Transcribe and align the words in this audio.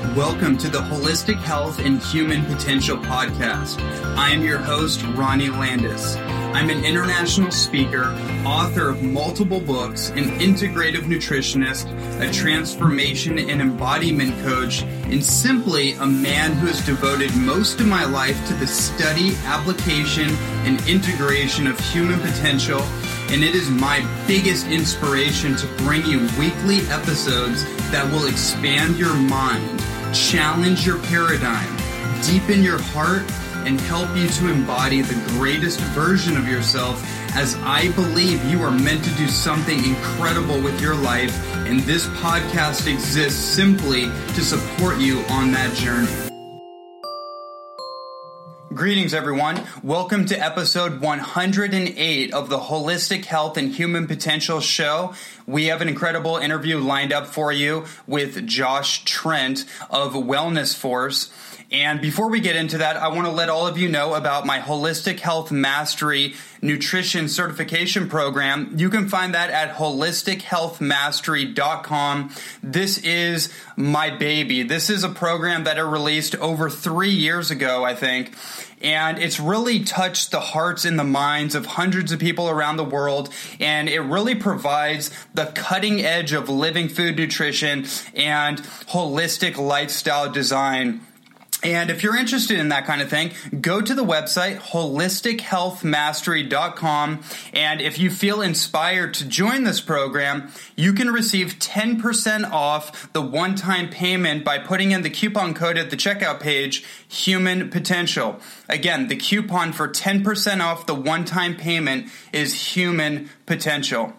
Welcome 0.00 0.58
to 0.58 0.68
the 0.68 0.80
Holistic 0.80 1.36
Health 1.36 1.78
and 1.78 2.02
Human 2.02 2.44
Potential 2.46 2.96
Podcast. 2.96 3.80
I 4.16 4.30
am 4.30 4.42
your 4.42 4.58
host, 4.58 5.04
Ronnie 5.14 5.50
Landis. 5.50 6.16
I'm 6.16 6.68
an 6.68 6.84
international 6.84 7.52
speaker, 7.52 8.06
author 8.44 8.88
of 8.88 9.04
multiple 9.04 9.60
books, 9.60 10.08
an 10.10 10.24
integrative 10.40 11.02
nutritionist, 11.02 11.86
a 12.20 12.32
transformation 12.32 13.38
and 13.38 13.60
embodiment 13.60 14.36
coach, 14.42 14.82
and 14.82 15.24
simply 15.24 15.92
a 15.92 16.06
man 16.06 16.54
who 16.54 16.66
has 16.66 16.84
devoted 16.84 17.36
most 17.36 17.78
of 17.78 17.86
my 17.86 18.04
life 18.04 18.44
to 18.48 18.54
the 18.54 18.66
study, 18.66 19.36
application, 19.44 20.30
and 20.64 20.80
integration 20.88 21.68
of 21.68 21.78
human 21.78 22.18
potential. 22.18 22.80
And 23.30 23.44
it 23.44 23.54
is 23.54 23.70
my 23.70 24.04
biggest 24.26 24.66
inspiration 24.66 25.54
to 25.56 25.66
bring 25.84 26.04
you 26.04 26.20
weekly 26.36 26.80
episodes 26.88 27.64
that 27.90 28.10
will 28.12 28.26
expand 28.26 28.96
your 28.96 29.14
mind 29.14 29.80
challenge 30.12 30.86
your 30.86 30.98
paradigm, 31.04 31.76
deepen 32.22 32.62
your 32.62 32.80
heart, 32.80 33.22
and 33.66 33.80
help 33.82 34.14
you 34.16 34.26
to 34.28 34.50
embody 34.50 35.02
the 35.02 35.14
greatest 35.32 35.80
version 35.80 36.36
of 36.36 36.48
yourself 36.48 37.04
as 37.34 37.56
I 37.56 37.92
believe 37.92 38.44
you 38.46 38.62
are 38.62 38.70
meant 38.70 39.04
to 39.04 39.10
do 39.14 39.28
something 39.28 39.84
incredible 39.84 40.60
with 40.60 40.80
your 40.80 40.94
life, 40.94 41.36
and 41.66 41.80
this 41.80 42.06
podcast 42.06 42.92
exists 42.92 43.40
simply 43.40 44.06
to 44.34 44.40
support 44.40 44.98
you 44.98 45.20
on 45.28 45.52
that 45.52 45.74
journey. 45.74 46.29
Greetings, 48.72 49.14
everyone. 49.14 49.60
Welcome 49.82 50.26
to 50.26 50.40
episode 50.40 51.00
108 51.00 52.32
of 52.32 52.48
the 52.48 52.58
Holistic 52.60 53.24
Health 53.24 53.56
and 53.56 53.74
Human 53.74 54.06
Potential 54.06 54.60
Show. 54.60 55.12
We 55.44 55.66
have 55.66 55.82
an 55.82 55.88
incredible 55.88 56.36
interview 56.36 56.78
lined 56.78 57.12
up 57.12 57.26
for 57.26 57.50
you 57.50 57.86
with 58.06 58.46
Josh 58.46 59.04
Trent 59.04 59.64
of 59.90 60.12
Wellness 60.12 60.72
Force. 60.72 61.32
And 61.72 62.00
before 62.00 62.30
we 62.30 62.38
get 62.38 62.54
into 62.54 62.78
that, 62.78 62.96
I 62.96 63.08
want 63.08 63.26
to 63.26 63.32
let 63.32 63.48
all 63.48 63.66
of 63.66 63.76
you 63.76 63.88
know 63.88 64.14
about 64.14 64.46
my 64.46 64.60
Holistic 64.60 65.18
Health 65.18 65.50
Mastery 65.50 66.34
Nutrition 66.62 67.28
Certification 67.28 68.08
Program. 68.08 68.74
You 68.76 68.90
can 68.90 69.08
find 69.08 69.34
that 69.34 69.50
at 69.50 69.76
holistichealthmastery.com. 69.76 72.30
This 72.62 72.98
is 72.98 73.52
my 73.76 74.10
baby. 74.10 74.62
This 74.62 74.90
is 74.90 75.04
a 75.04 75.08
program 75.08 75.64
that 75.64 75.78
I 75.78 75.80
released 75.80 76.36
over 76.36 76.68
three 76.68 77.10
years 77.10 77.50
ago, 77.50 77.84
I 77.84 77.94
think. 77.94 78.34
And 78.82 79.18
it's 79.18 79.38
really 79.38 79.84
touched 79.84 80.30
the 80.30 80.40
hearts 80.40 80.84
and 80.84 80.98
the 80.98 81.04
minds 81.04 81.54
of 81.54 81.66
hundreds 81.66 82.12
of 82.12 82.18
people 82.18 82.48
around 82.48 82.76
the 82.76 82.84
world. 82.84 83.28
And 83.58 83.88
it 83.88 84.00
really 84.00 84.34
provides 84.34 85.10
the 85.34 85.46
cutting 85.46 86.02
edge 86.02 86.32
of 86.32 86.48
living 86.48 86.88
food 86.88 87.16
nutrition 87.16 87.86
and 88.14 88.58
holistic 88.88 89.58
lifestyle 89.58 90.30
design. 90.30 91.00
And 91.62 91.90
if 91.90 92.02
you're 92.02 92.16
interested 92.16 92.58
in 92.58 92.70
that 92.70 92.86
kind 92.86 93.02
of 93.02 93.10
thing, 93.10 93.32
go 93.60 93.82
to 93.82 93.94
the 93.94 94.04
website 94.04 94.60
holistichealthmastery.com. 94.60 97.22
And 97.52 97.82
if 97.82 97.98
you 97.98 98.10
feel 98.10 98.40
inspired 98.40 99.12
to 99.14 99.24
join 99.26 99.64
this 99.64 99.80
program, 99.80 100.50
you 100.74 100.92
can 100.94 101.10
receive 101.10 101.58
10% 101.58 102.50
off 102.50 103.12
the 103.12 103.20
one 103.20 103.56
time 103.56 103.90
payment 103.90 104.44
by 104.44 104.58
putting 104.58 104.92
in 104.92 105.02
the 105.02 105.10
coupon 105.10 105.52
code 105.52 105.76
at 105.76 105.90
the 105.90 105.96
checkout 105.96 106.40
page, 106.40 106.86
Human 107.08 107.68
Potential. 107.68 108.40
Again, 108.68 109.08
the 109.08 109.16
coupon 109.16 109.72
for 109.72 109.88
10% 109.88 110.60
off 110.60 110.86
the 110.86 110.94
one 110.94 111.26
time 111.26 111.56
payment 111.56 112.06
is 112.32 112.74
Human 112.74 113.28
Potential. 113.44 114.14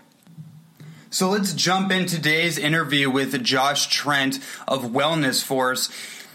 So 1.09 1.29
let's 1.29 1.53
jump 1.53 1.91
in 1.91 2.05
today's 2.05 2.57
interview 2.57 3.09
with 3.09 3.43
Josh 3.43 3.87
Trent 3.87 4.39
of 4.65 4.85
Wellness 4.85 5.43
Force. 5.43 5.89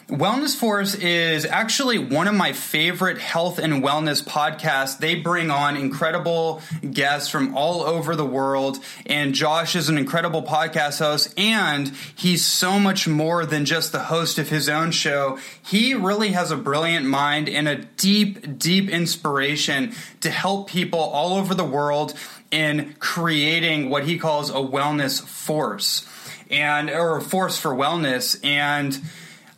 Wellness 0.09 0.55
Force 0.55 0.95
is 0.95 1.45
actually 1.45 1.99
one 1.99 2.29
of 2.29 2.35
my 2.37 2.53
favorite 2.53 3.19
health 3.19 3.59
and 3.59 3.83
wellness 3.83 4.23
podcasts. 4.23 4.97
They 4.97 5.17
bring 5.17 5.51
on 5.51 5.77
incredible 5.77 6.63
guests 6.89 7.29
from 7.29 7.57
all 7.57 7.83
over 7.83 8.15
the 8.15 8.25
world, 8.25 8.79
and 9.05 9.35
Josh 9.35 9.75
is 9.75 9.89
an 9.89 9.99
incredible 9.99 10.45
podcast 10.45 11.01
host, 11.01 11.35
and 11.37 11.89
he's 12.15 12.45
so 12.45 12.79
much 12.79 13.09
more 13.09 13.45
than 13.45 13.65
just 13.65 13.91
the 13.91 14.05
host 14.05 14.39
of 14.39 14.49
his 14.49 14.69
own 14.69 14.93
show. 14.93 15.41
He 15.61 15.93
really 15.93 16.29
has 16.29 16.53
a 16.53 16.57
brilliant 16.57 17.07
mind 17.07 17.49
and 17.49 17.67
a 17.67 17.75
deep, 17.75 18.61
deep 18.61 18.89
inspiration 18.89 19.93
to 20.21 20.31
help 20.31 20.71
people 20.71 21.01
all 21.01 21.35
over 21.35 21.53
the 21.53 21.65
world 21.65 22.15
in 22.53 22.95
creating 23.01 23.91
what 23.91 24.05
he 24.05 24.19
calls 24.19 24.51
a 24.51 24.55
wellness 24.55 25.21
force 25.21 26.07
and 26.49 26.91
or 26.91 27.17
a 27.17 27.21
force 27.21 27.59
for 27.59 27.73
wellness 27.73 28.39
and 28.45 29.01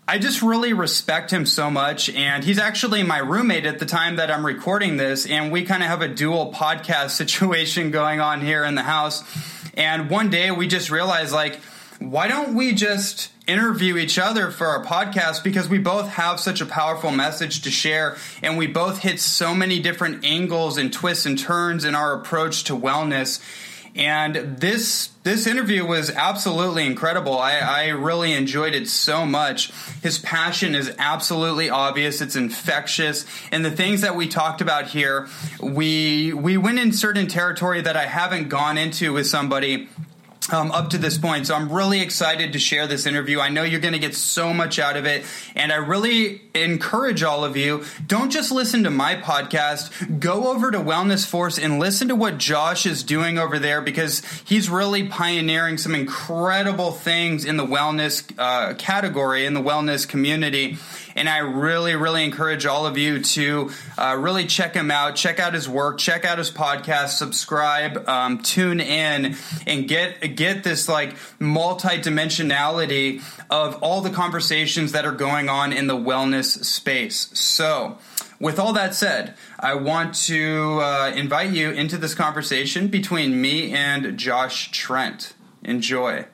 I 0.08 0.16
just 0.16 0.40
really 0.40 0.72
respect 0.72 1.30
him 1.30 1.44
so 1.44 1.70
much. 1.70 2.08
And 2.08 2.42
he's 2.42 2.58
actually 2.58 3.02
my 3.02 3.18
roommate 3.18 3.66
at 3.66 3.78
the 3.78 3.84
time 3.84 4.16
that 4.16 4.30
I'm 4.30 4.44
recording 4.44 4.96
this. 4.96 5.26
And 5.26 5.52
we 5.52 5.66
kind 5.66 5.82
of 5.82 5.90
have 5.90 6.00
a 6.00 6.08
dual 6.08 6.50
podcast 6.50 7.10
situation 7.22 7.90
going 7.90 8.18
on 8.18 8.40
here 8.40 8.64
in 8.64 8.74
the 8.74 8.82
house. 8.82 9.22
And 9.74 10.08
one 10.08 10.30
day 10.30 10.50
we 10.50 10.66
just 10.66 10.90
realized, 10.90 11.34
like, 11.34 11.60
why 11.98 12.26
don't 12.26 12.54
we 12.54 12.72
just 12.72 13.30
interview 13.46 13.98
each 13.98 14.18
other 14.18 14.50
for 14.50 14.66
our 14.66 14.82
podcast 14.82 15.44
because 15.44 15.68
we 15.68 15.78
both 15.78 16.08
have 16.08 16.40
such 16.40 16.62
a 16.62 16.66
powerful 16.66 17.10
message 17.10 17.60
to 17.62 17.70
share 17.70 18.16
and 18.42 18.56
we 18.56 18.66
both 18.66 18.98
hit 18.98 19.18
so 19.18 19.54
many 19.54 19.80
different 19.80 20.24
angles 20.24 20.76
and 20.78 20.92
twists 20.92 21.26
and 21.26 21.38
turns 21.38 21.84
in 21.84 21.94
our 21.94 22.12
approach 22.12 22.64
to 22.64 22.74
wellness 22.74 23.40
and 23.98 24.58
this 24.58 25.08
this 25.24 25.46
interview 25.46 25.84
was 25.84 26.10
absolutely 26.10 26.86
incredible. 26.86 27.36
I, 27.36 27.58
I 27.58 27.88
really 27.88 28.32
enjoyed 28.32 28.74
it 28.74 28.88
so 28.88 29.26
much. 29.26 29.72
His 30.02 30.18
passion 30.18 30.74
is 30.74 30.94
absolutely 30.98 31.68
obvious. 31.68 32.20
It's 32.20 32.36
infectious, 32.36 33.26
and 33.50 33.64
the 33.64 33.70
things 33.70 34.00
that 34.02 34.14
we 34.14 34.28
talked 34.28 34.60
about 34.60 34.86
here, 34.86 35.28
we 35.60 36.32
we 36.32 36.56
went 36.56 36.78
in 36.78 36.92
certain 36.92 37.26
territory 37.26 37.80
that 37.80 37.96
I 37.96 38.06
haven't 38.06 38.48
gone 38.48 38.78
into 38.78 39.12
with 39.12 39.26
somebody 39.26 39.88
um, 40.50 40.70
up 40.72 40.90
to 40.90 40.98
this 40.98 41.18
point. 41.18 41.46
So 41.46 41.54
I'm 41.54 41.70
really 41.70 42.00
excited 42.00 42.52
to 42.52 42.58
share 42.58 42.86
this 42.86 43.06
interview. 43.06 43.40
I 43.40 43.48
know 43.48 43.62
you're 43.62 43.80
going 43.80 43.94
to 43.94 43.98
get 43.98 44.14
so 44.14 44.52
much 44.52 44.78
out 44.78 44.96
of 44.96 45.06
it. 45.06 45.24
And 45.54 45.72
I 45.72 45.76
really 45.76 46.42
encourage 46.54 47.22
all 47.22 47.44
of 47.44 47.56
you 47.56 47.84
don't 48.06 48.30
just 48.30 48.50
listen 48.50 48.84
to 48.84 48.90
my 48.90 49.14
podcast, 49.16 50.20
go 50.20 50.48
over 50.48 50.70
to 50.70 50.78
Wellness 50.78 51.26
Force 51.26 51.58
and 51.58 51.78
listen 51.78 52.08
to 52.08 52.16
what 52.16 52.38
Josh 52.38 52.86
is 52.86 53.02
doing 53.02 53.38
over 53.38 53.58
there 53.58 53.80
because 53.80 54.22
he's 54.44 54.70
really 54.70 55.06
pioneering 55.08 55.78
some 55.78 55.94
incredible 55.94 56.92
things 56.92 57.44
in 57.44 57.56
the 57.56 57.66
wellness 57.66 58.32
uh, 58.38 58.74
category, 58.74 59.46
in 59.46 59.54
the 59.54 59.62
wellness 59.62 60.08
community. 60.08 60.78
And 61.18 61.28
I 61.28 61.38
really, 61.38 61.96
really 61.96 62.24
encourage 62.24 62.64
all 62.64 62.86
of 62.86 62.96
you 62.96 63.20
to 63.22 63.70
uh, 63.98 64.16
really 64.18 64.46
check 64.46 64.74
him 64.74 64.90
out, 64.90 65.16
check 65.16 65.40
out 65.40 65.52
his 65.52 65.68
work, 65.68 65.98
check 65.98 66.24
out 66.24 66.38
his 66.38 66.50
podcast, 66.50 67.08
subscribe, 67.18 68.08
um, 68.08 68.38
tune 68.42 68.80
in, 68.80 69.36
and 69.66 69.88
get 69.88 70.36
get 70.36 70.62
this 70.62 70.88
like 70.88 71.16
multi 71.40 71.98
dimensionality 71.98 73.20
of 73.50 73.82
all 73.82 74.00
the 74.00 74.10
conversations 74.10 74.92
that 74.92 75.04
are 75.04 75.12
going 75.12 75.48
on 75.48 75.72
in 75.72 75.88
the 75.88 75.96
wellness 75.96 76.64
space. 76.64 77.28
So. 77.38 77.98
with 78.40 78.60
all 78.60 78.72
that 78.72 78.94
said, 78.94 79.34
I 79.58 79.74
want 79.74 80.14
to 80.26 80.78
uh, 80.80 81.12
invite 81.12 81.50
you 81.50 81.72
into 81.72 81.98
this 81.98 82.14
conversation 82.14 82.86
between 82.86 83.40
me 83.40 83.72
and 83.72 84.16
Josh 84.16 84.70
Trent. 84.70 85.34
Enjoy. 85.64 86.24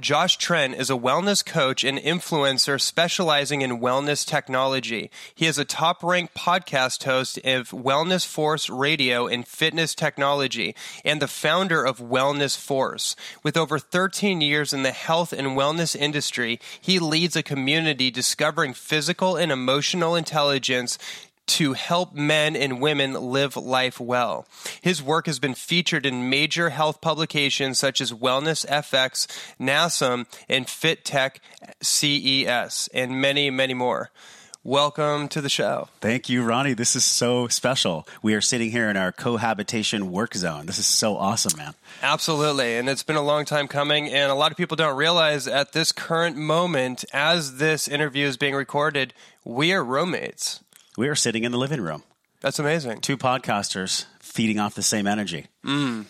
Josh 0.00 0.38
Trent 0.38 0.74
is 0.76 0.88
a 0.88 0.94
wellness 0.94 1.44
coach 1.44 1.84
and 1.84 1.98
influencer 1.98 2.80
specializing 2.80 3.60
in 3.60 3.80
wellness 3.80 4.26
technology. 4.26 5.10
He 5.34 5.46
is 5.46 5.58
a 5.58 5.64
top 5.64 6.02
ranked 6.02 6.34
podcast 6.34 7.04
host 7.04 7.36
of 7.38 7.70
Wellness 7.70 8.26
Force 8.26 8.70
Radio 8.70 9.26
and 9.26 9.46
Fitness 9.46 9.94
Technology 9.94 10.74
and 11.04 11.20
the 11.20 11.28
founder 11.28 11.84
of 11.84 11.98
Wellness 11.98 12.56
Force. 12.56 13.14
With 13.42 13.58
over 13.58 13.78
13 13.78 14.40
years 14.40 14.72
in 14.72 14.84
the 14.84 14.92
health 14.92 15.34
and 15.34 15.48
wellness 15.48 15.94
industry, 15.94 16.60
he 16.80 16.98
leads 16.98 17.36
a 17.36 17.42
community 17.42 18.10
discovering 18.10 18.72
physical 18.72 19.36
and 19.36 19.52
emotional 19.52 20.16
intelligence 20.16 20.98
to 21.50 21.72
help 21.72 22.14
men 22.14 22.54
and 22.54 22.80
women 22.80 23.14
live 23.14 23.56
life 23.56 23.98
well. 23.98 24.46
His 24.80 25.02
work 25.02 25.26
has 25.26 25.40
been 25.40 25.54
featured 25.54 26.06
in 26.06 26.30
major 26.30 26.70
health 26.70 27.00
publications 27.00 27.76
such 27.76 28.00
as 28.00 28.12
Wellness 28.12 28.64
FX, 28.66 29.26
NASM, 29.58 30.26
and 30.48 30.68
Fit 30.68 31.04
Tech 31.04 31.40
CES, 31.82 32.88
and 32.94 33.20
many, 33.20 33.50
many 33.50 33.74
more. 33.74 34.10
Welcome 34.62 35.28
to 35.28 35.40
the 35.40 35.48
show. 35.48 35.88
Thank 36.00 36.28
you, 36.28 36.44
Ronnie. 36.44 36.74
This 36.74 36.94
is 36.94 37.02
so 37.02 37.48
special. 37.48 38.06
We 38.22 38.34
are 38.34 38.42
sitting 38.42 38.70
here 38.70 38.88
in 38.90 38.96
our 38.96 39.10
cohabitation 39.10 40.12
work 40.12 40.34
zone. 40.34 40.66
This 40.66 40.78
is 40.78 40.86
so 40.86 41.16
awesome, 41.16 41.58
man. 41.58 41.74
Absolutely. 42.02 42.76
And 42.76 42.88
it's 42.88 43.02
been 43.02 43.16
a 43.16 43.22
long 43.22 43.44
time 43.44 43.68
coming. 43.68 44.08
And 44.08 44.30
a 44.30 44.34
lot 44.34 44.50
of 44.50 44.58
people 44.58 44.76
don't 44.76 44.96
realize 44.96 45.48
at 45.48 45.72
this 45.72 45.92
current 45.92 46.36
moment, 46.36 47.06
as 47.12 47.56
this 47.56 47.88
interview 47.88 48.26
is 48.26 48.36
being 48.36 48.54
recorded, 48.54 49.14
we 49.44 49.72
are 49.72 49.82
roommates. 49.82 50.60
We 51.00 51.08
are 51.08 51.14
sitting 51.14 51.44
in 51.44 51.52
the 51.52 51.56
living 51.56 51.80
room. 51.80 52.02
That's 52.42 52.58
amazing. 52.58 53.00
Two 53.00 53.16
podcasters 53.16 54.04
feeding 54.18 54.58
off 54.58 54.74
the 54.74 54.82
same 54.82 55.06
energy. 55.06 55.46
Mm. 55.64 56.04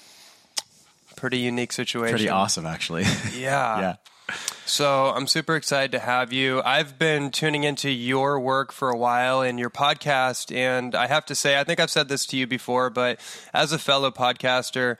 Pretty 1.14 1.38
unique 1.38 1.72
situation. 1.72 2.10
Pretty 2.10 2.28
awesome, 2.28 2.66
actually. 2.66 3.04
Yeah. 3.32 3.80
yeah. 3.80 4.34
So 4.66 5.12
I'm 5.14 5.28
super 5.28 5.54
excited 5.54 5.92
to 5.92 6.00
have 6.00 6.32
you. 6.32 6.60
I've 6.62 6.98
been 6.98 7.30
tuning 7.30 7.62
into 7.62 7.88
your 7.88 8.40
work 8.40 8.72
for 8.72 8.90
a 8.90 8.96
while 8.96 9.42
and 9.42 9.60
your 9.60 9.70
podcast, 9.70 10.52
and 10.52 10.96
I 10.96 11.06
have 11.06 11.24
to 11.26 11.36
say, 11.36 11.60
I 11.60 11.62
think 11.62 11.78
I've 11.78 11.90
said 11.92 12.08
this 12.08 12.26
to 12.26 12.36
you 12.36 12.48
before, 12.48 12.90
but 12.90 13.20
as 13.54 13.70
a 13.70 13.78
fellow 13.78 14.10
podcaster, 14.10 14.96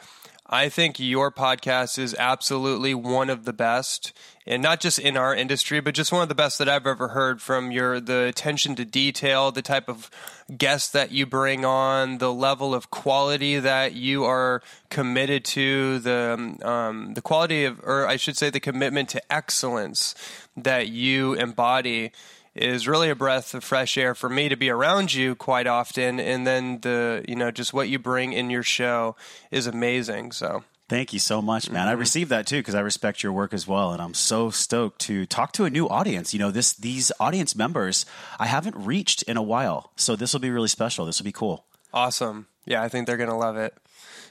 I 0.53 0.69
think 0.69 0.99
your 0.99 1.31
podcast 1.31 1.97
is 1.97 2.13
absolutely 2.19 2.93
one 2.93 3.31
of 3.31 3.45
the 3.45 3.53
best, 3.53 4.13
and 4.45 4.61
not 4.61 4.81
just 4.81 4.99
in 4.99 5.17
our 5.17 5.33
industry, 5.33 5.79
but 5.79 5.95
just 5.95 6.11
one 6.11 6.23
of 6.23 6.29
the 6.29 6.35
best 6.35 6.59
that 6.59 6.69
I've 6.69 6.89
ever 6.89 7.09
heard 7.09 7.41
from 7.41 7.71
your 7.71 8.01
the 8.01 8.25
attention 8.25 8.75
to 8.75 8.85
detail, 8.85 9.53
the 9.53 9.63
type 9.63 9.89
of 9.89 10.11
guests 10.59 10.91
that 10.91 11.13
you 11.13 11.25
bring 11.25 11.65
on, 11.65 12.19
the 12.19 12.33
level 12.33 12.75
of 12.75 12.91
quality 12.91 13.61
that 13.61 13.93
you 13.93 14.25
are 14.25 14.61
committed 14.89 15.45
to, 15.45 16.01
the 16.01 16.59
um, 16.63 17.15
the 17.15 17.23
quality 17.23 17.65
of, 17.65 17.79
or 17.85 18.09
I 18.09 18.17
should 18.17 18.37
say, 18.37 18.51
the 18.51 18.59
commitment 18.59 19.09
to 19.11 19.33
excellence 19.33 20.17
that 20.57 20.89
you 20.89 21.35
embody 21.35 22.11
is 22.61 22.87
really 22.87 23.11
a 23.11 23.15
breath 23.15 23.55
of 23.55 23.65
fresh 23.65 23.97
air 23.97 24.15
for 24.15 24.29
me 24.29 24.49
to 24.49 24.57
be 24.57 24.71
around 24.71 25.13
you 25.13 25.35
quite 25.35 25.67
often 25.67 26.21
and 26.21 26.47
then 26.47 26.81
the 26.81 27.25
you 27.27 27.35
know 27.35 27.51
just 27.51 27.73
what 27.73 27.89
you 27.89 27.99
bring 27.99 28.33
in 28.33 28.51
your 28.51 28.63
show 28.63 29.17
is 29.51 29.67
amazing 29.67 30.33
so 30.33 30.63
Thank 30.91 31.13
you 31.13 31.21
so 31.21 31.41
much, 31.41 31.71
man. 31.71 31.83
Mm-hmm. 31.83 31.89
I 31.89 31.93
received 31.93 32.31
that 32.31 32.49
too 32.49 32.59
because 32.59 32.75
I 32.75 32.81
respect 32.81 33.23
your 33.23 33.33
work 33.33 33.55
as 33.55 33.65
well, 33.65 33.93
and 33.93 34.03
I'm 34.03 34.13
so 34.13 34.51
stoked 34.51 35.01
to 35.03 35.25
talk 35.25 35.53
to 35.53 35.65
a 35.65 35.71
new 35.71 35.89
audience. 35.89 36.35
You 36.35 36.41
know, 36.41 36.51
this 36.51 36.73
these 36.73 37.13
audience 37.21 37.55
members 37.55 38.05
I 38.41 38.47
haven't 38.47 38.75
reached 38.75 39.23
in 39.23 39.37
a 39.37 39.43
while, 39.43 39.93
so 39.95 40.17
this 40.17 40.33
will 40.33 40.41
be 40.41 40.51
really 40.51 40.67
special. 40.67 41.07
This 41.07 41.21
will 41.21 41.27
be 41.27 41.31
cool. 41.31 41.65
Awesome. 41.95 42.49
Yeah, 42.67 42.83
I 42.83 42.89
think 42.89 43.07
they're 43.07 43.17
gonna 43.17 43.39
love 43.39 43.57
it. 43.57 43.73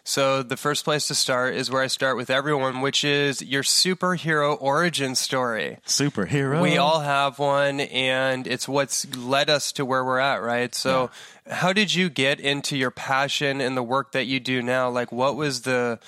So 0.04 0.44
the 0.44 0.58
first 0.58 0.86
place 0.86 1.08
to 1.08 1.16
start 1.16 1.56
is 1.56 1.70
where 1.70 1.82
I 1.82 1.88
start 1.88 2.18
with 2.18 2.30
everyone, 2.30 2.82
which 2.82 3.04
is 3.04 3.42
your 3.42 3.64
superhero 3.64 4.58
origin 4.60 5.16
story. 5.16 5.78
Superhero. 5.86 6.62
We 6.62 6.78
all 6.78 7.02
have 7.02 7.40
one, 7.40 7.80
and 7.82 8.48
it's 8.48 8.68
what's 8.68 9.16
led 9.16 9.50
us 9.50 9.72
to 9.74 9.86
where 9.86 10.04
we're 10.04 10.20
at, 10.20 10.42
right? 10.42 10.74
So, 10.74 11.10
yeah. 11.46 11.56
how 11.56 11.74
did 11.74 11.94
you 11.94 12.10
get 12.10 12.40
into 12.40 12.78
your 12.78 12.92
passion 12.92 13.62
and 13.62 13.76
the 13.78 13.84
work 13.84 14.14
that 14.14 14.26
you 14.26 14.40
do 14.40 14.62
now? 14.62 14.90
Like, 14.90 15.12
what 15.12 15.36
was 15.36 15.62
the 15.62 16.00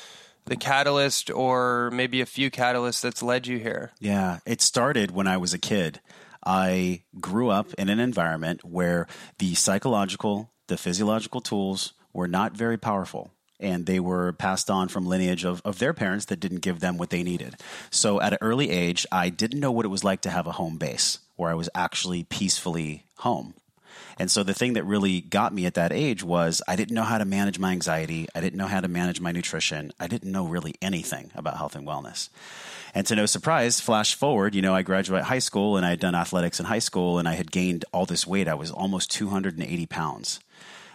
the 0.45 0.55
catalyst, 0.55 1.29
or 1.29 1.91
maybe 1.91 2.19
a 2.19 2.25
few 2.25 2.49
catalysts 2.49 3.01
that's 3.01 3.21
led 3.21 3.45
you 3.45 3.59
here? 3.59 3.91
Yeah, 3.99 4.39
it 4.45 4.59
started 4.61 5.11
when 5.11 5.27
I 5.27 5.37
was 5.37 5.53
a 5.53 5.59
kid. 5.59 5.99
I 6.43 7.03
grew 7.19 7.49
up 7.49 7.73
in 7.75 7.89
an 7.89 7.99
environment 7.99 8.65
where 8.65 9.05
the 9.37 9.53
psychological, 9.53 10.51
the 10.67 10.77
physiological 10.77 11.41
tools 11.41 11.93
were 12.11 12.27
not 12.27 12.57
very 12.57 12.77
powerful 12.77 13.31
and 13.61 13.85
they 13.85 13.99
were 13.99 14.33
passed 14.33 14.69
on 14.69 14.87
from 14.87 15.05
lineage 15.05 15.45
of, 15.45 15.61
of 15.63 15.79
their 15.79 15.93
parents 15.93 16.25
that 16.25 16.39
didn't 16.39 16.59
give 16.59 16.79
them 16.79 16.97
what 16.97 17.09
they 17.09 17.23
needed. 17.23 17.55
So 17.89 18.19
at 18.21 18.33
an 18.33 18.39
early 18.41 18.69
age, 18.69 19.05
I 19.11 19.29
didn't 19.29 19.59
know 19.59 19.71
what 19.71 19.85
it 19.85 19.89
was 19.89 20.03
like 20.03 20.21
to 20.21 20.29
have 20.29 20.47
a 20.47 20.53
home 20.53 20.77
base 20.77 21.19
where 21.35 21.49
I 21.49 21.55
was 21.55 21.69
actually 21.73 22.23
peacefully 22.23 23.05
home. 23.17 23.53
And 24.19 24.29
so 24.29 24.43
the 24.43 24.53
thing 24.53 24.73
that 24.73 24.83
really 24.83 25.21
got 25.21 25.53
me 25.53 25.65
at 25.65 25.73
that 25.75 25.91
age 25.91 26.23
was 26.23 26.61
I 26.67 26.75
didn't 26.75 26.93
know 26.93 27.03
how 27.03 27.17
to 27.17 27.25
manage 27.25 27.57
my 27.57 27.71
anxiety. 27.71 28.27
I 28.35 28.41
didn't 28.41 28.57
know 28.57 28.67
how 28.67 28.81
to 28.81 28.87
manage 28.87 29.19
my 29.19 29.31
nutrition. 29.31 29.91
I 29.99 30.07
didn't 30.07 30.31
know 30.31 30.45
really 30.45 30.75
anything 30.81 31.31
about 31.33 31.57
health 31.57 31.75
and 31.75 31.87
wellness. 31.87 32.29
And 32.93 33.07
to 33.07 33.15
no 33.15 33.25
surprise, 33.25 33.79
flash 33.79 34.15
forward, 34.15 34.53
you 34.53 34.61
know, 34.61 34.75
I 34.75 34.81
graduated 34.81 35.25
high 35.25 35.39
school 35.39 35.77
and 35.77 35.85
I 35.85 35.91
had 35.91 35.99
done 35.99 36.13
athletics 36.13 36.59
in 36.59 36.65
high 36.65 36.79
school 36.79 37.19
and 37.19 37.27
I 37.27 37.33
had 37.33 37.51
gained 37.51 37.85
all 37.93 38.05
this 38.05 38.27
weight. 38.27 38.47
I 38.47 38.53
was 38.53 38.69
almost 38.69 39.11
280 39.11 39.85
pounds. 39.87 40.39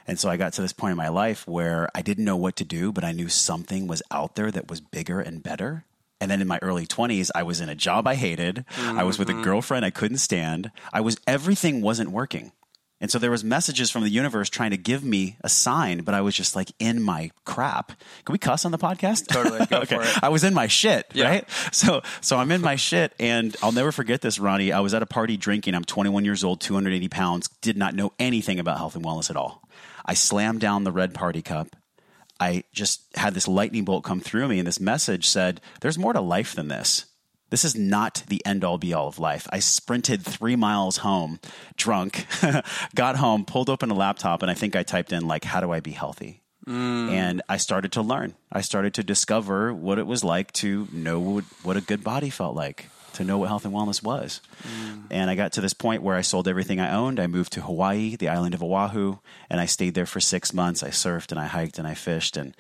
And 0.07 0.19
so 0.19 0.29
I 0.29 0.37
got 0.37 0.53
to 0.55 0.63
this 0.63 0.73
point 0.73 0.93
in 0.93 0.97
my 0.97 1.09
life 1.09 1.47
where 1.47 1.89
I 1.95 2.03
didn't 2.03 2.25
know 2.25 2.37
what 2.37 2.57
to 2.57 2.65
do, 2.65 2.93
but 2.93 3.05
I 3.05 3.13
knew 3.13 3.29
something 3.29 3.87
was 3.87 4.03
out 4.11 4.37
there 4.37 4.51
that 4.51 4.69
was 4.69 4.81
bigger 4.81 5.21
and 5.21 5.43
better. 5.43 5.85
And 6.21 6.31
then 6.31 6.41
in 6.41 6.49
my 6.49 6.59
early 6.63 6.87
20s, 6.87 7.31
I 7.35 7.43
was 7.43 7.61
in 7.61 7.69
a 7.69 7.75
job 7.75 8.07
I 8.07 8.15
hated. 8.15 8.65
Mm-hmm. 8.77 8.99
I 8.99 9.05
was 9.05 9.19
with 9.19 9.29
a 9.29 9.33
mm-hmm. 9.33 9.43
girlfriend 9.43 9.85
I 9.85 9.91
couldn't 9.91 10.19
stand. 10.19 10.71
I 10.93 11.01
was 11.01 11.19
everything 11.27 11.83
wasn't 11.83 12.11
working. 12.11 12.53
And 12.99 13.11
so 13.11 13.19
there 13.19 13.31
was 13.31 13.45
messages 13.45 13.91
from 13.91 14.05
the 14.05 14.09
universe 14.09 14.49
trying 14.49 14.71
to 14.71 14.79
give 14.79 15.05
me 15.05 15.37
a 15.43 15.51
sign, 15.51 15.99
but 15.99 16.15
I 16.15 16.23
was 16.23 16.35
just 16.35 16.57
like 16.57 16.73
in 16.79 17.03
my 17.03 17.31
crap. 17.45 17.89
Can 18.25 18.33
we 18.33 18.39
cuss 18.39 18.65
on 18.65 18.73
the 18.73 18.79
podcast? 18.79 19.27
Totally. 19.27 19.61
okay. 19.73 19.99
I 20.23 20.31
was 20.31 20.45
in 20.45 20.55
my 20.55 20.67
shit, 20.67 21.07
yeah. 21.13 21.29
right? 21.29 21.51
So 21.73 22.01
so 22.23 22.39
I'm 22.39 22.51
in 22.51 22.63
my 22.63 22.77
shit 22.77 23.13
and 23.21 23.55
I'll 23.63 23.73
never 23.73 23.93
forget 23.93 24.23
this, 24.23 24.39
Ronnie. 24.39 24.73
I 24.73 24.81
was 24.81 24.95
at 24.95 25.03
a 25.03 25.07
party 25.07 25.37
drinking. 25.37 25.75
I'm 25.75 25.85
21 25.85 26.25
years 26.25 26.43
old, 26.43 26.63
280 26.63 27.09
pounds, 27.09 27.49
did 27.61 27.77
not 27.77 27.95
know 27.95 28.13
anything 28.19 28.59
about 28.59 28.79
health 28.79 28.97
and 28.97 29.05
wellness 29.05 29.29
at 29.29 29.37
all. 29.37 29.63
I 30.07 30.15
slammed 30.15 30.61
down 30.61 30.85
the 30.85 30.93
red 30.93 31.13
party 31.13 31.43
cup. 31.43 31.77
I 32.39 32.65
just 32.73 33.03
had 33.17 33.35
this 33.35 33.49
lightning 33.49 33.85
bolt 33.85 34.05
come 34.05 34.21
through 34.21 34.49
me, 34.49 34.59
and 34.59 34.67
this 34.67 34.81
message 34.81 35.27
said, 35.27 35.61
There's 35.81 35.99
more 35.99 36.13
to 36.13 36.21
life 36.21 36.55
than 36.55 36.69
this. 36.69 37.07
This 37.51 37.65
is 37.65 37.77
not 37.77 38.25
the 38.29 38.45
end 38.45 38.65
all 38.65 38.79
be 38.79 38.93
all 38.93 39.09
of 39.09 39.19
life. 39.19 39.47
I 39.51 39.61
sprinted 39.61 40.23
three 40.23 40.57
miles 40.57 40.99
home, 40.99 41.39
drunk, 41.77 42.27
got 42.95 43.17
home, 43.17 43.45
pulled 43.45 43.71
open 43.71 43.91
a 43.91 43.95
laptop, 43.95 44.43
and 44.43 44.51
I 44.51 44.55
think 44.55 44.77
I 44.77 44.83
typed 44.83 45.13
in, 45.13 45.27
like, 45.27 45.45
how 45.45 45.61
do 45.61 45.73
I 45.73 45.81
be 45.81 45.93
healthy? 45.93 46.43
Mm. 46.67 47.11
And 47.11 47.43
I 47.49 47.59
started 47.59 47.93
to 47.93 48.03
learn. 48.03 48.35
I 48.51 48.61
started 48.61 48.95
to 48.95 49.05
discover 49.05 49.73
what 49.73 49.99
it 49.99 50.07
was 50.07 50.25
like 50.25 50.53
to 50.55 50.89
know 50.93 51.41
what 51.63 51.77
a 51.77 51.81
good 51.81 52.03
body 52.03 52.31
felt 52.31 52.57
like 52.57 52.87
to 53.17 53.25
know 53.25 53.39
what 53.39 53.49
health 53.49 53.65
and 53.65 53.75
wellness 53.75 54.03
was. 54.03 54.41
Mm. 54.63 55.05
And 55.11 55.31
I 55.31 55.35
got 55.35 55.53
to 55.53 55.61
this 55.61 55.75
point 55.75 56.03
where 56.03 56.17
I 56.17 56.23
sold 56.23 56.49
everything 56.49 56.81
I 56.81 56.95
owned. 56.95 57.21
I 57.21 57.27
moved 57.27 57.53
to 57.53 57.61
Hawaii, 57.61 58.17
the 58.17 58.29
island 58.29 58.55
of 58.55 58.63
Oahu, 58.63 59.19
and 59.51 59.61
I 59.61 59.67
stayed 59.67 59.95
there 59.95 60.07
for 60.07 60.21
six 60.21 60.53
months. 60.53 60.83
I 60.83 60.89
surfed 60.89 61.31
and 61.31 61.41
I 61.41 61.47
hiked 61.47 61.79
and 61.79 61.87
I 61.87 61.95
fished, 61.95 62.37
and 62.37 62.57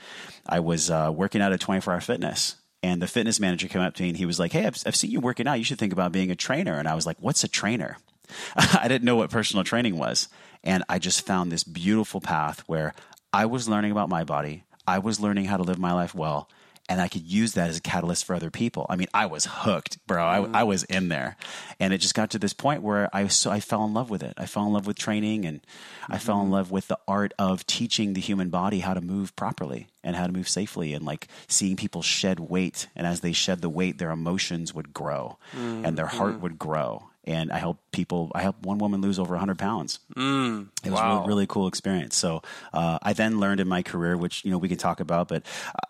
I 0.46 0.60
was 0.60 0.90
uh, 0.90 1.12
working 1.14 1.40
out 1.40 1.52
at 1.52 1.60
24 1.60 1.94
Hour 1.94 2.00
Fitness. 2.00 2.56
And 2.82 3.02
the 3.02 3.08
fitness 3.08 3.40
manager 3.40 3.68
came 3.68 3.82
up 3.82 3.94
to 3.94 4.02
me 4.02 4.10
and 4.10 4.18
he 4.18 4.26
was 4.26 4.38
like, 4.38 4.52
Hey, 4.52 4.66
I've, 4.66 4.80
I've 4.86 4.94
seen 4.94 5.10
you 5.10 5.20
working 5.20 5.48
out. 5.48 5.54
You 5.54 5.64
should 5.64 5.78
think 5.78 5.92
about 5.92 6.12
being 6.12 6.30
a 6.30 6.36
trainer. 6.36 6.78
And 6.78 6.86
I 6.86 6.94
was 6.94 7.06
like, 7.06 7.16
What's 7.20 7.42
a 7.42 7.48
trainer? 7.48 7.96
I 8.56 8.86
didn't 8.86 9.04
know 9.04 9.16
what 9.16 9.30
personal 9.30 9.64
training 9.64 9.98
was. 9.98 10.28
And 10.62 10.84
I 10.88 10.98
just 10.98 11.26
found 11.26 11.50
this 11.50 11.64
beautiful 11.64 12.20
path 12.20 12.62
where 12.66 12.94
I 13.32 13.46
was 13.46 13.68
learning 13.68 13.92
about 13.92 14.08
my 14.08 14.25
body. 14.25 14.64
I 14.86 14.98
was 14.98 15.20
learning 15.20 15.46
how 15.46 15.56
to 15.56 15.62
live 15.62 15.78
my 15.78 15.92
life 15.92 16.14
well 16.14 16.48
and 16.88 17.00
I 17.00 17.09
could 17.09 17.26
use 17.26 17.55
that 17.55 17.69
as 17.69 17.78
a 17.78 17.81
catalyst 17.81 18.25
for 18.25 18.35
other 18.35 18.50
people. 18.50 18.87
I 18.88 18.97
mean, 18.97 19.09
I 19.12 19.26
was 19.26 19.47
hooked, 19.50 19.99
bro. 20.07 20.25
I, 20.25 20.61
I, 20.61 20.62
was 20.62 20.85
in 20.85 21.09
there, 21.09 21.37
and 21.81 21.93
it 21.93 21.99
just 21.99 22.14
got 22.14 22.31
to 22.31 22.38
this 22.38 22.52
point 22.52 22.83
where 22.83 23.09
I 23.12 23.26
so 23.26 23.50
I 23.50 23.61
fell 23.61 23.85
in 23.85 23.95
love 23.95 24.11
with 24.11 24.23
it. 24.23 24.35
I 24.37 24.47
fell 24.47 24.66
in 24.66 24.73
love 24.73 24.87
with 24.87 24.97
training, 24.97 25.45
and 25.45 25.62
mm-hmm. 25.62 26.12
I 26.12 26.19
fell 26.19 26.38
in 26.38 26.45
mm-hmm. 26.45 26.52
love 26.52 26.71
with 26.71 26.88
the 26.88 26.99
art 27.09 27.33
of 27.38 27.66
teaching 27.66 28.12
the 28.12 28.21
human 28.21 28.50
body 28.50 28.81
how 28.81 28.95
to 28.95 29.00
move 29.00 29.35
properly 29.37 29.88
and 30.05 30.14
how 30.14 30.26
to 30.26 30.33
move 30.33 30.49
safely, 30.49 30.95
and 30.95 31.05
like 31.05 31.28
seeing 31.49 31.76
people 31.76 32.02
shed 32.02 32.38
weight, 32.38 32.88
and 32.95 33.07
as 33.07 33.21
they 33.21 33.33
shed 33.33 33.62
the 33.62 33.69
weight, 33.69 33.99
their 33.99 34.11
emotions 34.11 34.73
would 34.73 34.95
grow, 34.95 35.38
mm-hmm. 35.52 35.85
and 35.85 35.99
their 35.99 36.07
heart 36.07 36.35
mm-hmm. 36.35 36.43
would 36.43 36.59
grow, 36.59 37.09
and 37.26 37.50
I 37.50 37.59
helped 37.59 37.90
people. 37.90 38.30
I 38.35 38.42
helped 38.42 38.64
one 38.64 38.78
woman 38.78 39.00
lose 39.00 39.18
over 39.18 39.33
100 39.33 39.59
pounds. 39.59 39.99
Mm, 40.14 40.68
it 40.85 40.90
was 40.90 41.00
wow. 41.00 41.11
a 41.11 41.14
really, 41.16 41.28
really, 41.28 41.47
cool 41.47 41.66
experience. 41.66 42.16
So 42.16 42.42
uh, 42.73 42.99
I 43.02 43.12
then 43.12 43.40
learned 43.40 43.61
in 43.61 43.68
my 43.68 43.83
career, 43.83 44.16
which 44.16 44.45
you 44.45 44.50
know 44.50 44.59
we 44.59 44.68
can 44.68 44.78
talk 44.78 45.00
about, 45.00 45.28
but 45.28 45.42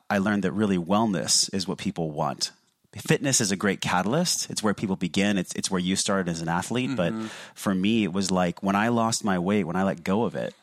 I 0.08 0.18
learned 0.18 0.44
that 0.44 0.52
really 0.52 0.78
wellness 0.78 1.52
is 1.54 1.68
what 1.68 1.78
people 1.78 2.10
want. 2.10 2.52
fitness 2.96 3.40
is 3.40 3.52
a 3.52 3.56
great 3.56 3.80
catalyst. 3.80 4.50
It's 4.50 4.62
where 4.62 4.74
people 4.74 4.96
begin. 4.96 5.36
It's 5.36 5.54
it's 5.54 5.70
where 5.70 5.80
you 5.80 5.96
started 5.96 6.30
as 6.30 6.40
an 6.40 6.48
athlete. 6.48 6.96
But 6.96 7.12
for 7.54 7.74
me, 7.74 8.04
it 8.04 8.12
was 8.12 8.30
like 8.30 8.62
when 8.62 8.76
I 8.76 8.88
lost 8.88 9.24
my 9.24 9.38
weight, 9.38 9.64
when 9.64 9.76
I 9.76 9.82
let 9.82 10.02
go 10.02 10.24
of 10.24 10.34
it, 10.34 10.54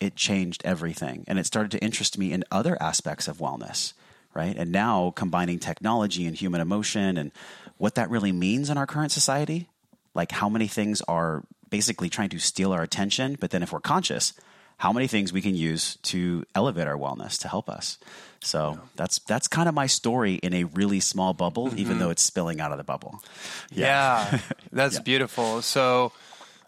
it 0.00 0.16
changed 0.16 0.62
everything, 0.64 1.24
and 1.26 1.38
it 1.38 1.46
started 1.46 1.70
to 1.72 1.78
interest 1.78 2.18
me 2.18 2.32
in 2.32 2.44
other 2.50 2.80
aspects 2.80 3.28
of 3.28 3.38
wellness. 3.38 3.92
Right, 4.34 4.56
and 4.56 4.72
now 4.72 5.12
combining 5.14 5.60
technology 5.60 6.26
and 6.26 6.34
human 6.34 6.60
emotion 6.60 7.16
and 7.18 7.30
what 7.76 7.94
that 7.94 8.10
really 8.10 8.32
means 8.32 8.68
in 8.68 8.76
our 8.76 8.86
current 8.86 9.12
society, 9.12 9.68
like 10.14 10.32
how 10.32 10.48
many 10.48 10.68
things 10.68 11.02
are 11.02 11.44
basically 11.70 12.08
trying 12.08 12.28
to 12.30 12.38
steal 12.38 12.72
our 12.72 12.82
attention, 12.82 13.36
but 13.40 13.50
then 13.50 13.62
if 13.62 13.72
we're 13.72 13.80
conscious, 13.80 14.32
how 14.78 14.92
many 14.92 15.06
things 15.06 15.32
we 15.32 15.40
can 15.40 15.54
use 15.54 15.96
to 16.02 16.44
elevate 16.54 16.86
our 16.86 16.96
wellness 16.96 17.38
to 17.40 17.48
help 17.48 17.68
us. 17.68 17.98
So 18.40 18.78
that's 18.96 19.18
that's 19.20 19.48
kind 19.48 19.68
of 19.68 19.74
my 19.74 19.86
story 19.86 20.34
in 20.34 20.52
a 20.52 20.64
really 20.64 21.00
small 21.00 21.32
bubble, 21.32 21.72
even 21.78 21.98
though 21.98 22.10
it's 22.10 22.22
spilling 22.22 22.60
out 22.60 22.72
of 22.72 22.78
the 22.78 22.84
bubble. 22.84 23.22
Yeah, 23.70 24.40
that's 24.72 25.00
beautiful. 25.00 25.62
So, 25.62 26.12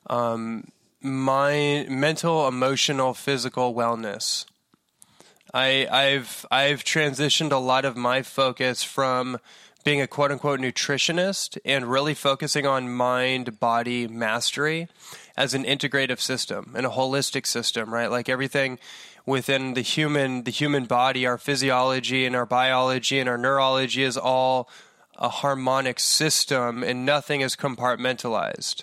um, 0.09 0.69
my 1.03 1.87
mental, 1.91 2.49
emotional, 2.49 3.13
physical 3.13 3.75
wellness. 3.75 4.47
I, 5.53 5.87
I've 5.91 6.47
I've 6.51 6.85
transitioned 6.85 7.53
a 7.53 7.57
lot 7.57 7.85
of 7.85 7.97
my 7.97 8.23
focus 8.23 8.83
from 8.83 9.39
being 9.87 10.01
a 10.01 10.07
quote 10.09 10.33
unquote 10.33 10.59
nutritionist 10.59 11.57
and 11.65 11.89
really 11.89 12.13
focusing 12.13 12.67
on 12.67 12.93
mind 12.93 13.61
body 13.61 14.09
mastery 14.09 14.89
as 15.37 15.55
an 15.55 15.63
integrative 15.63 16.19
system 16.19 16.73
and 16.75 16.85
a 16.85 16.91
holistic 16.91 17.47
system, 17.47 17.95
right? 17.95 18.11
Like 18.11 18.29
everything 18.29 18.81
within 19.27 19.75
the 19.75 19.83
human 19.83 20.43
the 20.43 20.51
human 20.51 20.87
body, 20.87 21.25
our 21.25 21.39
physiology 21.39 22.27
and 22.27 22.35
our 22.35 22.45
biology 22.45 23.21
and 23.21 23.29
our 23.29 23.39
neurology 23.39 24.03
is 24.03 24.17
all 24.17 24.69
a 25.15 25.29
harmonic 25.29 26.01
system 26.01 26.83
and 26.83 27.07
nothing 27.07 27.41
is 27.41 27.55
compartmentalized. 27.55 28.83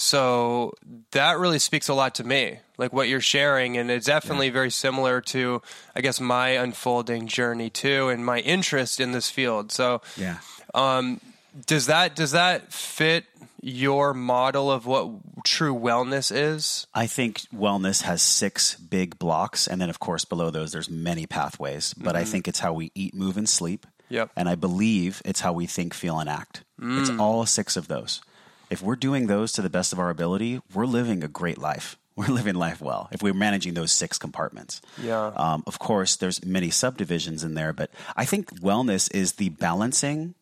So 0.00 0.72
that 1.10 1.38
really 1.38 1.58
speaks 1.58 1.88
a 1.88 1.94
lot 1.94 2.14
to 2.14 2.24
me, 2.24 2.60
like 2.78 2.90
what 2.90 3.08
you're 3.08 3.20
sharing. 3.20 3.76
And 3.76 3.90
it's 3.90 4.06
definitely 4.06 4.48
very 4.48 4.70
similar 4.70 5.20
to, 5.22 5.60
I 5.94 6.00
guess, 6.00 6.20
my 6.20 6.50
unfolding 6.50 7.26
journey 7.26 7.68
too 7.68 8.08
and 8.08 8.24
my 8.24 8.38
interest 8.38 8.98
in 8.98 9.12
this 9.12 9.30
field. 9.30 9.70
So, 9.72 10.00
Yeah. 10.16 10.38
um, 10.72 11.20
does 11.66 11.86
that 11.86 12.16
does 12.16 12.30
that 12.30 12.72
fit 12.72 13.26
your 13.60 14.14
model 14.14 14.70
of 14.70 14.86
what 14.86 15.10
true 15.44 15.74
wellness 15.74 16.32
is? 16.34 16.86
I 16.94 17.06
think 17.06 17.40
wellness 17.54 18.00
has 18.02 18.22
six 18.22 18.76
big 18.76 19.18
blocks, 19.18 19.66
and 19.66 19.82
then 19.82 19.90
of 19.90 19.98
course 20.00 20.24
below 20.24 20.50
those 20.50 20.72
there's 20.72 20.88
many 20.88 21.26
pathways. 21.26 21.92
But 21.92 22.16
I 22.16 22.24
think 22.24 22.48
it's 22.48 22.60
how 22.60 22.72
we 22.72 22.90
eat, 22.94 23.14
move, 23.14 23.36
and 23.36 23.46
sleep. 23.48 23.86
Yep. 24.08 24.30
And 24.34 24.48
I 24.48 24.54
believe 24.54 25.20
it's 25.26 25.40
how 25.40 25.52
we 25.52 25.66
think, 25.66 25.92
feel, 25.92 26.18
and 26.18 26.28
act. 26.28 26.64
It's 26.82 27.10
all 27.10 27.44
six 27.44 27.76
of 27.76 27.86
those. 27.88 28.22
If 28.70 28.82
we're 28.82 28.96
doing 28.96 29.26
those 29.26 29.52
to 29.52 29.62
the 29.62 29.70
best 29.70 29.92
of 29.92 29.98
our 29.98 30.10
ability, 30.10 30.60
we're 30.72 30.86
living 30.86 31.24
a 31.24 31.28
great 31.28 31.58
life. 31.58 31.96
We're 32.16 32.26
living 32.26 32.56
life 32.56 32.82
well 32.82 33.08
if 33.12 33.22
we're 33.22 33.32
managing 33.32 33.72
those 33.72 33.92
six 33.92 34.18
compartments. 34.18 34.82
Yeah. 35.00 35.28
Um, 35.28 35.62
of 35.66 35.78
course, 35.78 36.16
there's 36.16 36.44
many 36.44 36.68
subdivisions 36.68 37.44
in 37.44 37.54
there, 37.54 37.72
but 37.72 37.90
I 38.14 38.26
think 38.26 38.60
wellness 38.60 39.10
is 39.14 39.34
the 39.34 39.48
balancing. 39.48 40.34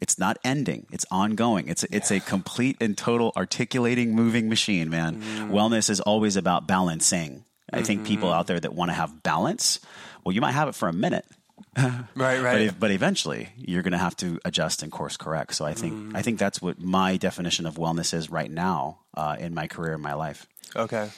It's 0.00 0.16
not 0.16 0.38
ending. 0.44 0.86
It's 0.92 1.06
ongoing. 1.10 1.66
It's 1.66 1.82
it's 1.84 2.12
a 2.12 2.20
complete 2.20 2.76
and 2.80 2.96
total 2.96 3.32
articulating, 3.36 4.14
moving 4.14 4.48
machine, 4.48 4.90
man. 4.90 5.22
Wellness 5.50 5.90
is 5.90 5.98
always 5.98 6.36
about 6.36 6.68
balancing. 6.68 7.44
I 7.72 7.82
think 7.82 8.06
people 8.06 8.32
out 8.32 8.46
there 8.46 8.60
that 8.60 8.74
want 8.74 8.90
to 8.90 8.94
have 8.94 9.24
balance, 9.24 9.80
well, 10.22 10.34
you 10.34 10.40
might 10.40 10.52
have 10.52 10.68
it 10.68 10.76
for 10.76 10.88
a 10.88 10.92
minute, 10.92 11.24
Right, 11.76 12.06
but, 12.14 12.42
right. 12.42 12.60
ev- 12.68 12.80
but 12.80 12.90
eventually 12.90 13.48
you're 13.56 13.82
going 13.82 13.92
to 13.92 13.98
have 13.98 14.16
to 14.18 14.38
adjust 14.44 14.82
and 14.82 14.90
course 14.92 15.16
correct. 15.16 15.54
So 15.54 15.64
I 15.64 15.74
think 15.74 16.14
I 16.16 16.22
think 16.22 16.38
that's 16.38 16.62
what 16.62 16.80
my 16.80 17.16
definition 17.16 17.66
of 17.66 17.74
wellness 17.76 18.14
is 18.14 18.30
right 18.30 18.50
now 18.50 19.00
uh, 19.16 19.36
in 19.38 19.54
my 19.54 19.66
career, 19.66 19.94
in 19.94 20.00
my 20.00 20.14
life. 20.14 20.46
okay. 20.76 21.10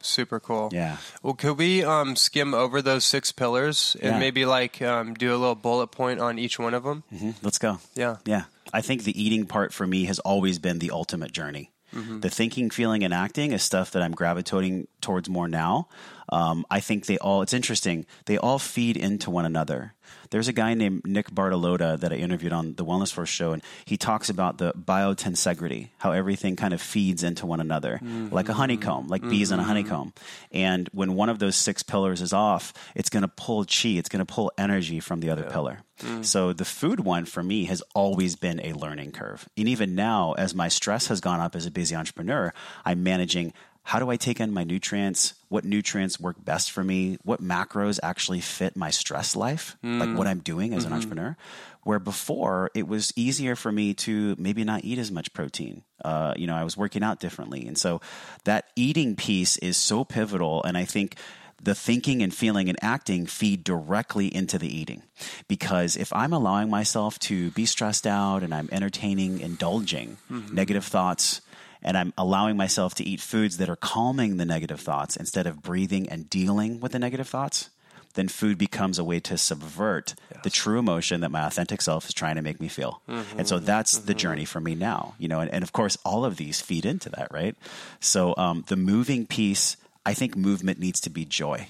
Super 0.00 0.38
cool. 0.38 0.70
Yeah. 0.72 0.98
Well, 1.24 1.34
could 1.34 1.58
we 1.58 1.82
um, 1.82 2.14
skim 2.14 2.54
over 2.54 2.80
those 2.80 3.04
six 3.04 3.32
pillars 3.32 3.96
and 4.00 4.12
Yeah. 4.12 4.18
maybe 4.20 4.44
like 4.46 4.80
um, 4.80 5.14
do 5.14 5.30
a 5.34 5.36
little 5.36 5.56
bullet 5.56 5.88
point 5.88 6.20
on 6.20 6.38
each 6.38 6.56
one 6.56 6.72
of 6.72 6.84
them? 6.84 7.02
Let's 7.42 7.58
go. 7.58 7.80
Yeah. 7.96 8.18
Yeah. 8.24 8.44
I 8.72 8.80
think 8.80 9.02
the 9.02 9.20
eating 9.20 9.44
part 9.46 9.72
for 9.72 9.88
me 9.88 10.04
has 10.04 10.20
always 10.20 10.60
been 10.60 10.78
the 10.78 10.92
ultimate 10.92 11.32
journey. 11.32 11.72
The 11.92 12.30
thinking, 12.30 12.70
feeling, 12.70 13.02
and 13.02 13.14
acting 13.14 13.52
is 13.52 13.62
stuff 13.62 13.90
that 13.92 14.02
I'm 14.02 14.12
gravitating 14.12 14.88
towards 15.00 15.28
more 15.28 15.48
now. 15.48 15.88
Um, 16.30 16.66
I 16.70 16.80
think 16.80 17.06
they 17.06 17.18
all, 17.18 17.42
it's 17.42 17.54
interesting, 17.54 18.06
they 18.26 18.36
all 18.36 18.58
feed 18.58 18.96
into 18.96 19.30
one 19.30 19.46
another. 19.46 19.94
There's 20.30 20.48
a 20.48 20.52
guy 20.52 20.74
named 20.74 21.06
Nick 21.06 21.30
Bartolotta 21.30 21.98
that 22.00 22.12
I 22.12 22.16
interviewed 22.16 22.52
on 22.52 22.74
the 22.74 22.84
Wellness 22.84 23.12
Force 23.12 23.28
show, 23.28 23.52
and 23.52 23.62
he 23.84 23.96
talks 23.96 24.28
about 24.28 24.58
the 24.58 24.72
biotensegrity, 24.72 25.90
how 25.98 26.12
everything 26.12 26.56
kind 26.56 26.74
of 26.74 26.80
feeds 26.80 27.22
into 27.22 27.46
one 27.46 27.60
another, 27.60 27.94
mm-hmm. 28.02 28.34
like 28.34 28.48
a 28.48 28.54
honeycomb, 28.54 29.08
like 29.08 29.22
bees 29.22 29.50
in 29.50 29.58
a 29.58 29.62
mm-hmm. 29.62 29.68
honeycomb. 29.68 30.12
And 30.52 30.88
when 30.92 31.14
one 31.14 31.28
of 31.28 31.38
those 31.38 31.56
six 31.56 31.82
pillars 31.82 32.20
is 32.20 32.32
off, 32.32 32.72
it's 32.94 33.10
going 33.10 33.22
to 33.22 33.28
pull 33.28 33.64
chi, 33.64 33.90
it's 33.90 34.08
going 34.08 34.24
to 34.24 34.32
pull 34.32 34.52
energy 34.58 35.00
from 35.00 35.20
the 35.20 35.30
other 35.30 35.44
pillar. 35.44 35.80
Mm. 36.00 36.24
So 36.24 36.52
the 36.52 36.64
food 36.64 37.00
one 37.00 37.24
for 37.24 37.42
me 37.42 37.64
has 37.64 37.82
always 37.94 38.36
been 38.36 38.60
a 38.60 38.72
learning 38.72 39.12
curve. 39.12 39.48
And 39.56 39.68
even 39.68 39.94
now, 39.94 40.32
as 40.32 40.54
my 40.54 40.68
stress 40.68 41.08
has 41.08 41.20
gone 41.20 41.40
up 41.40 41.56
as 41.56 41.66
a 41.66 41.70
busy 41.70 41.96
entrepreneur, 41.96 42.52
I'm 42.84 43.02
managing 43.02 43.52
how 43.88 43.98
do 43.98 44.10
I 44.10 44.18
take 44.18 44.38
in 44.38 44.52
my 44.52 44.64
nutrients? 44.64 45.32
What 45.48 45.64
nutrients 45.64 46.20
work 46.20 46.36
best 46.44 46.72
for 46.72 46.84
me? 46.84 47.16
What 47.24 47.42
macros 47.42 47.98
actually 48.02 48.42
fit 48.42 48.76
my 48.76 48.90
stress 48.90 49.34
life? 49.34 49.78
Like 49.82 50.14
what 50.14 50.26
hmm. 50.26 50.30
I'm 50.30 50.40
doing 50.40 50.74
as 50.74 50.84
an 50.84 50.90
mm-hmm. 50.90 50.96
entrepreneur. 50.96 51.36
Where 51.84 51.98
before 51.98 52.70
it 52.74 52.86
was 52.86 53.14
easier 53.16 53.56
for 53.56 53.72
me 53.72 53.94
to 53.94 54.36
maybe 54.38 54.62
not 54.62 54.84
eat 54.84 54.98
as 54.98 55.10
much 55.10 55.32
protein. 55.32 55.84
Uh, 56.04 56.34
you 56.36 56.46
know, 56.46 56.54
I 56.54 56.64
was 56.64 56.76
working 56.76 57.02
out 57.02 57.18
differently. 57.18 57.66
And 57.66 57.78
so 57.78 58.02
that 58.44 58.66
eating 58.76 59.16
piece 59.16 59.56
is 59.56 59.78
so 59.78 60.04
pivotal. 60.04 60.62
And 60.64 60.76
I 60.76 60.84
think 60.84 61.16
the 61.62 61.74
thinking 61.74 62.22
and 62.22 62.34
feeling 62.34 62.68
and 62.68 62.76
acting 62.82 63.24
feed 63.24 63.64
directly 63.64 64.26
into 64.26 64.58
the 64.58 64.68
eating. 64.68 65.02
Because 65.48 65.96
if 65.96 66.12
I'm 66.12 66.34
allowing 66.34 66.68
myself 66.68 67.18
to 67.20 67.52
be 67.52 67.64
stressed 67.64 68.06
out 68.06 68.42
and 68.42 68.52
I'm 68.52 68.68
entertaining, 68.70 69.40
indulging 69.40 70.18
mm-hmm. 70.30 70.54
negative 70.54 70.84
thoughts, 70.84 71.40
and 71.82 71.96
I'm 71.96 72.12
allowing 72.18 72.56
myself 72.56 72.94
to 72.96 73.04
eat 73.04 73.20
foods 73.20 73.58
that 73.58 73.68
are 73.68 73.76
calming 73.76 74.36
the 74.36 74.44
negative 74.44 74.80
thoughts 74.80 75.16
instead 75.16 75.46
of 75.46 75.62
breathing 75.62 76.08
and 76.08 76.28
dealing 76.28 76.80
with 76.80 76.92
the 76.92 76.98
negative 76.98 77.28
thoughts, 77.28 77.70
then 78.14 78.28
food 78.28 78.58
becomes 78.58 78.98
a 78.98 79.04
way 79.04 79.20
to 79.20 79.38
subvert 79.38 80.14
the 80.42 80.50
true 80.50 80.78
emotion 80.78 81.20
that 81.20 81.30
my 81.30 81.46
authentic 81.46 81.80
self 81.80 82.08
is 82.08 82.14
trying 82.14 82.36
to 82.36 82.42
make 82.42 82.60
me 82.60 82.68
feel. 82.68 83.00
And 83.36 83.46
so 83.46 83.56
mm-hmm. 83.56 83.66
that's 83.66 83.98
the 83.98 84.12
mm-hmm. 84.12 84.18
journey 84.18 84.44
for 84.44 84.60
me 84.60 84.74
now, 84.74 85.14
you 85.18 85.28
know, 85.28 85.40
and, 85.40 85.52
and 85.52 85.62
of 85.62 85.72
course, 85.72 85.96
all 86.04 86.24
of 86.24 86.36
these 86.36 86.60
feed 86.60 86.84
into 86.84 87.10
that, 87.10 87.28
right? 87.32 87.54
So 88.00 88.34
um, 88.36 88.64
the 88.66 88.76
moving 88.76 89.26
piece, 89.26 89.76
I 90.04 90.14
think 90.14 90.36
movement 90.36 90.78
needs 90.78 91.00
to 91.02 91.10
be 91.10 91.24
joy. 91.24 91.68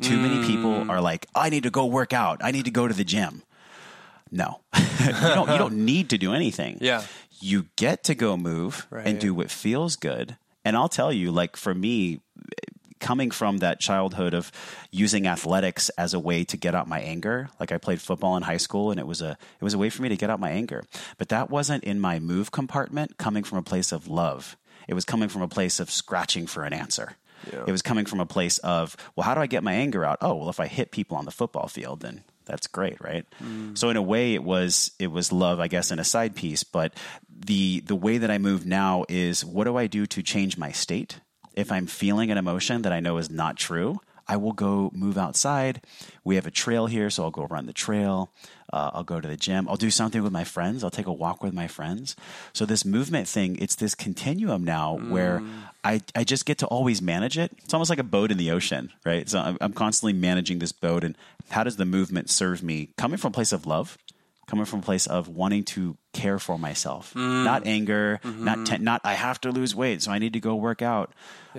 Too 0.00 0.16
many 0.16 0.46
people 0.46 0.70
mm. 0.70 0.90
are 0.90 1.00
like, 1.00 1.26
I 1.34 1.50
need 1.50 1.64
to 1.64 1.70
go 1.70 1.84
work 1.86 2.12
out. 2.12 2.38
I 2.44 2.52
need 2.52 2.66
to 2.66 2.70
go 2.70 2.86
to 2.86 2.94
the 2.94 3.02
gym. 3.02 3.42
No, 4.30 4.60
you 4.76 5.12
don't. 5.12 5.50
You 5.50 5.58
don't 5.58 5.74
need 5.84 6.10
to 6.10 6.18
do 6.18 6.34
anything. 6.34 6.78
Yeah. 6.80 7.02
You 7.40 7.66
get 7.76 8.04
to 8.04 8.14
go 8.14 8.36
move 8.36 8.86
and 8.92 9.18
do 9.18 9.34
what 9.34 9.50
feels 9.50 9.96
good. 9.96 10.36
And 10.64 10.76
I'll 10.76 10.88
tell 10.88 11.12
you, 11.12 11.30
like 11.30 11.56
for 11.56 11.74
me, 11.74 12.20
coming 13.00 13.30
from 13.30 13.58
that 13.58 13.80
childhood 13.80 14.34
of 14.34 14.50
using 14.90 15.26
athletics 15.26 15.88
as 15.90 16.14
a 16.14 16.18
way 16.18 16.44
to 16.44 16.56
get 16.56 16.74
out 16.74 16.88
my 16.88 17.00
anger, 17.00 17.48
like 17.60 17.72
I 17.72 17.78
played 17.78 18.00
football 18.00 18.36
in 18.36 18.42
high 18.42 18.56
school, 18.56 18.90
and 18.90 19.00
it 19.00 19.06
was 19.06 19.22
a 19.22 19.30
it 19.30 19.64
was 19.64 19.74
a 19.74 19.78
way 19.78 19.90
for 19.90 20.02
me 20.02 20.08
to 20.08 20.16
get 20.16 20.30
out 20.30 20.40
my 20.40 20.50
anger. 20.50 20.84
But 21.16 21.28
that 21.28 21.50
wasn't 21.50 21.84
in 21.84 22.00
my 22.00 22.18
move 22.18 22.50
compartment, 22.50 23.18
coming 23.18 23.44
from 23.44 23.58
a 23.58 23.62
place 23.62 23.92
of 23.92 24.08
love. 24.08 24.56
It 24.86 24.94
was 24.94 25.04
coming 25.04 25.28
from 25.28 25.42
a 25.42 25.48
place 25.48 25.80
of 25.80 25.90
scratching 25.90 26.46
for 26.46 26.64
an 26.64 26.72
answer. 26.72 27.16
It 27.66 27.72
was 27.72 27.82
coming 27.82 28.04
from 28.04 28.20
a 28.20 28.26
place 28.26 28.58
of, 28.58 28.96
well, 29.14 29.24
how 29.24 29.34
do 29.34 29.40
I 29.40 29.46
get 29.46 29.62
my 29.62 29.72
anger 29.72 30.04
out? 30.04 30.18
Oh, 30.20 30.34
well, 30.34 30.48
if 30.48 30.60
I 30.60 30.66
hit 30.66 30.90
people 30.90 31.16
on 31.16 31.24
the 31.24 31.30
football 31.30 31.68
field, 31.68 32.00
then 32.00 32.24
that's 32.46 32.66
great, 32.66 33.00
right? 33.00 33.24
Mm. 33.42 33.76
So 33.76 33.90
in 33.90 33.96
a 33.96 34.02
way, 34.02 34.34
it 34.34 34.42
was 34.42 34.90
it 34.98 35.08
was 35.08 35.30
love, 35.30 35.60
I 35.60 35.68
guess, 35.68 35.90
in 35.90 35.98
a 35.98 36.04
side 36.04 36.34
piece. 36.34 36.64
But 36.64 36.94
the 37.38 37.80
the 37.80 37.96
way 37.96 38.18
that 38.18 38.30
I 38.30 38.38
move 38.38 38.66
now 38.66 39.04
is, 39.08 39.44
what 39.44 39.64
do 39.64 39.76
I 39.76 39.86
do 39.86 40.06
to 40.06 40.22
change 40.22 40.58
my 40.58 40.72
state? 40.72 41.20
If 41.54 41.72
I'm 41.72 41.86
feeling 41.86 42.30
an 42.30 42.38
emotion 42.38 42.82
that 42.82 42.92
I 42.92 43.00
know 43.00 43.18
is 43.18 43.30
not 43.30 43.56
true, 43.56 44.00
I 44.28 44.36
will 44.36 44.52
go 44.52 44.90
move 44.94 45.16
outside. 45.16 45.80
We 46.22 46.34
have 46.34 46.46
a 46.46 46.50
trail 46.50 46.86
here, 46.86 47.08
so 47.08 47.24
I'll 47.24 47.30
go 47.30 47.46
run 47.46 47.66
the 47.66 47.72
trail. 47.72 48.30
Uh, 48.70 48.90
I'll 48.92 49.04
go 49.04 49.20
to 49.20 49.26
the 49.26 49.38
gym. 49.38 49.66
I'll 49.68 49.76
do 49.76 49.90
something 49.90 50.22
with 50.22 50.32
my 50.32 50.44
friends. 50.44 50.84
I'll 50.84 50.90
take 50.90 51.06
a 51.06 51.12
walk 51.12 51.42
with 51.42 51.54
my 51.54 51.66
friends. 51.66 52.14
So 52.52 52.66
this 52.66 52.84
movement 52.84 53.26
thing, 53.26 53.56
it's 53.58 53.76
this 53.76 53.94
continuum 53.94 54.64
now 54.64 54.98
where 54.98 55.42
I, 55.82 56.02
I 56.14 56.24
just 56.24 56.44
get 56.44 56.58
to 56.58 56.66
always 56.66 57.00
manage 57.00 57.38
it. 57.38 57.50
It's 57.64 57.72
almost 57.72 57.88
like 57.88 57.98
a 57.98 58.04
boat 58.04 58.30
in 58.30 58.36
the 58.36 58.50
ocean, 58.50 58.92
right? 59.06 59.26
So 59.26 59.38
I'm, 59.38 59.56
I'm 59.62 59.72
constantly 59.72 60.12
managing 60.12 60.58
this 60.58 60.72
boat. 60.72 61.02
And 61.02 61.16
how 61.48 61.64
does 61.64 61.76
the 61.76 61.86
movement 61.86 62.28
serve 62.28 62.62
me? 62.62 62.90
Coming 62.98 63.16
from 63.16 63.30
a 63.30 63.32
place 63.32 63.52
of 63.52 63.64
love, 63.64 63.96
coming 64.48 64.64
from 64.64 64.80
a 64.80 64.82
place 64.82 65.06
of 65.06 65.28
wanting 65.28 65.62
to 65.62 65.96
care 66.12 66.40
for 66.40 66.58
myself, 66.58 67.14
not 67.14 67.66
anger, 67.66 68.18
not 68.24 68.66
te- 68.66 68.78
not 68.78 69.00
I 69.04 69.14
have 69.14 69.40
to 69.42 69.52
lose 69.52 69.74
weight, 69.76 70.02
so 70.02 70.10
I 70.10 70.18
need 70.18 70.32
to 70.32 70.40
go 70.40 70.56
work 70.56 70.82
out. 70.82 71.12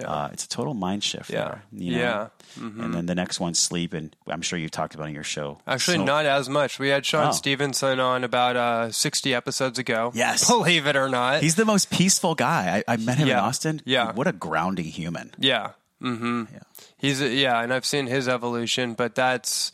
Uh, 0.04 0.30
it's 0.32 0.46
a 0.46 0.50
total 0.50 0.74
mind 0.74 1.04
shift. 1.04 1.30
Yeah. 1.30 1.44
there, 1.46 1.64
you 1.74 1.92
know? 1.92 1.98
Yeah. 2.00 2.28
And 2.58 2.94
then 2.94 3.06
the 3.06 3.16
next 3.16 3.40
one's 3.40 3.60
sleep, 3.60 3.94
and 3.94 4.16
I'm 4.28 4.42
sure 4.42 4.58
you've 4.58 4.72
talked 4.72 4.96
about 4.96 5.06
it 5.06 5.10
in 5.10 5.14
your 5.16 5.24
show. 5.24 5.60
Actually, 5.68 5.98
So- 5.98 6.04
not 6.06 6.26
as 6.26 6.50
much. 6.50 6.80
We 6.80 6.88
had 6.90 7.06
Shawn 7.06 7.30
Oh. 7.30 7.32
Stevenson 7.32 8.00
on 8.00 8.24
about 8.24 8.56
uh, 8.56 8.92
60 8.92 9.34
episodes 9.34 9.78
ago. 9.78 10.12
Yes. 10.16 10.48
Believe 10.50 10.88
it 10.88 10.96
or 10.96 11.10
not. 11.10 11.42
He's 11.42 11.56
the 11.56 11.66
most 11.66 11.90
peaceful 11.92 12.34
guy. 12.36 12.82
I, 12.88 12.94
I 12.94 12.98
met 12.98 13.18
him 13.18 13.28
in 13.30 13.36
Austin. 13.36 13.82
Yeah. 13.86 14.14
What 14.14 14.28
a 14.28 14.32
grounding 14.34 14.86
human. 14.86 15.32
Yeah. 15.38 15.72
Mm-hmm. 16.02 16.46
He's 16.98 17.22
yeah, 17.22 17.62
and 17.62 17.74
I've 17.74 17.86
seen 17.86 18.08
his 18.08 18.30
evolution, 18.30 18.94
but 18.94 19.16
that's 19.16 19.74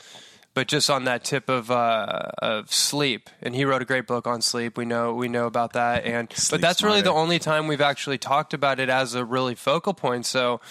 but 0.55 0.67
just 0.67 0.89
on 0.89 1.03
that 1.03 1.24
tip 1.24 1.50
of 1.50 1.69
uh, 1.69 2.31
of 2.39 2.74
sleep, 2.74 3.29
and 3.41 3.53
he 3.53 3.65
wrote 3.65 3.83
a 3.83 3.85
great 3.85 4.07
book 4.07 4.25
on 4.25 4.41
sleep. 4.41 4.77
We 4.77 4.85
know 4.85 5.13
we 5.13 5.27
know 5.27 5.45
about 5.45 5.74
that, 5.74 6.05
and 6.05 6.33
but 6.50 6.62
that's 6.62 6.81
really 6.81 7.01
the 7.01 7.12
only 7.12 7.38
time 7.38 7.67
we've 7.67 7.81
actually 7.81 8.17
talked 8.17 8.55
about 8.55 8.79
it 8.79 8.89
as 8.89 9.13
a 9.13 9.24
really 9.24 9.53
focal 9.53 9.93
point. 9.93 10.25
So. 10.25 10.62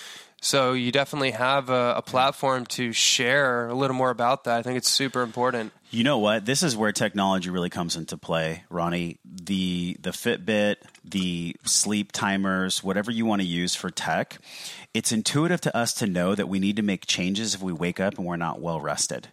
So 0.41 0.75
you 0.75 0.93
definitely 0.93 1.31
have 1.31 1.71
a, 1.71 1.95
a 1.97 2.03
platform 2.03 2.67
to 2.67 2.93
share 2.93 3.67
a 3.69 3.75
little 3.75 3.97
more 3.97 4.11
about 4.11 4.45
that. 4.45 4.59
I 4.59 4.63
think 4.63 4.77
it's 4.77 4.91
super 4.91 5.23
important. 5.23 5.73
You 5.91 6.05
know 6.05 6.19
what? 6.19 6.45
This 6.45 6.63
is 6.63 6.77
where 6.77 6.93
technology 6.93 7.49
really 7.49 7.71
comes 7.71 7.97
into 7.97 8.19
play, 8.19 8.65
Ronnie. 8.69 9.21
The 9.25 9.97
the 10.03 10.11
Fitbit, 10.11 10.77
the 11.03 11.57
sleep 11.65 12.13
timers, 12.13 12.85
whatever 12.85 13.11
you 13.11 13.25
want 13.25 13.41
to 13.41 13.49
use 13.49 13.75
for 13.75 13.89
tech, 13.89 14.37
it's 14.93 15.13
intuitive 15.13 15.63
to 15.63 15.75
us 15.75 15.95
to 15.95 16.07
know 16.07 16.35
that 16.35 16.47
we 16.47 16.59
need 16.59 16.77
to 16.77 16.83
make 16.83 17.07
changes 17.07 17.55
if 17.55 17.63
we 17.63 17.73
wake 17.73 17.99
up 17.99 18.19
and 18.19 18.27
we're 18.27 18.37
not 18.37 18.61
well 18.61 18.81
rested. 18.83 19.29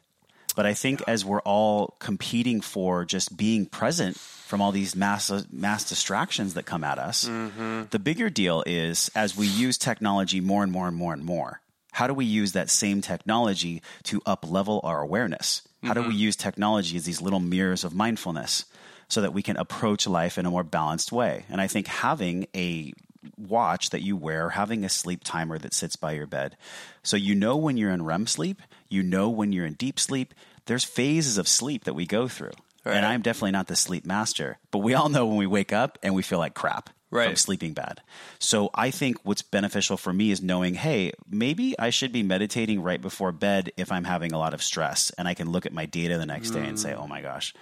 But 0.54 0.66
I 0.66 0.74
think 0.74 1.02
as 1.08 1.24
we're 1.26 1.42
all 1.42 1.96
competing 2.00 2.62
for 2.62 3.06
just 3.06 3.36
being 3.36 3.66
present 3.66 4.18
from 4.18 4.62
all 4.62 4.72
these 4.72 4.96
mass 4.96 5.32
mass 5.52 5.88
distractions 5.88 6.56
that 6.56 6.66
come 6.66 6.84
at 6.84 7.00
us, 7.00 7.26
mm-hmm. 7.26 7.84
the 7.90 8.00
bigger 8.00 8.30
deal 8.30 8.64
is 8.66 9.10
as 9.16 9.36
we 9.38 9.48
use 9.48 9.78
technology 9.78 10.42
more 10.42 10.64
and 10.64 10.72
more 10.72 10.88
and 10.88 10.98
more 10.98 11.14
and 11.14 11.24
more. 11.24 11.62
How 11.94 12.08
do 12.08 12.14
we 12.14 12.26
use 12.26 12.54
that 12.54 12.70
same 12.70 13.02
technology 13.02 13.82
to 14.04 14.22
up 14.26 14.50
level 14.50 14.80
our 14.84 15.02
awareness? 15.02 15.62
How 15.84 15.94
do 15.94 16.02
we 16.02 16.10
mm-hmm. 16.10 16.18
use 16.18 16.36
technology 16.36 16.96
as 16.96 17.06
these 17.06 17.22
little 17.22 17.40
mirrors 17.40 17.84
of 17.84 17.94
mindfulness 17.94 18.66
so 19.08 19.22
that 19.22 19.34
we 19.34 19.42
can 19.42 19.58
approach 19.58 20.08
life 20.08 20.38
in 20.38 20.46
a 20.46 20.52
more 20.52 20.64
balanced 20.64 21.12
way? 21.12 21.46
And 21.50 21.60
I 21.60 21.68
think 21.68 21.88
having 21.88 22.48
a 22.56 22.94
watch 23.38 23.90
that 23.90 24.02
you 24.02 24.16
wear, 24.16 24.50
having 24.50 24.84
a 24.84 24.90
sleep 24.90 25.22
timer 25.24 25.58
that 25.58 25.74
sits 25.74 25.96
by 25.96 26.14
your 26.14 26.28
bed. 26.28 26.56
So 27.04 27.18
you 27.18 27.36
know 27.36 27.58
when 27.58 27.78
you're 27.78 27.92
in 27.92 28.06
REM 28.06 28.28
sleep, 28.28 28.62
you 28.92 29.04
know 29.04 29.30
when 29.30 29.52
you're 29.52 29.66
in 29.66 29.74
deep 29.74 30.00
sleep. 30.00 30.34
There's 30.66 30.84
phases 30.84 31.38
of 31.38 31.48
sleep 31.48 31.86
that 31.86 31.94
we 31.94 32.06
go 32.06 32.28
through. 32.28 32.52
And 32.84 33.06
I'm 33.06 33.22
definitely 33.22 33.52
not 33.52 33.68
the 33.68 33.76
sleep 33.76 34.06
master, 34.06 34.58
but 34.72 34.80
we 34.80 34.96
all 34.96 35.10
know 35.10 35.26
when 35.26 35.38
we 35.38 35.46
wake 35.46 35.72
up 35.72 36.00
and 36.02 36.16
we 36.16 36.24
feel 36.24 36.40
like 36.40 36.56
crap 36.56 36.90
from 37.28 37.36
sleeping 37.36 37.74
bad. 37.74 38.02
So 38.40 38.72
I 38.74 38.90
think 38.90 39.18
what's 39.24 39.44
beneficial 39.44 39.98
for 39.98 40.12
me 40.12 40.32
is 40.32 40.42
knowing, 40.42 40.74
hey, 40.76 41.12
maybe 41.30 41.78
I 41.78 41.92
should 41.92 42.12
be 42.12 42.24
meditating 42.24 42.82
right 42.82 43.02
before 43.02 43.32
bed 43.32 43.72
if 43.78 43.92
I'm 43.92 44.06
having 44.06 44.32
a 44.32 44.40
lot 44.40 44.54
of 44.54 44.64
stress 44.64 45.12
and 45.18 45.28
I 45.28 45.36
can 45.36 45.52
look 45.52 45.66
at 45.66 45.74
my 45.74 45.86
data 45.86 46.18
the 46.18 46.26
next 46.26 46.52
day 46.52 46.66
and 46.66 46.80
say, 46.80 46.94
mm. 46.94 47.04
oh 47.04 47.08
my 47.08 47.22
gosh, 47.22 47.54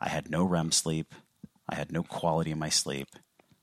I 0.00 0.08
had 0.08 0.30
no 0.30 0.44
REM 0.44 0.72
sleep. 0.72 1.14
I 1.68 1.74
had 1.74 1.90
no 1.90 2.02
quality 2.02 2.50
in 2.50 2.58
my 2.58 2.68
sleep. 2.68 3.08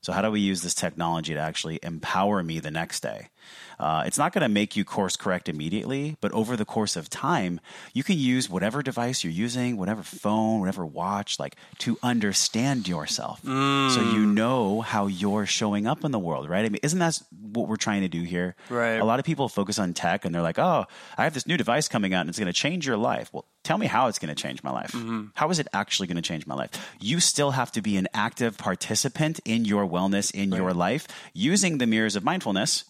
So 0.04 0.12
how 0.12 0.20
do 0.20 0.30
we 0.30 0.40
use 0.40 0.60
this 0.60 0.74
technology 0.74 1.32
to 1.32 1.40
actually 1.40 1.80
empower 1.82 2.42
me 2.42 2.60
the 2.60 2.70
next 2.70 3.00
day? 3.00 3.30
Uh, 3.78 4.04
it's 4.06 4.18
not 4.18 4.34
going 4.34 4.42
to 4.42 4.50
make 4.50 4.76
you 4.76 4.84
course 4.84 5.16
correct 5.16 5.48
immediately, 5.48 6.18
but 6.20 6.30
over 6.32 6.56
the 6.56 6.66
course 6.66 6.94
of 6.94 7.08
time, 7.08 7.58
you 7.94 8.04
can 8.04 8.18
use 8.18 8.48
whatever 8.48 8.82
device 8.82 9.24
you're 9.24 9.32
using, 9.32 9.78
whatever 9.78 10.02
phone, 10.02 10.60
whatever 10.60 10.84
watch, 10.84 11.38
like 11.38 11.56
to 11.78 11.98
understand 12.02 12.86
yourself, 12.86 13.40
so 13.42 14.00
you 14.12 14.26
know 14.26 14.82
how 14.82 15.06
you're 15.06 15.46
showing 15.46 15.86
up 15.86 16.04
in 16.04 16.10
the 16.10 16.18
world, 16.18 16.50
right? 16.50 16.66
I 16.66 16.68
mean, 16.68 16.80
isn't 16.82 16.98
that 16.98 17.20
what 17.52 17.68
we're 17.68 17.76
trying 17.76 18.02
to 18.02 18.08
do 18.08 18.22
here? 18.22 18.56
Right. 18.68 18.96
A 18.96 19.04
lot 19.04 19.18
of 19.20 19.24
people 19.24 19.48
focus 19.48 19.78
on 19.78 19.94
tech 19.94 20.26
and 20.26 20.34
they're 20.34 20.42
like, 20.42 20.58
"Oh, 20.58 20.84
I 21.16 21.24
have 21.24 21.32
this 21.32 21.46
new 21.46 21.56
device 21.56 21.88
coming 21.88 22.12
out 22.12 22.20
and 22.20 22.28
it's 22.28 22.38
going 22.38 22.46
to 22.46 22.52
change 22.52 22.86
your 22.86 22.98
life." 22.98 23.30
Well, 23.32 23.46
tell 23.64 23.78
me 23.78 23.86
how 23.86 24.06
it's 24.06 24.20
going 24.20 24.34
to 24.34 24.40
change 24.40 24.62
my 24.62 24.70
life. 24.70 24.94
How 25.34 25.50
is 25.50 25.58
it 25.58 25.66
actually 25.72 26.06
going 26.06 26.16
to 26.16 26.22
change 26.22 26.46
my 26.46 26.54
life? 26.54 26.70
You 27.00 27.18
still 27.18 27.50
have 27.50 27.72
to 27.72 27.82
be 27.82 27.96
an 27.96 28.06
active 28.14 28.56
participant 28.56 29.40
in 29.44 29.64
your 29.64 29.84
wellness 29.86 30.32
in 30.32 30.52
your 30.52 30.72
life 30.72 31.08
using 31.32 31.78
the 31.78 31.86
mirrors 31.86 32.14
of 32.14 32.22
mindfulness, 32.22 32.84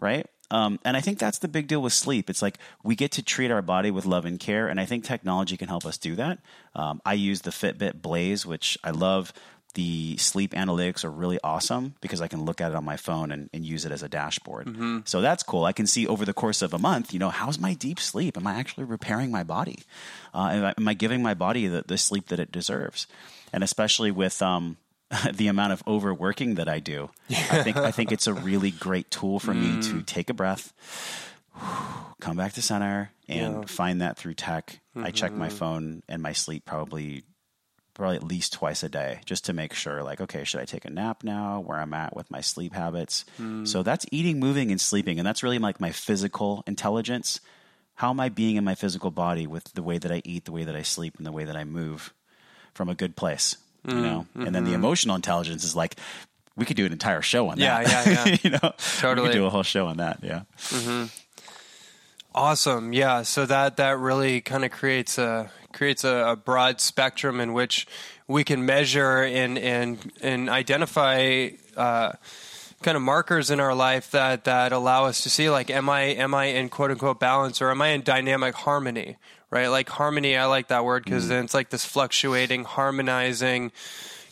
right? 0.00 0.26
Um, 0.50 0.78
and 0.84 0.96
I 0.96 1.00
think 1.00 1.18
that's 1.18 1.38
the 1.38 1.48
big 1.48 1.66
deal 1.68 1.80
with 1.82 1.92
sleep. 1.92 2.28
It's 2.28 2.42
like 2.42 2.58
we 2.82 2.94
get 2.96 3.12
to 3.12 3.22
treat 3.22 3.50
our 3.50 3.62
body 3.62 3.90
with 3.90 4.04
love 4.06 4.24
and 4.24 4.38
care, 4.38 4.68
and 4.68 4.78
I 4.78 4.84
think 4.84 5.04
technology 5.04 5.56
can 5.56 5.68
help 5.68 5.84
us 5.86 5.98
do 5.98 6.14
that. 6.16 6.38
Um, 6.74 7.00
I 7.04 7.14
use 7.14 7.40
the 7.42 7.50
Fitbit 7.50 8.02
Blaze, 8.02 8.44
which 8.46 8.78
I 8.84 8.90
love. 8.90 9.32
The 9.74 10.16
sleep 10.18 10.52
analytics 10.52 11.04
are 11.04 11.10
really 11.10 11.38
awesome 11.42 11.94
because 12.00 12.20
I 12.20 12.28
can 12.28 12.44
look 12.44 12.60
at 12.60 12.70
it 12.70 12.76
on 12.76 12.84
my 12.84 12.96
phone 12.96 13.32
and, 13.32 13.50
and 13.52 13.64
use 13.64 13.84
it 13.84 13.92
as 13.92 14.02
a 14.02 14.08
dashboard. 14.08 14.68
So 15.08 15.20
that's 15.20 15.42
cool. 15.42 15.64
I 15.64 15.72
can 15.72 15.86
see 15.86 16.06
over 16.06 16.24
the 16.24 16.32
course 16.32 16.62
of 16.62 16.72
a 16.72 16.78
month, 16.78 17.12
you 17.12 17.18
know, 17.18 17.30
how's 17.30 17.58
my 17.58 17.74
deep 17.74 17.98
sleep? 17.98 18.36
Am 18.36 18.46
I 18.46 18.54
actually 18.54 18.84
repairing 18.84 19.30
my 19.32 19.42
body? 19.42 19.80
Uh, 20.32 20.48
am, 20.52 20.64
I, 20.64 20.74
am 20.78 20.88
I 20.88 20.94
giving 20.94 21.22
my 21.22 21.34
body 21.34 21.66
the, 21.66 21.84
the 21.86 21.98
sleep 21.98 22.28
that 22.28 22.38
it 22.38 22.52
deserves? 22.52 23.06
And 23.52 23.64
especially 23.64 24.10
with 24.12 24.40
um, 24.42 24.76
the 25.32 25.48
amount 25.48 25.72
of 25.72 25.82
overworking 25.86 26.54
that 26.54 26.68
I 26.68 26.78
do, 26.78 27.10
I 27.28 27.62
think 27.62 27.76
I 27.76 27.90
think 27.90 28.12
it's 28.12 28.26
a 28.26 28.32
really 28.48 28.70
great 28.70 29.10
tool 29.10 29.38
for 29.40 29.54
me 29.54 29.82
to 29.82 30.02
take 30.02 30.30
a 30.30 30.34
breath, 30.34 30.72
come 32.20 32.36
back 32.36 32.52
to 32.54 32.62
center, 32.62 33.10
and 33.28 33.68
find 33.68 34.00
that 34.00 34.16
through 34.16 34.34
tech. 34.34 34.80
I 34.96 35.10
check 35.10 35.32
my 35.32 35.48
phone 35.48 36.02
and 36.08 36.22
my 36.22 36.32
sleep 36.32 36.64
probably 36.64 37.24
probably 37.94 38.16
at 38.16 38.24
least 38.24 38.52
twice 38.52 38.82
a 38.82 38.88
day 38.88 39.20
just 39.24 39.44
to 39.46 39.52
make 39.52 39.72
sure 39.72 40.02
like 40.02 40.20
okay 40.20 40.44
should 40.44 40.60
i 40.60 40.64
take 40.64 40.84
a 40.84 40.90
nap 40.90 41.22
now 41.22 41.60
where 41.60 41.78
i'm 41.78 41.94
at 41.94 42.14
with 42.14 42.30
my 42.30 42.40
sleep 42.40 42.74
habits? 42.74 43.24
Hmm. 43.36 43.64
So 43.64 43.82
that's 43.82 44.04
eating 44.10 44.38
moving 44.40 44.70
and 44.70 44.80
sleeping 44.80 45.18
and 45.18 45.26
that's 45.26 45.42
really 45.42 45.58
like 45.58 45.80
my 45.80 45.92
physical 45.92 46.62
intelligence. 46.66 47.40
How 47.96 48.10
am 48.10 48.20
i 48.20 48.28
being 48.28 48.56
in 48.56 48.64
my 48.64 48.74
physical 48.74 49.10
body 49.10 49.46
with 49.46 49.72
the 49.74 49.82
way 49.82 49.98
that 49.98 50.10
i 50.10 50.20
eat 50.24 50.44
the 50.44 50.52
way 50.52 50.64
that 50.64 50.76
i 50.76 50.82
sleep 50.82 51.16
and 51.16 51.26
the 51.26 51.32
way 51.32 51.44
that 51.44 51.56
i 51.56 51.64
move 51.64 52.12
from 52.74 52.88
a 52.88 52.94
good 52.94 53.16
place 53.16 53.56
you 53.86 53.94
hmm. 53.94 54.02
know? 54.02 54.26
And 54.34 54.54
then 54.54 54.64
the 54.64 54.70
mm-hmm. 54.70 54.76
emotional 54.76 55.14
intelligence 55.14 55.62
is 55.62 55.76
like 55.76 55.96
we 56.56 56.64
could 56.64 56.76
do 56.76 56.86
an 56.86 56.92
entire 56.92 57.22
show 57.22 57.48
on 57.48 57.58
that. 57.58 57.86
yeah, 57.86 58.04
yeah. 58.04 58.24
Yeah. 58.24 58.36
You 58.42 58.50
know? 58.50 58.72
Totally. 58.98 59.28
we 59.28 59.32
could 59.32 59.38
do 59.38 59.46
a 59.46 59.50
whole 59.50 59.62
show 59.62 59.86
on 59.86 59.98
that 59.98 60.20
yeah 60.22 60.42
mm-hmm. 60.58 61.06
Awesome. 62.34 62.92
Yeah. 62.92 63.22
So 63.22 63.46
that 63.46 63.76
that 63.76 63.96
really 63.98 64.40
kind 64.40 64.64
of 64.64 64.72
creates 64.72 65.18
a 65.18 65.52
creates 65.72 66.02
a, 66.02 66.30
a 66.30 66.36
broad 66.36 66.80
spectrum 66.80 67.40
in 67.40 67.52
which 67.52 67.86
we 68.26 68.42
can 68.42 68.66
measure 68.66 69.22
and 69.22 69.56
and 69.56 70.12
and 70.20 70.50
identify 70.50 71.50
uh, 71.76 72.12
kind 72.82 72.96
of 72.96 73.02
markers 73.02 73.50
in 73.50 73.60
our 73.60 73.72
life 73.72 74.10
that 74.10 74.44
that 74.44 74.72
allow 74.72 75.04
us 75.04 75.22
to 75.22 75.30
see 75.30 75.48
like 75.48 75.70
am 75.70 75.88
I 75.88 76.00
am 76.00 76.34
I 76.34 76.46
in 76.46 76.70
quote 76.70 76.90
unquote 76.90 77.20
balance 77.20 77.62
or 77.62 77.70
am 77.70 77.80
I 77.80 77.88
in 77.88 78.02
dynamic 78.02 78.56
harmony? 78.56 79.16
Right. 79.48 79.68
Like 79.68 79.88
harmony. 79.88 80.36
I 80.36 80.46
like 80.46 80.68
that 80.68 80.84
word 80.84 81.04
because 81.04 81.28
then 81.28 81.44
it's 81.44 81.54
like 81.54 81.70
this 81.70 81.84
fluctuating, 81.84 82.64
harmonizing 82.64 83.70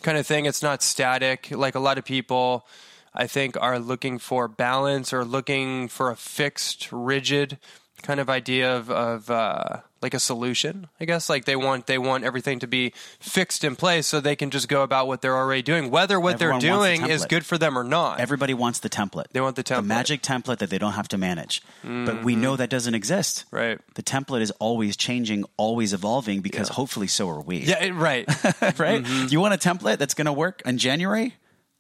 kind 0.02 0.18
of 0.18 0.26
thing. 0.26 0.46
It's 0.46 0.62
not 0.62 0.82
static. 0.82 1.52
Like 1.52 1.76
a 1.76 1.80
lot 1.80 1.98
of 1.98 2.04
people. 2.04 2.66
I 3.14 3.26
think 3.26 3.58
are 3.60 3.78
looking 3.78 4.18
for 4.18 4.48
balance 4.48 5.12
or 5.12 5.22
looking 5.22 5.88
for 5.88 6.10
a 6.10 6.16
fixed, 6.16 6.90
rigid 6.90 7.58
kind 8.02 8.20
of 8.20 8.28
idea 8.28 8.76
of, 8.76 8.90
of 8.90 9.30
uh, 9.30 9.78
like 10.02 10.14
a 10.14 10.18
solution. 10.18 10.88
I 11.00 11.04
guess 11.04 11.28
like 11.30 11.44
they 11.44 11.56
want 11.56 11.86
they 11.86 11.98
want 11.98 12.24
everything 12.24 12.58
to 12.60 12.66
be 12.66 12.92
fixed 13.20 13.64
in 13.64 13.76
place 13.76 14.06
so 14.06 14.20
they 14.20 14.36
can 14.36 14.50
just 14.50 14.68
go 14.68 14.82
about 14.82 15.06
what 15.06 15.22
they're 15.22 15.36
already 15.36 15.62
doing, 15.62 15.90
whether 15.90 16.18
what 16.18 16.34
Everyone 16.34 16.60
they're 16.60 16.70
doing 16.70 17.08
is 17.08 17.24
good 17.26 17.46
for 17.46 17.56
them 17.58 17.78
or 17.78 17.84
not. 17.84 18.20
everybody 18.20 18.54
wants 18.54 18.80
the 18.80 18.90
template 18.90 19.28
They 19.32 19.40
want 19.40 19.56
the 19.56 19.62
template. 19.62 19.78
Mm-hmm. 19.78 19.88
the 19.88 19.94
magic 19.94 20.22
template 20.22 20.58
that 20.58 20.70
they 20.70 20.78
don't 20.78 20.92
have 20.92 21.08
to 21.08 21.18
manage 21.18 21.62
but 21.82 22.24
we 22.24 22.36
know 22.36 22.56
that 22.56 22.70
doesn't 22.70 22.94
exist 22.94 23.44
right. 23.50 23.78
the 23.94 24.02
template 24.02 24.40
is 24.40 24.50
always 24.52 24.96
changing, 24.96 25.44
always 25.56 25.92
evolving 25.92 26.40
because 26.40 26.68
hopefully 26.68 27.06
so 27.06 27.28
are 27.28 27.40
we. 27.40 27.58
Yeah. 27.58 27.90
Right. 27.92 28.26
right? 28.78 29.02
Mm-hmm. 29.02 29.26
You 29.30 29.40
want 29.40 29.54
a 29.54 29.58
template 29.58 29.98
that's 29.98 30.14
going 30.14 30.26
to 30.26 30.32
work 30.32 30.62
in 30.64 30.78
January? 30.78 31.34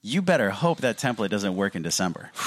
You 0.04 0.20
better 0.20 0.50
hope 0.50 0.78
that 0.80 0.98
template 0.98 1.30
doesn't 1.30 1.54
work 1.56 1.74
in 1.74 1.82
December. 1.82 2.30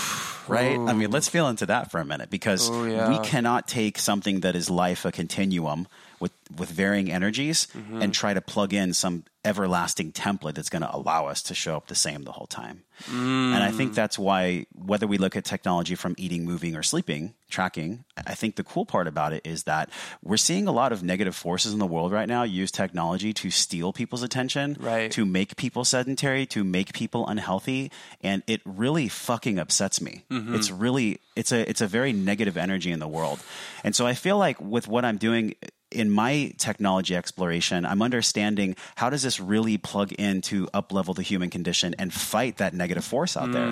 Right? 0.48 0.78
I 0.78 0.94
mean, 0.94 1.10
let's 1.10 1.28
feel 1.28 1.48
into 1.48 1.66
that 1.66 1.90
for 1.90 2.00
a 2.00 2.06
minute 2.06 2.30
because 2.30 2.70
Oh, 2.70 2.86
yeah. 2.86 3.10
we 3.10 3.18
cannot 3.26 3.68
take 3.68 3.98
something 3.98 4.42
that 4.42 4.56
is 4.56 4.70
life 4.70 5.04
a 5.04 5.12
continuum 5.12 5.88
with 6.20 6.32
with 6.58 6.70
varying 6.70 7.12
energies 7.12 7.68
Mm-hmm. 7.76 8.02
and 8.02 8.14
try 8.14 8.34
to 8.34 8.42
plug 8.42 8.74
in 8.74 8.94
some 8.94 9.24
everlasting 9.44 10.12
template 10.12 10.56
that's 10.56 10.70
going 10.70 10.82
to 10.82 10.96
allow 10.96 11.28
us 11.28 11.44
to 11.44 11.54
show 11.54 11.76
up 11.78 11.86
the 11.88 11.94
same 11.96 12.24
the 12.24 12.32
whole 12.32 12.48
time. 12.48 12.82
And 13.08 13.62
I 13.64 13.70
Mm. 13.72 13.76
think 13.76 13.94
that's 13.94 14.18
why 14.18 14.66
whether 14.74 15.06
we 15.06 15.18
look 15.20 15.36
at 15.36 15.44
technology 15.46 15.94
from 15.96 16.16
eating, 16.18 16.46
moving, 16.46 16.76
or 16.76 16.82
sleeping, 16.82 17.36
tracking, 17.50 18.06
I 18.26 18.34
think 18.34 18.56
the 18.56 18.64
cool 18.64 18.86
part 18.86 19.08
about 19.08 19.34
it 19.34 19.46
is 19.46 19.64
that 19.66 19.90
we're 20.24 20.38
seeing 20.38 20.68
a 20.68 20.72
lot 20.72 20.92
of 20.92 21.04
negative 21.04 21.36
forces 21.36 21.74
in 21.74 21.80
the 21.80 21.86
world 21.86 22.12
right 22.12 22.28
now 22.28 22.42
use 22.44 22.72
technology 22.72 23.34
to 23.34 23.52
steal 23.52 23.94
people's 23.94 24.24
attention, 24.24 24.78
Right. 24.80 25.12
to 25.12 25.26
make 25.26 25.58
people 25.58 25.84
sedentary, 25.86 26.46
to 26.48 26.64
make 26.64 26.94
people 26.94 27.28
unhealthy, 27.28 27.92
and 28.24 28.42
it 28.48 28.62
really 28.66 29.08
fucking 29.10 29.60
upsets 29.60 30.02
me. 30.02 30.24
It's 30.32 30.72
really 30.72 31.20
it's 31.36 31.52
a 31.52 31.70
it's 31.70 31.82
a 31.82 31.88
very 31.88 32.14
negative 32.14 32.58
energy 32.58 32.92
in 32.92 33.00
the 33.00 33.08
world. 33.10 33.40
And 33.84 33.94
so 33.96 34.08
I 34.08 34.14
feel 34.16 34.38
like 34.40 34.58
with 34.60 34.88
what 34.88 35.04
I'm 35.06 35.18
doing 35.18 35.54
in 35.96 36.12
my 36.12 36.54
technology 36.58 37.16
exploration, 37.16 37.86
I'm 37.86 38.02
understanding 38.02 38.76
how 38.96 39.10
does 39.10 39.24
this 39.24 39.40
really 39.40 39.78
plug 39.78 40.12
in 40.14 40.42
to 40.52 40.68
uplevel 40.74 41.16
the 41.16 41.22
human 41.24 41.50
condition 41.50 41.96
and 41.98 42.14
fight 42.14 42.58
that 42.58 42.74
negative 42.74 43.04
force 43.06 43.36
out 43.38 43.52
there? 43.52 43.72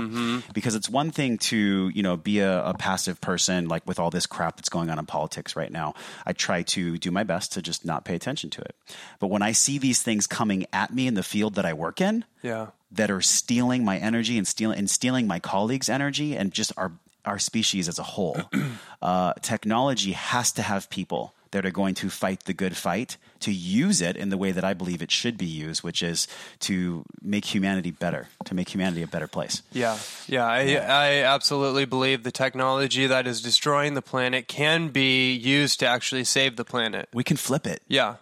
Because 0.53 0.75
it's 0.75 0.89
one 0.89 1.11
thing 1.11 1.37
to 1.49 1.91
you 1.93 2.01
know 2.03 2.15
be 2.17 2.39
a, 2.39 2.63
a 2.65 2.73
passive 2.73 3.19
person 3.21 3.67
like 3.67 3.85
with 3.85 3.99
all 3.99 4.09
this 4.09 4.25
crap 4.25 4.55
that's 4.57 4.69
going 4.69 4.89
on 4.89 4.97
in 4.97 5.05
politics 5.05 5.55
right 5.55 5.71
now. 5.71 5.93
I 6.25 6.33
try 6.33 6.63
to 6.63 6.97
do 6.97 7.11
my 7.11 7.23
best 7.23 7.53
to 7.53 7.61
just 7.61 7.85
not 7.85 8.05
pay 8.05 8.15
attention 8.15 8.49
to 8.51 8.61
it. 8.61 8.75
But 9.19 9.27
when 9.27 9.41
I 9.41 9.51
see 9.51 9.77
these 9.77 10.01
things 10.01 10.25
coming 10.27 10.65
at 10.73 10.93
me 10.93 11.05
in 11.07 11.13
the 11.13 11.23
field 11.23 11.55
that 11.55 11.65
I 11.65 11.73
work 11.73 11.99
in, 12.01 12.25
Yeah. 12.41 12.67
that 12.91 13.09
are 13.11 13.21
stealing 13.21 13.83
my 13.83 13.97
energy 13.97 14.37
and 14.37 14.47
stealing 14.47 14.77
and 14.79 14.89
stealing 14.89 15.27
my 15.27 15.39
colleagues' 15.39 15.89
energy 15.89 16.35
and 16.37 16.51
just 16.53 16.71
our 16.77 16.91
our 17.25 17.39
species 17.39 17.87
as 17.87 17.99
a 17.99 18.03
whole. 18.03 18.35
uh, 19.01 19.31
technology 19.41 20.11
has 20.11 20.51
to 20.51 20.61
have 20.61 20.89
people 20.89 21.33
that 21.53 21.65
are 21.65 21.71
going 21.71 21.95
to 21.95 22.09
fight 22.09 22.43
the 22.43 22.53
good 22.53 22.75
fight 22.75 23.17
to 23.39 23.51
use 23.51 24.01
it 24.01 24.15
in 24.17 24.29
the 24.29 24.37
way 24.37 24.51
that 24.51 24.63
I 24.63 24.73
believe 24.73 25.01
it 25.01 25.11
should 25.11 25.37
be 25.37 25.45
used, 25.45 25.81
which 25.83 26.03
is 26.03 26.27
to 26.59 27.03
make 27.21 27.45
humanity 27.55 27.91
better, 27.91 28.27
to 28.45 28.53
make 28.53 28.69
humanity 28.69 29.01
a 29.01 29.07
better 29.07 29.27
place. 29.27 29.61
Yeah, 29.71 29.97
yeah, 30.27 30.45
I, 30.45 30.75
I 30.75 31.23
absolutely 31.23 31.85
believe 31.85 32.23
the 32.23 32.31
technology 32.31 33.07
that 33.07 33.25
is 33.27 33.41
destroying 33.41 33.93
the 33.93 34.01
planet 34.01 34.47
can 34.47 34.89
be 34.89 35.31
used 35.33 35.79
to 35.79 35.87
actually 35.87 36.23
save 36.25 36.55
the 36.57 36.65
planet. 36.65 37.07
We 37.13 37.23
can 37.23 37.37
flip 37.37 37.65
it 37.67 37.81
Yeah, 37.87 38.15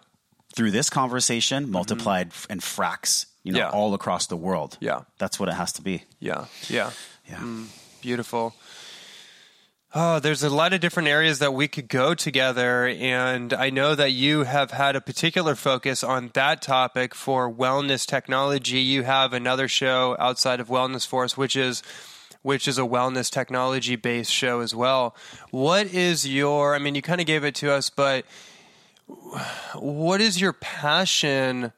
through 0.54 0.70
this 0.70 0.90
conversation, 0.90 1.64
mm-hmm. 1.64 1.72
multiplied 1.72 2.28
f 2.28 2.46
and 2.50 2.60
fracks, 2.60 3.26
you 3.44 3.52
know, 3.52 3.58
Yeah. 3.58 3.70
all 3.70 3.94
across 3.94 4.26
the 4.26 4.36
world. 4.36 4.76
Yeah. 4.80 5.02
that's 5.18 5.38
what 5.40 5.48
it 5.48 5.54
has 5.54 5.72
to 5.74 5.82
be. 5.82 6.04
yeah, 6.20 6.46
yeah. 6.68 6.90
Yeah. 7.28 7.38
Mm, 7.38 7.66
beautiful. 8.02 8.52
Oh, 9.94 10.20
there's 10.20 10.42
a 10.42 10.48
lot 10.48 10.72
of 10.72 10.80
different 10.80 11.10
areas 11.10 11.38
that 11.40 11.52
we 11.52 11.68
could 11.68 11.86
go 11.86 12.14
together. 12.14 12.88
And 12.88 13.52
I 13.52 13.68
know 13.68 13.94
that 13.94 14.12
you 14.12 14.44
have 14.44 14.70
had 14.70 14.96
a 14.96 15.02
particular 15.02 15.54
focus 15.54 16.02
on 16.02 16.30
that 16.32 16.62
topic 16.62 17.14
for 17.14 17.52
wellness 17.52 18.06
technology. 18.06 18.78
You 18.78 19.02
have 19.02 19.34
another 19.34 19.68
show 19.68 20.16
outside 20.18 20.60
of 20.60 20.68
Wellness 20.68 21.06
Force, 21.06 21.36
which 21.36 21.56
is 21.56 21.82
which 22.40 22.66
is 22.66 22.78
a 22.78 22.82
wellness 22.82 23.30
technology 23.30 23.94
based 23.96 24.32
show 24.32 24.60
as 24.60 24.74
well. 24.74 25.14
What 25.50 25.88
is 25.88 26.26
your 26.26 26.74
I 26.74 26.78
mean 26.78 26.94
you 26.94 27.02
kind 27.02 27.20
of 27.20 27.26
gave 27.26 27.44
it 27.44 27.54
to 27.56 27.70
us, 27.70 27.90
but 27.90 28.24
what 29.74 30.22
is 30.22 30.40
your 30.40 30.54
passion 30.54 31.72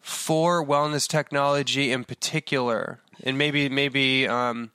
for 0.00 0.62
wellness 0.62 1.08
technology 1.08 1.92
in 1.92 2.04
particular? 2.04 3.00
And 3.22 3.38
maybe 3.38 3.70
maybe 3.70 4.28
um, 4.28 4.70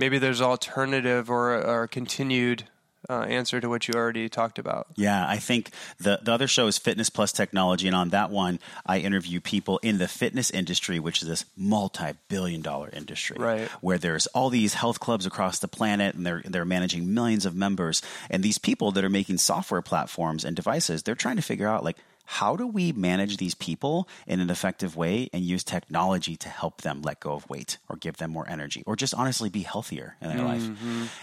maybe 0.00 0.18
there's 0.18 0.40
alternative 0.40 1.30
or 1.30 1.54
or 1.54 1.86
continued 1.86 2.64
uh, 3.08 3.22
answer 3.22 3.60
to 3.60 3.68
what 3.68 3.88
you 3.88 3.94
already 3.94 4.28
talked 4.28 4.58
about. 4.58 4.86
Yeah, 4.96 5.24
I 5.26 5.36
think 5.36 5.70
the 5.98 6.18
the 6.22 6.32
other 6.32 6.48
show 6.48 6.66
is 6.66 6.78
Fitness 6.78 7.10
Plus 7.10 7.32
Technology, 7.32 7.86
and 7.86 7.96
on 7.96 8.10
that 8.10 8.30
one, 8.30 8.58
I 8.84 8.98
interview 8.98 9.40
people 9.40 9.78
in 9.78 9.98
the 9.98 10.08
fitness 10.08 10.50
industry, 10.50 10.98
which 10.98 11.22
is 11.22 11.28
this 11.28 11.44
multi-billion 11.56 12.62
dollar 12.62 12.90
industry, 12.92 13.36
Right. 13.38 13.68
Where 13.80 13.98
there's 13.98 14.26
all 14.28 14.50
these 14.50 14.74
health 14.74 15.00
clubs 15.00 15.26
across 15.26 15.58
the 15.60 15.68
planet, 15.68 16.14
and 16.14 16.26
they're 16.26 16.42
they're 16.44 16.64
managing 16.64 17.14
millions 17.14 17.46
of 17.46 17.54
members, 17.54 18.02
and 18.30 18.42
these 18.42 18.58
people 18.58 18.92
that 18.92 19.04
are 19.04 19.10
making 19.10 19.38
software 19.38 19.82
platforms 19.82 20.44
and 20.44 20.56
devices, 20.56 21.02
they're 21.02 21.14
trying 21.14 21.36
to 21.36 21.42
figure 21.42 21.68
out 21.68 21.84
like. 21.84 21.96
How 22.38 22.54
do 22.54 22.64
we 22.66 22.92
manage 22.92 23.38
these 23.38 23.56
people 23.56 24.08
in 24.24 24.38
an 24.38 24.50
effective 24.50 24.94
way 24.94 25.28
and 25.32 25.42
use 25.42 25.64
technology 25.64 26.36
to 26.36 26.48
help 26.48 26.82
them 26.82 27.02
let 27.02 27.18
go 27.18 27.32
of 27.32 27.48
weight 27.50 27.78
or 27.88 27.96
give 27.96 28.18
them 28.18 28.30
more 28.30 28.48
energy 28.48 28.84
or 28.86 28.94
just 28.94 29.14
honestly 29.14 29.50
be 29.50 29.62
healthier 29.62 30.16
in 30.22 30.28
their 30.28 30.44
life? 30.44 30.70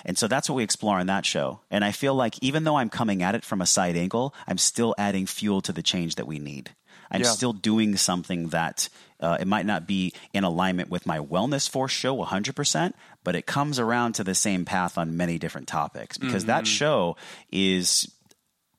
And 0.03 0.17
so 0.17 0.27
that's 0.27 0.49
what 0.49 0.55
we 0.57 0.63
explore 0.63 0.99
on 0.99 1.07
that 1.07 1.25
show. 1.25 1.61
And 1.71 1.85
I 1.85 1.93
feel 1.93 2.13
like 2.13 2.35
even 2.43 2.65
though 2.65 2.75
I'm 2.75 2.89
coming 2.89 3.23
at 3.23 3.35
it 3.35 3.45
from 3.45 3.61
a 3.61 3.65
side 3.65 3.95
angle, 3.95 4.35
I'm 4.47 4.57
still 4.57 4.93
adding 4.97 5.25
fuel 5.27 5.61
to 5.61 5.71
the 5.71 5.81
change 5.81 6.15
that 6.15 6.27
we 6.27 6.39
need. 6.39 6.71
I'm 7.09 7.21
Yeah. 7.21 7.31
still 7.31 7.53
doing 7.53 7.95
something 7.95 8.49
that 8.49 8.89
uh, 9.21 9.37
it 9.39 9.47
might 9.47 9.65
not 9.65 9.87
be 9.87 10.11
in 10.33 10.43
alignment 10.43 10.89
with 10.89 11.05
my 11.07 11.19
Wellness 11.19 11.69
Force 11.69 11.93
show 11.93 12.17
100%, 12.17 12.91
but 13.23 13.33
it 13.33 13.45
comes 13.45 13.79
around 13.79 14.13
to 14.15 14.25
the 14.25 14.35
same 14.35 14.65
path 14.65 14.97
on 14.97 15.15
many 15.15 15.39
different 15.39 15.69
topics 15.69 16.17
because 16.17 16.45
that 16.45 16.67
show 16.67 17.15
is 17.49 18.11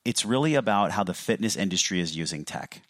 it's 0.09 0.25
really 0.25 0.55
about 0.55 0.91
how 0.91 1.05
the 1.05 1.13
fitness 1.13 1.55
industry 1.55 2.01
is 2.01 2.17
using 2.17 2.43
tech. 2.43 2.81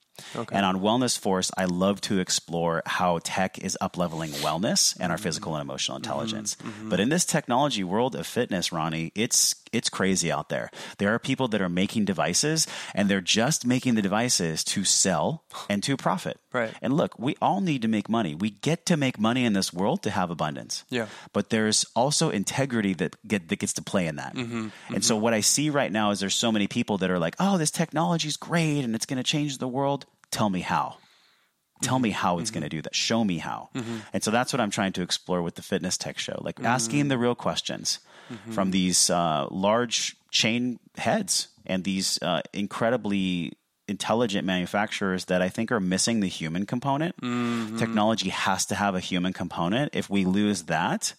And 0.52 0.64
on 0.64 0.80
Wellness 0.80 1.18
Force, 1.18 1.50
I 1.56 1.64
love 1.64 2.00
to 2.02 2.18
explore 2.18 2.82
how 2.86 3.20
tech 3.22 3.58
is 3.58 3.76
upleveling 3.80 4.30
wellness 4.40 4.96
and 5.00 5.12
our 5.12 5.18
physical 5.18 5.54
and 5.54 5.62
emotional 5.62 5.98
mm-hmm. 5.98 6.04
intelligence. 6.04 6.56
Mm-hmm. 6.56 6.88
But 6.88 7.00
in 7.00 7.08
this 7.08 7.24
technology 7.24 7.84
world 7.84 8.14
of 8.14 8.26
fitness, 8.26 8.72
Ronnie, 8.72 9.12
it's 9.14 9.54
it's 9.72 9.90
crazy 9.90 10.32
out 10.32 10.48
there. 10.48 10.70
There 10.98 11.12
are 11.14 11.18
people 11.18 11.48
that 11.48 11.60
are 11.60 11.68
making 11.68 12.04
devices 12.06 12.66
and 12.94 13.08
they're 13.08 13.20
just 13.20 13.66
making 13.66 13.94
the 13.94 14.02
devices 14.02 14.64
to 14.64 14.84
sell 14.84 15.44
and 15.68 15.82
to 15.82 15.96
profit. 15.96 16.38
Right. 16.52 16.72
And 16.80 16.96
look, 16.96 17.18
we 17.18 17.36
all 17.42 17.60
need 17.60 17.82
to 17.82 17.88
make 17.88 18.08
money. 18.08 18.34
We 18.34 18.50
get 18.50 18.86
to 18.86 18.96
make 18.96 19.18
money 19.18 19.44
in 19.44 19.52
this 19.52 19.72
world 19.72 20.02
to 20.04 20.10
have 20.10 20.30
abundance. 20.30 20.84
Yeah. 20.88 21.06
But 21.32 21.50
there's 21.50 21.84
also 21.94 22.30
integrity 22.30 22.94
that 22.94 23.16
get 23.26 23.48
that 23.48 23.58
gets 23.58 23.74
to 23.74 23.82
play 23.82 24.06
in 24.06 24.16
that. 24.16 24.34
Mm-hmm. 24.34 24.68
And 24.94 25.04
so 25.04 25.16
what 25.16 25.34
I 25.34 25.40
see 25.40 25.70
right 25.70 25.92
now 25.92 26.10
is 26.10 26.20
there's 26.20 26.34
so 26.34 26.52
many 26.52 26.66
people 26.66 26.98
that 26.98 27.10
are 27.10 27.18
like, 27.18 27.36
"Oh, 27.38 27.58
this 27.58 27.70
technology 27.70 28.28
is 28.28 28.36
great 28.36 28.84
and 28.84 28.94
it's 28.94 29.06
going 29.06 29.18
to 29.18 29.22
change 29.22 29.58
the 29.58 29.68
world." 29.68 30.06
Tell 30.30 30.50
me 30.50 30.60
how. 30.60 30.96
Tell 31.80 31.98
me 31.98 32.10
mm-hmm. 32.10 32.16
how 32.16 32.38
it's 32.38 32.50
going 32.50 32.62
to 32.62 32.68
mm-hmm. 32.68 32.78
do 32.78 32.82
that. 32.82 32.94
Show 32.94 33.22
me 33.24 33.38
how. 33.38 33.68
Mm-hmm. 33.74 33.98
And 34.12 34.22
so 34.22 34.30
that's 34.30 34.52
what 34.52 34.60
I'm 34.60 34.70
trying 34.70 34.92
to 34.94 35.02
explore 35.02 35.42
with 35.42 35.54
the 35.54 35.62
fitness 35.62 35.96
tech 35.96 36.18
show, 36.18 36.40
like 36.44 36.62
asking 36.64 37.08
the 37.08 37.18
real 37.18 37.34
questions 37.34 38.00
from 38.50 38.72
these 38.72 39.08
uh, 39.10 39.46
large 39.50 40.16
chain 40.30 40.78
heads 40.96 41.48
and 41.64 41.84
these 41.84 42.18
uh, 42.20 42.42
incredibly 42.52 43.52
intelligent 43.86 44.46
manufacturers 44.46 45.26
that 45.26 45.40
I 45.40 45.48
think 45.48 45.72
are 45.72 45.80
missing 45.80 46.20
the 46.20 46.28
human 46.28 46.66
component. 46.66 47.14
Technology 47.78 48.28
has 48.28 48.66
to 48.66 48.74
have 48.74 48.94
a 48.94 49.00
human 49.00 49.32
component. 49.32 49.94
If 49.94 50.10
we 50.10 50.26
lose 50.26 50.64
that, 50.64 51.14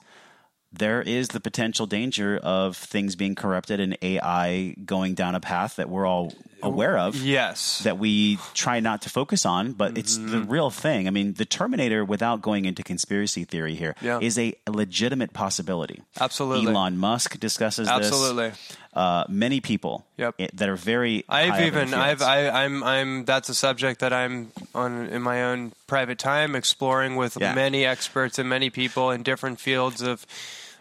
there 0.71 1.01
is 1.01 1.29
the 1.29 1.39
potential 1.39 1.85
danger 1.87 2.37
of 2.37 2.77
things 2.77 3.15
being 3.15 3.35
corrupted 3.35 3.79
and 3.79 3.97
AI 4.01 4.75
going 4.85 5.15
down 5.15 5.33
a 5.35 5.39
path 5.39 5.77
that 5.77 5.89
we're 5.89 6.05
all 6.05 6.31
aware 6.61 6.97
of 6.97 7.15
Yes. 7.15 7.79
that 7.85 7.97
we 7.97 8.37
try 8.53 8.79
not 8.81 9.01
to 9.03 9.09
focus 9.09 9.45
on, 9.45 9.71
but 9.71 9.97
it's 9.97 10.17
the 10.17 10.37
Mm-hmm. 10.39 10.51
real 10.51 10.69
thing. 10.69 11.07
I 11.07 11.11
mean, 11.11 11.33
the 11.35 11.45
Terminator, 11.45 12.03
without 12.03 12.41
going 12.41 12.65
into 12.65 12.83
conspiracy 12.83 13.45
theory 13.45 13.75
here, 13.75 13.95
is 14.21 14.37
Yeah. 14.37 14.51
a 14.67 14.71
legitimate 14.71 15.33
possibility. 15.33 16.01
Absolutely. 16.19 16.71
Elon 16.71 16.97
Musk 16.97 17.39
discusses 17.39 17.87
Absolutely. 17.87 18.49
this. 18.49 18.77
Uh, 18.93 19.23
many 19.29 19.61
people 19.61 20.05
Yep. 20.17 20.35
that 20.55 20.67
are 20.67 20.75
very. 20.75 21.23
I've 21.29 21.61
even 21.65 21.93
I've. 21.93 22.21
I, 22.21 22.49
I'm 22.49 22.83
I'm 22.83 23.23
that's 23.23 23.47
a 23.47 23.53
subject 23.55 24.01
that 24.01 24.11
I'm 24.11 24.51
on 24.75 25.07
in 25.07 25.21
my 25.21 25.43
own 25.43 25.71
private 25.87 26.17
time 26.19 26.55
exploring 26.55 27.15
with 27.15 27.37
Yeah. 27.39 27.53
many 27.53 27.85
experts 27.85 28.37
and 28.39 28.49
many 28.49 28.69
people 28.69 29.11
in 29.11 29.21
different 29.23 29.59
fields 29.61 30.01
of 30.01 30.25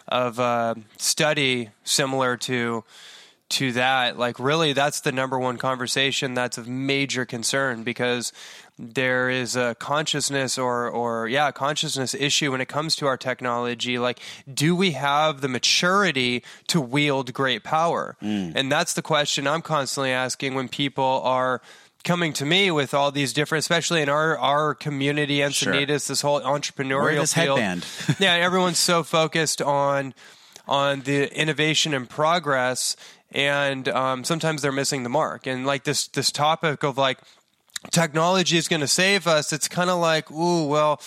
of 0.09 0.41
uh, 0.41 0.75
study 0.97 1.71
similar 1.85 2.37
to 2.39 2.85
to 3.51 3.73
that. 3.73 4.19
Like 4.19 4.39
really, 4.39 4.73
that's 4.73 5.01
the 5.01 5.13
number 5.13 5.39
one 5.39 5.57
conversation 5.57 6.35
that's 6.35 6.59
of 6.59 6.69
major 6.69 7.25
concern 7.25 7.83
because 7.83 8.33
there 8.79 9.29
is 9.29 9.57
a 9.57 9.75
consciousness 9.77 10.57
or 10.57 10.89
or 10.89 11.27
yeah 11.27 11.51
consciousness 11.51 12.15
issue 12.15 12.53
when 12.53 12.61
it 12.61 12.69
comes 12.69 12.95
to 12.95 13.07
our 13.07 13.17
technology 13.17 13.99
like 13.99 14.21
do 14.53 14.77
we 14.77 14.93
have 14.93 15.41
the 15.41 15.49
maturity 15.49 16.45
to 16.69 16.81
wield 16.81 17.35
great 17.35 17.65
power 17.65 18.17
and 18.55 18.71
that's 18.71 18.95
the 18.95 19.03
question 19.03 19.49
i'm 19.49 19.63
constantly 19.63 20.13
asking 20.13 20.55
when 20.55 20.69
people 20.69 21.21
are 21.25 21.61
coming 22.09 22.33
to 22.33 22.47
me 22.47 22.71
with 22.71 22.95
all 22.95 23.13
these 23.13 23.35
different 23.35 23.61
especially 23.61 24.01
in 24.01 24.09
our 24.09 24.39
our 24.39 24.75
community 24.75 25.41
Encinitas, 25.41 26.09
this 26.09 26.23
whole 26.23 26.41
entrepreneurial 26.41 27.03
Wear 27.03 27.15
this 27.17 27.35
field. 27.35 27.59
headband. 27.59 27.87
yeah 28.19 28.33
everyone's 28.33 28.79
so 28.79 29.03
focused 29.03 29.61
on 29.61 30.15
on 30.67 31.03
the 31.03 31.31
innovation 31.39 31.93
and 31.93 32.09
progress 32.09 32.97
and 33.33 33.91
um, 33.91 34.25
sometimes 34.25 34.63
they're 34.63 34.73
missing 34.73 35.03
the 35.03 35.11
mark. 35.11 35.47
And 35.47 35.67
like 35.67 35.85
this 35.85 36.09
this 36.09 36.33
topic 36.33 36.83
of 36.83 36.97
like 36.97 37.19
technology 37.91 38.57
is 38.57 38.69
going 38.69 38.81
to 38.81 38.89
save 38.89 39.27
us 39.27 39.53
it's 39.53 39.69
kind 39.69 39.91
of 39.91 40.01
like 40.01 40.31
ooh 40.31 40.67
well 40.67 41.01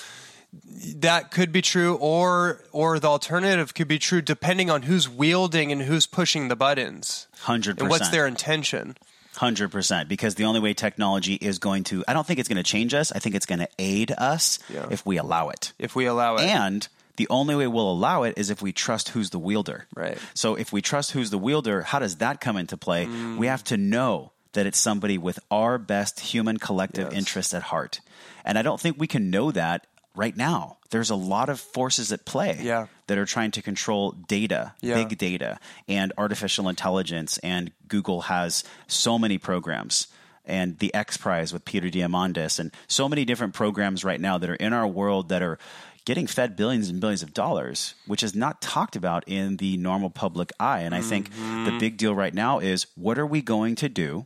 that 0.95 1.31
could 1.31 1.51
be 1.51 1.63
true 1.63 1.95
or 1.95 2.61
or 2.71 2.99
the 2.99 3.07
alternative 3.07 3.73
could 3.73 3.87
be 3.87 3.97
true 3.97 4.21
depending 4.21 4.69
on 4.69 4.83
who's 4.83 5.09
wielding 5.09 5.71
and 5.71 5.81
who's 5.81 6.05
pushing 6.05 6.47
the 6.47 6.55
buttons. 6.55 7.25
100%. 7.45 7.79
and 7.79 7.89
what's 7.89 8.09
their 8.09 8.27
intention 8.27 8.95
Hundred 9.37 9.71
percent, 9.71 10.09
because 10.09 10.35
the 10.35 10.43
only 10.45 10.59
way 10.59 10.73
technology 10.73 11.35
is 11.35 11.57
going 11.59 11.83
to, 11.85 12.03
I 12.07 12.13
don't 12.13 12.27
think 12.27 12.39
it's 12.39 12.49
going 12.49 12.57
to 12.63 12.69
change 12.69 12.93
us. 12.93 13.11
I 13.13 13.19
think 13.19 13.33
it's 13.35 13.45
going 13.45 13.59
to 13.59 13.69
aid 13.79 14.11
us 14.17 14.59
Yeah. 14.69 14.87
if 14.91 15.05
we 15.05 15.17
allow 15.17 15.49
it. 15.49 15.71
if 15.79 15.95
we 15.95 16.05
allow 16.05 16.35
it 16.35 16.41
And 16.45 16.87
the 17.15 17.27
only 17.29 17.55
way 17.55 17.67
we'll 17.67 17.91
allow 17.91 18.23
it 18.23 18.33
is 18.37 18.49
if 18.49 18.61
we 18.61 18.71
trust 18.73 19.09
who's 19.09 19.29
the 19.29 19.39
wielder. 19.39 19.85
Right. 19.95 20.17
So 20.33 20.55
if 20.55 20.73
we 20.73 20.81
trust 20.81 21.11
who's 21.11 21.29
the 21.29 21.37
wielder, 21.37 21.81
how 21.81 21.99
does 21.99 22.17
that 22.17 22.41
come 22.41 22.57
into 22.57 22.75
play? 22.77 23.05
Mm. 23.05 23.37
We 23.37 23.47
have 23.47 23.63
to 23.65 23.77
know 23.77 24.31
that 24.53 24.65
it's 24.65 24.79
somebody 24.79 25.17
with 25.17 25.39
our 25.49 25.77
best 25.77 26.19
human 26.19 26.57
collective 26.57 27.07
Yes. 27.11 27.17
interest 27.17 27.53
at 27.53 27.63
heart. 27.63 28.01
And 28.43 28.57
I 28.57 28.63
don't 28.63 28.79
think 28.81 28.97
we 28.99 29.07
can 29.07 29.29
know 29.29 29.51
that 29.51 29.87
right 30.15 30.35
now. 30.35 30.77
There's 30.89 31.09
a 31.09 31.15
lot 31.15 31.49
of 31.49 31.59
forces 31.59 32.11
at 32.11 32.25
play 32.25 32.59
Yeah. 32.61 32.87
that 33.07 33.17
are 33.17 33.25
trying 33.25 33.51
to 33.51 33.61
control 33.61 34.11
data, 34.11 34.73
Yeah. 34.81 34.95
big 34.95 35.17
data, 35.17 35.59
and 35.87 36.11
artificial 36.17 36.67
intelligence. 36.67 37.37
And 37.39 37.71
Google 37.87 38.21
has 38.21 38.63
so 38.87 39.17
many 39.17 39.37
programs. 39.37 40.07
And 40.43 40.79
the 40.79 40.93
X 40.93 41.17
Prize 41.17 41.53
with 41.53 41.65
Peter 41.65 41.87
Diamandis, 41.87 42.59
and 42.59 42.71
so 42.87 43.07
many 43.07 43.25
different 43.25 43.53
programs 43.53 44.03
right 44.03 44.19
now 44.19 44.39
that 44.39 44.49
are 44.49 44.55
in 44.55 44.73
our 44.73 44.87
world 44.87 45.29
that 45.29 45.43
are 45.43 45.59
getting 46.03 46.25
fed 46.25 46.55
billions 46.55 46.89
and 46.89 46.99
billions 46.99 47.21
of 47.21 47.33
dollars, 47.33 47.93
which 48.07 48.23
is 48.23 48.33
not 48.33 48.59
talked 48.59 48.95
about 48.95 49.23
in 49.27 49.57
the 49.57 49.77
normal 49.77 50.09
public 50.09 50.51
eye. 50.59 50.79
And 50.79 50.95
I 50.95 51.01
think 51.01 51.29
the 51.29 51.35
mm-hmm. 51.35 51.77
big 51.77 51.97
deal 51.97 52.15
right 52.15 52.33
now 52.33 52.57
is 52.57 52.87
what 52.95 53.19
are 53.19 53.25
we 53.25 53.41
going 53.43 53.75
to 53.75 53.87
do 53.87 54.25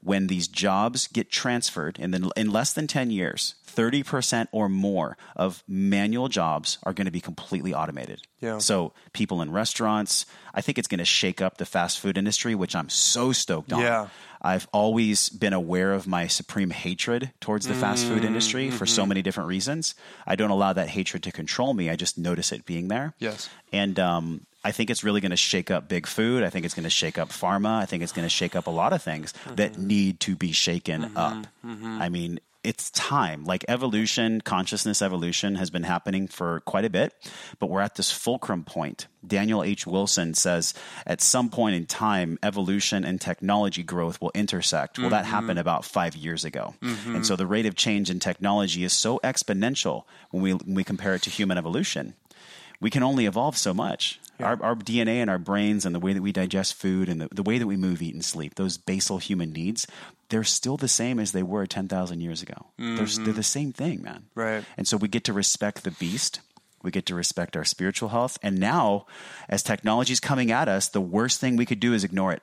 when 0.00 0.26
these 0.26 0.48
jobs 0.48 1.06
get 1.06 1.30
transferred 1.30 1.98
and 2.00 2.12
then 2.12 2.28
in 2.36 2.50
less 2.50 2.72
than 2.72 2.86
10 2.86 3.10
years 3.10 3.54
30% 3.78 4.48
or 4.50 4.68
more 4.68 5.16
of 5.36 5.62
manual 5.68 6.28
jobs 6.28 6.78
are 6.82 6.92
going 6.92 7.04
to 7.04 7.12
be 7.12 7.20
completely 7.20 7.72
automated 7.72 8.20
Yeah. 8.40 8.58
so 8.58 8.92
people 9.12 9.40
in 9.40 9.52
restaurants 9.52 10.26
i 10.52 10.60
think 10.60 10.78
it's 10.78 10.88
going 10.88 10.98
to 10.98 11.04
shake 11.04 11.40
up 11.40 11.58
the 11.58 11.64
fast 11.66 12.00
food 12.00 12.18
industry 12.18 12.56
which 12.56 12.74
i'm 12.74 12.88
so 12.88 13.30
stoked 13.32 13.72
on 13.72 13.80
Yeah. 13.80 14.08
i've 14.42 14.66
always 14.72 15.28
been 15.28 15.52
aware 15.52 15.92
of 15.92 16.08
my 16.08 16.26
supreme 16.26 16.70
hatred 16.70 17.30
towards 17.40 17.68
the 17.68 17.74
fast 17.74 18.06
food 18.06 18.18
mm-hmm. 18.18 18.26
industry 18.26 18.70
for 18.70 18.84
so 18.84 19.02
mm-hmm. 19.02 19.10
many 19.10 19.22
different 19.22 19.48
reasons 19.48 19.94
i 20.26 20.34
don't 20.34 20.50
allow 20.50 20.72
that 20.72 20.88
hatred 20.88 21.22
to 21.22 21.30
control 21.30 21.72
me 21.72 21.88
i 21.88 21.94
just 21.94 22.18
notice 22.18 22.50
it 22.50 22.64
being 22.66 22.88
there 22.88 23.14
Yes. 23.20 23.48
and 23.72 23.98
um, 24.00 24.40
I 24.64 24.72
think 24.72 24.90
it's 24.90 25.04
really 25.04 25.20
going 25.20 25.30
to 25.30 25.36
shake 25.36 25.70
up 25.70 25.88
big 25.88 26.04
food. 26.06 26.42
I 26.42 26.50
think 26.50 26.66
it's 26.66 26.74
going 26.74 26.84
to 26.84 26.90
shake 26.90 27.16
up 27.16 27.28
pharma. 27.28 27.80
I 27.80 27.86
think 27.86 28.02
it's 28.02 28.10
going 28.10 28.26
to 28.26 28.28
shake 28.28 28.56
up 28.56 28.66
a 28.66 28.70
lot 28.70 28.92
of 28.92 29.00
things 29.00 29.32
that 29.54 29.72
mm-hmm. 29.72 29.86
need 29.86 30.20
to 30.20 30.34
be 30.34 30.50
shaken 30.50 31.16
up. 31.16 31.46
I 31.64 32.08
mean, 32.08 32.40
it's 32.64 32.90
time. 32.90 33.44
Like 33.44 33.64
evolution, 33.68 34.40
consciousness 34.40 35.00
evolution 35.00 35.54
has 35.56 35.70
been 35.70 35.84
happening 35.84 36.26
for 36.26 36.60
quite 36.60 36.84
a 36.84 36.90
bit, 36.90 37.14
but 37.58 37.70
we're 37.70 37.80
at 37.80 37.94
this 37.94 38.10
fulcrum 38.10 38.64
point. 38.64 39.06
Daniel 39.26 39.62
H. 39.62 39.86
Wilson 39.86 40.34
says 40.34 40.74
at 41.06 41.20
some 41.20 41.50
point 41.50 41.76
in 41.76 41.86
time, 41.86 42.38
evolution 42.42 43.04
and 43.04 43.20
technology 43.20 43.82
growth 43.82 44.20
will 44.20 44.32
intersect. 44.34 44.98
Well, 44.98 45.10
that 45.10 45.24
mm-hmm. 45.24 45.30
happened 45.30 45.58
about 45.58 45.84
five 45.84 46.16
years 46.16 46.44
ago. 46.44 46.74
Mm-hmm. 46.82 47.16
And 47.16 47.26
so 47.26 47.36
the 47.36 47.46
rate 47.46 47.66
of 47.66 47.74
change 47.74 48.10
in 48.10 48.20
technology 48.20 48.84
is 48.84 48.92
so 48.92 49.20
exponential 49.22 50.04
when 50.30 50.42
we, 50.42 50.54
when 50.54 50.74
we 50.74 50.84
compare 50.84 51.14
it 51.14 51.22
to 51.22 51.30
human 51.30 51.58
evolution 51.58 52.14
we 52.80 52.90
can 52.90 53.02
only 53.02 53.26
evolve 53.26 53.56
so 53.56 53.74
much. 53.74 54.20
Our, 54.40 54.62
our 54.62 54.76
DNA 54.76 55.16
and 55.16 55.28
our 55.28 55.38
brains 55.38 55.84
and 55.84 55.92
the 55.92 55.98
way 55.98 56.12
that 56.12 56.22
we 56.22 56.30
digest 56.30 56.74
food 56.74 57.08
and 57.08 57.20
the, 57.20 57.28
the 57.32 57.42
way 57.42 57.58
that 57.58 57.66
we 57.66 57.76
move, 57.76 58.00
eat, 58.00 58.14
and 58.14 58.24
sleep, 58.24 58.54
those 58.54 58.78
basal 58.78 59.18
human 59.18 59.52
needs, 59.52 59.84
they're 60.28 60.44
still 60.44 60.76
the 60.76 60.86
same 60.86 61.18
as 61.18 61.32
they 61.32 61.42
were 61.42 61.66
10,000 61.66 62.20
years 62.20 62.40
ago. 62.40 62.66
They're, 62.78 62.94
they're 62.94 63.06
mm-hmm. 63.06 63.32
the 63.32 63.42
same 63.42 63.72
thing, 63.72 64.02
man. 64.02 64.26
Right. 64.36 64.64
And 64.76 64.86
so 64.86 64.96
we 64.96 65.08
get 65.08 65.24
to 65.24 65.32
respect 65.32 65.82
the 65.82 65.90
beast. 65.90 66.40
We 66.84 66.92
get 66.92 67.04
to 67.06 67.16
respect 67.16 67.56
our 67.56 67.64
spiritual 67.64 68.10
health. 68.10 68.38
And 68.40 68.58
now, 68.58 69.06
as 69.48 69.64
technology's 69.64 70.20
coming 70.20 70.52
at 70.52 70.68
us, 70.68 70.86
the 70.86 71.00
worst 71.00 71.40
thing 71.40 71.56
we 71.56 71.66
could 71.66 71.80
do 71.80 71.92
is 71.92 72.04
ignore 72.04 72.32
it. 72.32 72.42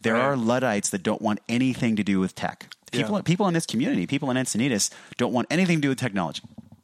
There 0.00 0.14
Right. 0.14 0.22
are 0.22 0.36
Luddites 0.36 0.90
that 0.90 1.04
don't 1.04 1.22
want 1.22 1.38
anything 1.48 1.94
to 1.96 2.02
do 2.02 2.18
with 2.18 2.34
tech. 2.34 2.74
People, 2.90 3.16
Yeah. 3.16 3.22
people 3.22 3.46
in 3.46 3.54
this 3.54 3.66
community, 3.66 4.08
people 4.08 4.30
in 4.30 4.36
Encinitas, 4.36 4.90
don't 5.16 5.32
want 5.32 5.46
anything 5.50 5.78
to 5.78 5.82
do 5.82 5.88
with 5.90 5.98
technology. 6.00 6.42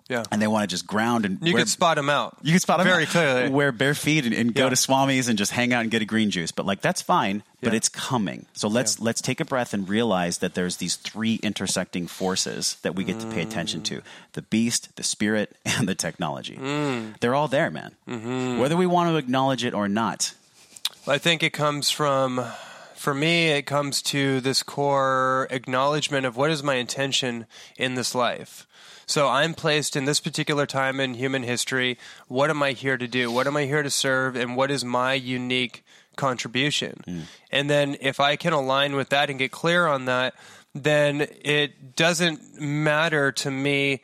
Yeah. 0.08 0.24
And 0.30 0.40
they 0.40 0.46
want 0.46 0.62
to 0.62 0.66
just 0.74 0.86
ground 0.86 1.26
and 1.26 1.38
You 1.42 1.52
wear- 1.52 1.62
could 1.64 1.68
spot 1.68 1.96
them 1.96 2.08
out. 2.08 2.36
you 2.42 2.52
can 2.52 2.60
spot 2.60 2.78
them 2.78 2.86
out. 2.86 2.90
very 2.92 3.02
out. 3.04 3.08
clearly. 3.10 3.50
Wear 3.50 3.72
bare 3.72 3.94
feet 3.94 4.24
and, 4.24 4.34
and 4.34 4.54
go 4.54 4.64
Yeah. 4.64 4.70
to 4.70 4.76
Swami's 4.76 5.28
and 5.28 5.36
just 5.36 5.52
hang 5.52 5.72
out 5.74 5.82
and 5.82 5.90
get 5.90 6.00
a 6.00 6.06
green 6.06 6.30
juice. 6.30 6.50
But 6.50 6.64
like 6.64 6.80
that's 6.80 7.02
fine, 7.02 7.42
but 7.62 7.74
it's 7.74 7.88
coming. 7.90 8.46
So 8.54 8.68
let's 8.68 8.98
let's 9.00 9.20
take 9.20 9.38
a 9.40 9.44
breath 9.44 9.74
and 9.74 9.86
realize 9.88 10.38
that 10.38 10.54
there's 10.54 10.78
these 10.78 10.96
three 10.96 11.34
intersecting 11.42 12.06
forces 12.06 12.76
that 12.82 12.94
we 12.94 13.04
get 13.04 13.20
to 13.20 13.26
pay 13.26 13.42
attention 13.42 13.82
to: 13.82 14.00
the 14.32 14.42
beast, 14.42 14.96
the 14.96 15.02
spirit, 15.02 15.54
and 15.66 15.86
the 15.86 15.94
technology. 15.94 16.56
Mm. 16.56 17.20
They're 17.20 17.34
all 17.34 17.48
there, 17.48 17.70
man. 17.70 17.92
Mm-hmm. 18.08 18.58
Whether 18.58 18.76
we 18.76 18.86
want 18.86 19.10
to 19.10 19.16
acknowledge 19.16 19.64
it 19.64 19.74
or 19.74 19.88
not. 19.88 20.32
I 21.06 21.16
think 21.18 21.42
it 21.42 21.54
comes 21.54 21.90
from, 21.90 22.44
for 22.94 23.14
me, 23.14 23.48
it 23.48 23.62
comes 23.62 24.02
to 24.02 24.40
this 24.42 24.62
core 24.62 25.46
acknowledgement 25.50 26.26
of 26.26 26.36
what 26.36 26.50
is 26.50 26.62
my 26.62 26.74
intention 26.74 27.46
in 27.78 27.94
this 27.94 28.14
life. 28.14 28.66
So 29.08 29.26
I'm 29.26 29.54
placed 29.54 29.96
in 29.96 30.04
this 30.04 30.20
particular 30.20 30.66
time 30.66 31.00
in 31.00 31.14
human 31.14 31.42
history. 31.42 31.98
What 32.28 32.50
am 32.50 32.62
I 32.62 32.72
here 32.72 32.98
to 32.98 33.08
do? 33.08 33.32
What 33.32 33.46
am 33.46 33.56
I 33.56 33.64
here 33.64 33.82
to 33.82 33.90
serve? 33.90 34.36
And 34.36 34.54
what 34.54 34.70
is 34.70 34.84
my 34.84 35.14
unique 35.14 35.82
contribution? 36.16 37.00
Hmm. 37.06 37.20
And 37.50 37.70
then 37.70 37.96
if 38.02 38.20
I 38.20 38.36
can 38.36 38.52
align 38.52 38.96
with 38.96 39.08
that 39.08 39.30
and 39.30 39.38
get 39.38 39.50
clear 39.50 39.86
on 39.86 40.04
that, 40.04 40.34
then 40.74 41.26
it 41.42 41.96
doesn't 41.96 42.60
matter 42.60 43.32
to 43.32 43.50
me 43.50 44.02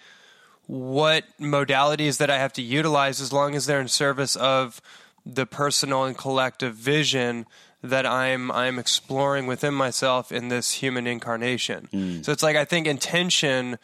what 0.66 1.24
modalities 1.38 2.16
that 2.16 2.30
I 2.30 2.38
have 2.38 2.54
to 2.54 2.62
utilize 2.62 3.20
as 3.20 3.30
long 3.30 3.54
as 3.54 3.66
they're 3.66 3.82
in 3.82 3.88
service 3.88 4.34
of 4.36 4.80
the 5.26 5.44
personal 5.44 6.04
and 6.04 6.16
collective 6.16 6.74
vision 6.74 7.44
that 7.82 8.06
I'm 8.06 8.50
I'm 8.50 8.78
exploring 8.78 9.46
within 9.46 9.74
myself 9.74 10.32
in 10.32 10.48
this 10.48 10.72
human 10.72 11.06
incarnation. 11.06 11.88
Hmm. 11.90 12.22
So 12.22 12.32
it's 12.32 12.42
like 12.42 12.56
I 12.56 12.64
think 12.64 12.86
intention 12.86 13.78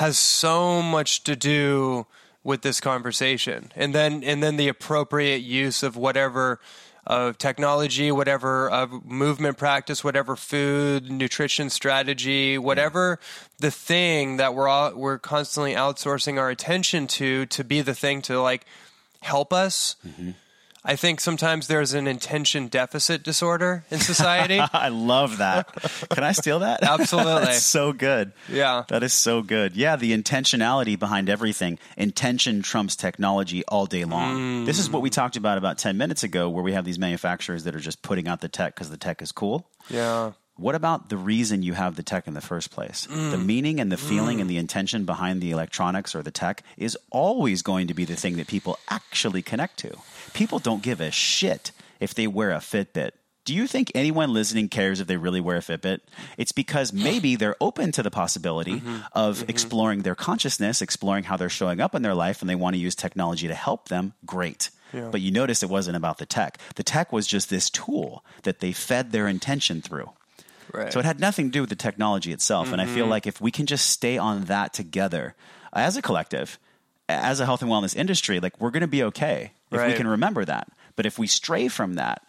has 0.00 0.16
so 0.16 0.80
much 0.80 1.24
to 1.24 1.36
do 1.36 2.06
with 2.42 2.62
this 2.62 2.80
conversation. 2.80 3.70
And 3.76 3.94
then 3.94 4.24
and 4.24 4.42
then 4.42 4.56
the 4.56 4.68
appropriate 4.68 5.42
use 5.42 5.82
of 5.82 5.94
whatever 5.94 6.58
of 7.06 7.36
technology, 7.36 8.10
whatever 8.10 8.70
of 8.70 9.04
movement 9.04 9.58
practice, 9.58 10.02
whatever 10.02 10.36
food, 10.36 11.10
nutrition 11.10 11.68
strategy, 11.68 12.56
whatever 12.56 13.18
the 13.58 13.70
thing 13.70 14.38
that 14.38 14.54
we're 14.54 14.68
all, 14.68 14.94
we're 14.94 15.18
constantly 15.18 15.74
outsourcing 15.74 16.38
our 16.38 16.48
attention 16.48 17.06
to 17.06 17.44
to 17.44 17.62
be 17.62 17.82
the 17.82 17.94
thing 17.94 18.22
to 18.22 18.40
like 18.40 18.64
help 19.20 19.52
us. 19.52 19.96
Mm-hmm. 20.06 20.30
I 20.82 20.96
think 20.96 21.20
sometimes 21.20 21.66
there's 21.66 21.92
an 21.92 22.06
intention 22.06 22.68
deficit 22.68 23.22
disorder 23.22 23.84
in 23.90 24.00
society. 24.00 24.58
I 24.72 24.88
love 24.88 25.38
that. 25.38 25.68
Can 26.08 26.24
I 26.24 26.32
steal 26.32 26.60
that? 26.60 26.82
Absolutely. 26.82 27.44
That's 27.44 27.62
so 27.62 27.92
good. 27.92 28.32
Yeah. 28.48 28.84
That 28.88 29.02
is 29.02 29.12
so 29.12 29.42
good. 29.42 29.76
Yeah, 29.76 29.96
the 29.96 30.16
intentionality 30.16 30.98
behind 30.98 31.28
everything. 31.28 31.78
Intention 31.98 32.62
trumps 32.62 32.96
technology 32.96 33.62
all 33.68 33.84
day 33.84 34.04
long. 34.06 34.62
Mm. 34.62 34.66
This 34.66 34.78
is 34.78 34.88
what 34.88 35.02
we 35.02 35.10
talked 35.10 35.36
about 35.36 35.58
about 35.58 35.76
10 35.76 35.98
minutes 35.98 36.22
ago 36.22 36.48
where 36.48 36.64
we 36.64 36.72
have 36.72 36.86
these 36.86 36.98
manufacturers 36.98 37.64
that 37.64 37.74
are 37.76 37.80
just 37.80 38.00
putting 38.02 38.26
out 38.26 38.40
the 38.40 38.48
tech 38.48 38.74
because 38.74 38.88
the 38.90 38.96
tech 38.96 39.20
is 39.20 39.32
cool. 39.32 39.68
yeah. 39.90 40.32
What 40.60 40.74
about 40.74 41.08
the 41.08 41.16
reason 41.16 41.62
you 41.62 41.72
have 41.72 41.96
the 41.96 42.02
tech 42.02 42.28
in 42.28 42.34
the 42.34 42.42
first 42.42 42.70
place? 42.70 43.06
The 43.06 43.38
mm. 43.38 43.46
meaning 43.46 43.80
and 43.80 43.90
the 43.90 43.96
feeling 43.96 44.42
and 44.42 44.46
mm. 44.46 44.52
the 44.52 44.58
intention 44.58 45.06
behind 45.06 45.40
the 45.40 45.52
electronics 45.52 46.14
or 46.14 46.22
the 46.22 46.30
tech 46.30 46.62
is 46.76 46.98
always 47.10 47.62
going 47.62 47.86
to 47.86 47.94
be 47.94 48.04
the 48.04 48.14
thing 48.14 48.36
that 48.36 48.46
people 48.46 48.78
actually 48.90 49.40
connect 49.40 49.78
to. 49.78 49.96
People 50.34 50.58
don't 50.58 50.82
give 50.82 51.00
a 51.00 51.10
shit 51.10 51.72
if 51.98 52.12
they 52.12 52.26
wear 52.26 52.50
a 52.50 52.58
Fitbit. 52.58 53.12
Do 53.46 53.54
you 53.54 53.66
think 53.66 53.90
anyone 53.94 54.34
listening 54.34 54.68
cares 54.68 55.00
if 55.00 55.06
they 55.06 55.16
really 55.16 55.40
wear 55.40 55.56
a 55.56 55.60
Fitbit? 55.60 56.00
It's 56.36 56.52
because 56.52 56.92
maybe 57.08 57.36
they're 57.36 57.56
open 57.58 57.90
to 57.92 58.02
the 58.02 58.10
possibility 58.10 58.80
mm-hmm. 58.80 58.98
of 59.14 59.38
mm-hmm. 59.38 59.48
exploring 59.48 60.02
their 60.02 60.14
consciousness, 60.14 60.82
exploring 60.82 61.24
how 61.24 61.38
they're 61.38 61.48
showing 61.48 61.80
up 61.80 61.94
in 61.94 62.02
their 62.02 62.14
life, 62.14 62.42
and 62.42 62.50
they 62.50 62.54
want 62.54 62.74
to 62.74 62.80
use 62.80 62.94
technology 62.94 63.48
to 63.48 63.54
help 63.54 63.88
them. 63.88 64.12
Great. 64.26 64.68
But 64.92 65.20
you 65.20 65.30
notice 65.30 65.62
it 65.62 65.70
wasn't 65.70 65.96
about 65.96 66.18
the 66.18 66.26
tech. 66.26 66.58
The 66.74 66.82
tech 66.82 67.12
was 67.12 67.26
just 67.26 67.48
this 67.48 67.70
tool 67.70 68.24
that 68.42 68.58
they 68.58 68.72
fed 68.72 69.12
their 69.12 69.28
intention 69.28 69.80
through. 69.80 70.10
Right. 70.72 70.92
So 70.92 71.00
it 71.00 71.04
had 71.04 71.20
nothing 71.20 71.46
to 71.46 71.50
do 71.50 71.60
with 71.60 71.70
the 71.70 71.76
technology 71.76 72.32
itself. 72.32 72.72
And 72.72 72.80
I 72.80 72.86
feel 72.86 73.04
mm-hmm. 73.04 73.10
like 73.10 73.26
if 73.26 73.40
we 73.40 73.50
can 73.50 73.66
just 73.66 73.88
stay 73.88 74.18
on 74.18 74.44
that 74.44 74.72
together 74.72 75.34
uh, 75.72 75.78
as 75.80 75.96
a 75.96 76.02
collective, 76.02 76.58
as 77.08 77.40
a 77.40 77.46
health 77.46 77.62
and 77.62 77.70
wellness 77.70 77.96
industry, 77.96 78.40
like 78.40 78.60
we're 78.60 78.70
going 78.70 78.82
to 78.82 78.86
be 78.86 79.02
okay 79.04 79.52
if 79.70 79.86
we 79.86 79.94
can 79.94 80.06
remember 80.06 80.44
that. 80.44 80.68
But 80.96 81.06
if 81.06 81.18
we 81.18 81.26
stray 81.26 81.68
from 81.68 81.94
that, 81.94 82.22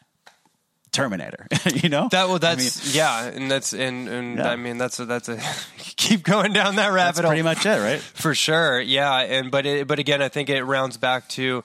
Terminator, 0.92 1.48
you 1.74 1.88
know? 1.88 2.10
That 2.12 2.28
well, 2.28 2.36
I 2.36 2.40
that's 2.40 2.86
mean, 2.86 2.96
yeah, 2.96 3.24
and 3.28 3.50
that's 3.50 3.74
and 3.74 4.10
and 4.10 4.38
Yeah. 4.38 4.50
I 4.50 4.58
mean 4.58 4.78
that's 4.78 5.00
a, 5.00 5.06
that's 5.06 5.30
a 5.30 5.40
keep 5.78 6.24
going 6.24 6.52
down 6.52 6.76
that 6.76 6.92
that's 6.92 6.94
rabbit 6.94 7.22
hole 7.22 7.30
pretty 7.30 7.44
much 7.44 7.66
it, 7.66 7.80
right? 7.80 8.00
for 8.14 8.36
sure. 8.36 8.82
Yeah, 8.82 9.20
and 9.20 9.50
but 9.52 9.66
it, 9.66 9.88
but 9.88 10.00
again, 10.00 10.22
I 10.22 10.28
think 10.28 10.50
it 10.50 10.62
rounds 10.64 10.98
back 10.98 11.30
to 11.30 11.64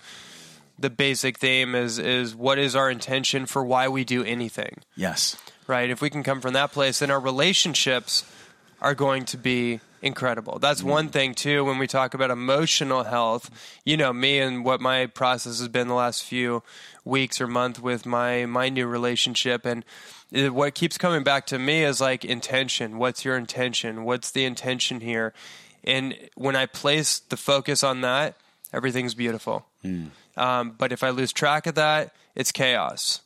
the 0.79 0.91
basic 0.91 1.39
theme 1.39 1.75
is 1.75 1.99
is 1.99 2.37
what 2.37 2.59
is 2.59 2.77
our 2.77 2.89
intention 2.89 3.47
for 3.47 3.65
why 3.65 3.89
we 3.89 4.05
do 4.05 4.23
anything, 4.23 4.79
Yes. 4.95 5.37
Right? 5.67 5.91
If 5.91 6.01
we 6.01 6.11
can 6.11 6.23
come 6.23 6.41
from 6.41 6.53
that 6.55 6.73
place, 6.73 6.99
then 6.99 7.11
our 7.11 7.21
relationships 7.21 8.25
are 8.81 8.95
going 8.95 9.25
to 9.27 9.39
be 9.39 9.81
incredible. 10.03 10.59
That's 10.59 10.83
one 10.83 11.09
thing 11.09 11.35
too 11.35 11.65
when 11.65 11.79
we 11.79 11.87
talk 11.87 12.15
about 12.15 12.31
emotional 12.31 13.05
health. 13.05 13.51
You 13.85 13.97
know, 13.97 14.13
me 14.13 14.39
and 14.39 14.65
what 14.65 14.81
my 14.81 15.07
process 15.07 15.59
has 15.59 15.69
been 15.69 15.89
the 15.89 15.95
last 15.95 16.23
few 16.23 16.63
weeks 17.05 17.41
or 17.41 17.47
month 17.47 17.81
with 17.81 18.05
my 18.05 18.47
my 18.47 18.69
new 18.69 18.87
relationship 18.87 19.65
and 19.65 19.85
what 20.31 20.75
keeps 20.75 20.99
coming 20.99 21.23
back 21.23 21.47
to 21.47 21.59
me 21.59 21.85
is 21.85 22.01
like 22.01 22.25
intention. 22.25 22.99
What's 22.99 23.25
your 23.25 23.37
intention? 23.37 24.05
What's 24.05 24.31
the 24.31 24.45
intention 24.45 25.01
here? 25.01 25.33
And 25.85 26.17
when 26.35 26.57
I 26.57 26.67
place 26.67 27.21
the 27.21 27.37
focus 27.37 27.85
on 27.85 28.01
that, 28.01 28.37
everything's 28.73 29.15
beautiful. 29.15 29.67
Um, 30.37 30.75
but 30.77 30.93
if 30.93 31.05
I 31.05 31.11
lose 31.11 31.33
track 31.33 31.67
of 31.67 31.77
that, 31.77 32.13
it's 32.35 32.51
chaos. 32.53 33.21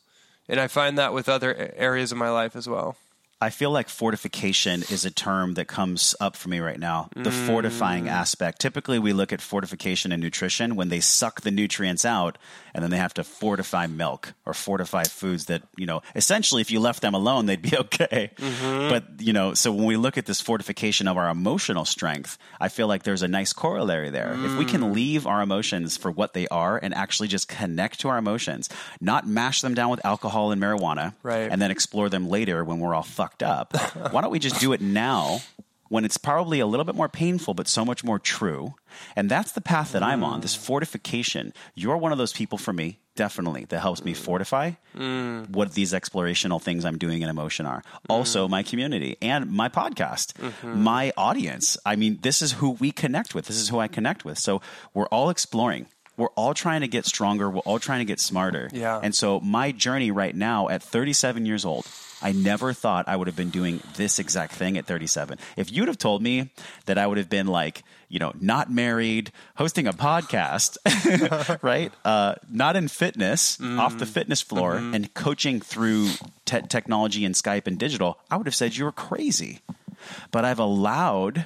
And 0.51 0.59
I 0.59 0.67
find 0.67 0.97
that 0.97 1.13
with 1.13 1.29
other 1.29 1.71
areas 1.77 2.11
of 2.11 2.17
my 2.17 2.29
life 2.29 2.57
as 2.57 2.67
well. 2.67 2.97
I 3.41 3.49
feel 3.49 3.71
like 3.71 3.89
fortification 3.89 4.83
is 4.83 5.03
a 5.03 5.09
term 5.09 5.55
that 5.55 5.65
comes 5.65 6.13
up 6.19 6.35
for 6.35 6.47
me 6.47 6.59
right 6.59 6.79
now. 6.79 7.09
The 7.15 7.31
mm. 7.31 7.47
fortifying 7.47 8.07
aspect. 8.07 8.61
Typically, 8.61 8.99
we 8.99 9.13
look 9.13 9.33
at 9.33 9.41
fortification 9.41 10.11
and 10.11 10.21
nutrition 10.21 10.75
when 10.75 10.89
they 10.89 10.99
suck 10.99 11.41
the 11.41 11.49
nutrients 11.49 12.05
out 12.05 12.37
and 12.75 12.83
then 12.83 12.91
they 12.91 12.97
have 12.97 13.15
to 13.15 13.23
fortify 13.23 13.87
milk 13.87 14.33
or 14.45 14.53
fortify 14.53 15.03
foods 15.05 15.45
that, 15.45 15.63
you 15.75 15.87
know, 15.87 16.03
essentially, 16.15 16.61
if 16.61 16.69
you 16.69 16.79
left 16.79 17.01
them 17.01 17.15
alone, 17.15 17.47
they'd 17.47 17.63
be 17.63 17.75
okay. 17.85 18.29
Mm-hmm. 18.37 18.89
But, 18.89 19.05
you 19.19 19.33
know, 19.33 19.55
so 19.55 19.71
when 19.71 19.85
we 19.85 19.97
look 19.97 20.19
at 20.19 20.27
this 20.27 20.39
fortification 20.39 21.07
of 21.07 21.17
our 21.17 21.29
emotional 21.29 21.83
strength, 21.83 22.37
I 22.59 22.69
feel 22.69 22.87
like 22.87 23.01
there's 23.01 23.23
a 23.23 23.27
nice 23.27 23.53
corollary 23.53 24.11
there. 24.11 24.33
If 24.33 24.55
we 24.55 24.65
can 24.65 24.81
mm. 24.81 24.93
leave 24.93 25.25
our 25.25 25.41
emotions 25.41 25.97
for 25.97 26.11
what 26.11 26.33
they 26.33 26.47
are 26.49 26.77
and 26.77 26.93
actually 26.93 27.27
just 27.27 27.47
connect 27.47 28.01
to 28.01 28.09
our 28.09 28.19
emotions, 28.19 28.69
not 29.01 29.27
mash 29.27 29.61
them 29.61 29.73
down 29.73 29.89
with 29.89 30.05
alcohol 30.05 30.51
and 30.51 30.61
marijuana, 30.61 31.15
Right. 31.23 31.51
and 31.51 31.59
then 31.59 31.71
explore 31.71 32.07
them 32.07 32.29
later 32.29 32.63
when 32.63 32.79
we're 32.79 32.93
all 32.93 33.01
fucked 33.01 33.30
up. 33.43 33.75
Why 34.11 34.21
don't 34.21 34.31
we 34.31 34.39
just 34.39 34.59
do 34.59 34.73
it 34.73 34.81
now 34.81 35.39
when 35.89 36.05
it's 36.05 36.17
probably 36.17 36.59
a 36.61 36.65
little 36.65 36.85
bit 36.85 36.95
more 36.95 37.09
painful, 37.09 37.53
but 37.53 37.67
so 37.67 37.83
much 37.83 38.03
more 38.03 38.19
true? 38.19 38.75
And 39.15 39.29
that's 39.29 39.51
the 39.51 39.61
path 39.61 39.91
that 39.91 40.03
I'm 40.03 40.23
on, 40.23 40.41
this 40.41 40.55
fortification. 40.55 41.53
You're 41.75 41.97
one 41.97 42.11
of 42.11 42.17
those 42.17 42.33
people 42.33 42.57
for 42.57 42.71
me, 42.71 42.99
definitely, 43.15 43.65
that 43.65 43.79
helps 43.79 44.03
me 44.03 44.13
fortify 44.13 44.71
mm. 44.95 45.49
what 45.49 45.73
these 45.73 45.93
explorational 45.93 46.61
things 46.61 46.85
I'm 46.85 46.97
doing 46.97 47.21
in 47.21 47.29
emotion 47.29 47.65
are. 47.65 47.79
Mm. 47.79 47.83
Also, 48.09 48.47
my 48.47 48.63
community 48.63 49.17
and 49.21 49.51
my 49.51 49.69
podcast, 49.69 50.33
mm-hmm. 50.33 50.81
my 50.81 51.13
audience. 51.17 51.77
I 51.85 51.95
mean, 51.95 52.19
this 52.21 52.41
is 52.41 52.53
who 52.53 52.71
we 52.71 52.91
connect 52.91 53.35
with. 53.35 53.45
This 53.47 53.57
is 53.57 53.69
who 53.69 53.79
I 53.79 53.87
connect 53.87 54.25
with. 54.25 54.37
So 54.37 54.61
we're 54.93 55.07
all 55.07 55.29
exploring. 55.29 55.87
We're 56.17 56.29
all 56.29 56.53
trying 56.53 56.81
to 56.81 56.87
get 56.87 57.05
stronger. 57.05 57.49
We're 57.49 57.61
all 57.61 57.79
trying 57.79 57.99
to 57.99 58.05
get 58.05 58.19
smarter. 58.19 58.69
Yeah. 58.71 58.99
And 59.01 59.15
so 59.15 59.39
my 59.39 59.71
journey 59.71 60.11
right 60.11 60.35
now 60.35 60.69
at 60.69 60.83
37 60.83 61.45
years 61.45 61.65
old, 61.65 61.85
I 62.21 62.31
never 62.31 62.73
thought 62.73 63.07
I 63.07 63.15
would 63.15 63.27
have 63.27 63.35
been 63.35 63.49
doing 63.49 63.81
this 63.95 64.19
exact 64.19 64.53
thing 64.53 64.77
at 64.77 64.85
37. 64.85 65.37
If 65.57 65.71
you'd 65.71 65.87
have 65.87 65.97
told 65.97 66.21
me 66.21 66.51
that 66.85 66.97
I 66.97 67.07
would 67.07 67.17
have 67.17 67.29
been 67.29 67.47
like, 67.47 67.83
you 68.09 68.19
know, 68.19 68.33
not 68.39 68.71
married, 68.71 69.31
hosting 69.55 69.87
a 69.87 69.93
podcast, 69.93 70.77
right? 71.63 71.91
Uh, 72.05 72.35
not 72.51 72.75
in 72.75 72.87
fitness, 72.87 73.59
off 73.61 73.97
the 73.97 74.05
fitness 74.05 74.41
floor, 74.41 74.75
and 74.75 75.13
coaching 75.13 75.59
through 75.61 76.09
te- 76.45 76.61
technology 76.63 77.25
and 77.25 77.33
Skype 77.35 77.67
and 77.67 77.77
digital, 77.79 78.19
I 78.29 78.37
would 78.37 78.47
have 78.47 78.55
said 78.55 78.75
you 78.75 78.85
were 78.85 78.91
crazy. 78.91 79.59
But 80.31 80.45
I've 80.45 80.59
allowed 80.59 81.45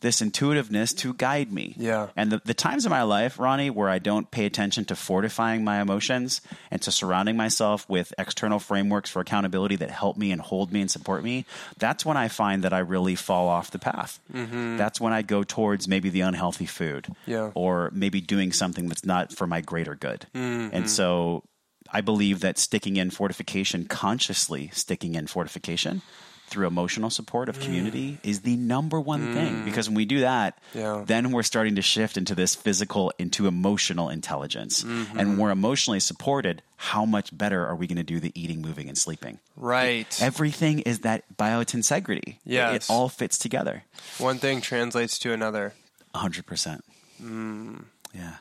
this 0.00 0.22
intuitiveness 0.22 0.92
to 0.94 1.14
guide 1.14 1.52
me. 1.52 1.74
Yeah. 1.76 2.08
And 2.16 2.32
the, 2.32 2.42
the 2.44 2.54
times 2.54 2.86
in 2.86 2.90
my 2.90 3.02
life, 3.02 3.38
Ronnie, 3.38 3.70
where 3.70 3.88
I 3.88 3.98
don't 3.98 4.30
pay 4.30 4.46
attention 4.46 4.84
to 4.86 4.96
fortifying 4.96 5.64
my 5.64 5.80
emotions 5.80 6.40
and 6.70 6.80
to 6.82 6.90
surrounding 6.90 7.36
myself 7.36 7.88
with 7.88 8.12
external 8.18 8.58
frameworks 8.58 9.10
for 9.10 9.20
accountability 9.20 9.76
that 9.76 9.90
help 9.90 10.16
me 10.16 10.32
and 10.32 10.40
hold 10.40 10.72
me 10.72 10.80
and 10.80 10.90
support 10.90 11.22
me, 11.22 11.44
that's 11.78 12.04
when 12.04 12.16
I 12.16 12.28
find 12.28 12.64
that 12.64 12.72
I 12.72 12.78
really 12.80 13.14
fall 13.14 13.48
off 13.48 13.70
the 13.70 13.78
path. 13.78 14.18
Mm-hmm. 14.32 14.76
That's 14.76 15.00
when 15.00 15.12
I 15.12 15.22
go 15.22 15.42
towards 15.44 15.86
maybe 15.88 16.08
the 16.10 16.22
unhealthy 16.22 16.66
food 16.66 17.06
Yeah. 17.26 17.50
or 17.54 17.90
maybe 17.92 18.20
doing 18.20 18.52
something 18.52 18.88
that's 18.88 19.04
not 19.04 19.32
for 19.32 19.46
my 19.46 19.60
greater 19.60 19.94
good. 19.94 20.26
And 20.34 20.72
mm-hmm. 20.72 20.86
so 20.86 21.44
I 21.92 22.00
believe 22.00 22.40
that 22.40 22.58
sticking 22.58 22.96
in 22.96 23.10
fortification, 23.10 23.86
consciously 23.86 24.70
sticking 24.72 25.14
in 25.14 25.26
fortification 25.26 26.02
through 26.50 26.66
emotional 26.66 27.08
support 27.10 27.48
of 27.48 27.58
community 27.60 28.18
is 28.22 28.40
the 28.40 28.56
number 28.56 29.00
one 29.00 29.32
thing. 29.34 29.64
Because 29.64 29.88
when 29.88 29.96
we 29.96 30.04
do 30.04 30.20
that, 30.20 30.58
Yeah. 30.74 31.02
then 31.06 31.30
we're 31.30 31.42
starting 31.44 31.76
to 31.76 31.82
shift 31.82 32.16
into 32.16 32.34
this 32.34 32.54
physical, 32.54 33.12
into 33.18 33.46
emotional 33.46 34.08
intelligence. 34.10 34.82
Mm-hmm. 34.82 35.18
And 35.18 35.28
when 35.30 35.38
we're 35.38 35.50
emotionally 35.50 36.00
supported, 36.00 36.62
how 36.76 37.04
much 37.04 37.36
better 37.36 37.64
are 37.66 37.74
we 37.76 37.86
going 37.86 37.96
to 37.96 38.02
do 38.02 38.20
the 38.20 38.32
eating, 38.34 38.60
moving, 38.60 38.88
and 38.88 38.98
sleeping? 38.98 39.38
Right. 39.56 40.20
Everything 40.20 40.80
is 40.80 41.00
that 41.00 41.24
biotensegrity. 41.38 42.28
It- 42.28 42.36
Yes. 42.44 42.88
It 42.88 42.92
all 42.92 43.08
fits 43.08 43.38
together. 43.38 43.84
One 44.18 44.38
thing 44.38 44.60
translates 44.60 45.18
to 45.20 45.32
another. 45.32 45.72
100%. 46.14 46.82
Mm. 47.22 47.84
Yeah. 48.14 48.36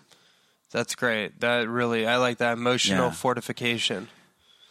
That's 0.72 0.96
great. 0.96 1.40
That 1.42 1.68
really, 1.68 2.06
I 2.08 2.18
like 2.18 2.38
that 2.40 2.54
emotional 2.54 3.08
Yeah. 3.08 3.12
fortification. 3.12 4.08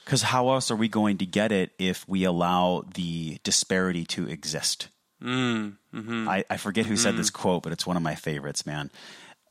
Because 0.09 0.23
how 0.23 0.49
else 0.49 0.71
are 0.71 0.77
we 0.77 0.89
going 0.89 1.19
to 1.19 1.27
get 1.27 1.53
it 1.53 1.73
if 1.79 2.09
we 2.09 2.25
allow 2.25 2.83
the 2.95 3.37
disparity 3.45 4.07
to 4.07 4.27
exist? 4.27 4.89
Mm, 5.23 5.77
mm-hmm. 5.95 6.27
I, 6.27 6.47
I 6.49 6.57
forget 6.57 6.87
who 6.87 6.97
said 6.97 7.19
this 7.19 7.29
quote, 7.29 7.63
but 7.63 7.73
it's 7.73 7.87
one 7.87 7.99
of 7.99 8.03
my 8.03 8.15
favorites, 8.15 8.65
man. 8.65 8.91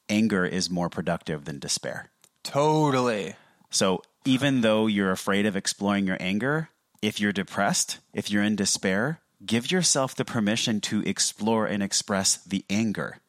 Anger 0.10 0.48
is 0.48 0.68
more 0.68 0.90
productive 0.90 1.46
than 1.46 1.60
despair. 1.60 2.10
Totally. 2.42 3.36
So 3.70 4.02
even 4.26 4.62
though 4.62 4.88
you're 4.88 5.12
afraid 5.12 5.46
of 5.46 5.56
exploring 5.56 6.08
your 6.08 6.18
anger, 6.20 6.70
if 7.04 7.20
you're 7.20 7.32
depressed, 7.32 8.00
if 8.12 8.32
you're 8.32 8.42
in 8.42 8.56
despair, 8.56 9.20
give 9.46 9.70
yourself 9.70 10.16
the 10.16 10.26
permission 10.26 10.82
to 10.82 11.04
explore 11.04 11.68
and 11.68 11.84
express 11.84 12.36
the 12.36 12.66
anger. 12.68 13.20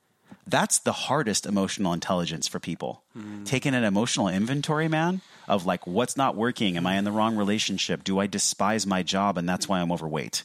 That's 0.48 0.78
the 0.78 0.92
hardest 0.92 1.46
emotional 1.46 1.92
intelligence 1.92 2.48
for 2.48 2.58
people. 2.58 3.02
Taking 3.44 3.74
an 3.74 3.84
emotional 3.84 4.28
inventory, 4.28 4.88
man, 4.88 5.20
of 5.46 5.66
like 5.66 5.86
what's 5.86 6.16
not 6.16 6.36
working. 6.36 6.76
Am 6.76 6.86
I 6.86 6.96
in 6.96 7.04
the 7.04 7.12
wrong 7.12 7.36
relationship? 7.36 8.04
Do 8.04 8.18
I 8.18 8.26
despise 8.26 8.86
my 8.86 9.02
job 9.02 9.36
and 9.38 9.48
that's 9.48 9.68
why 9.68 9.80
I'm 9.80 9.92
overweight? 9.92 10.44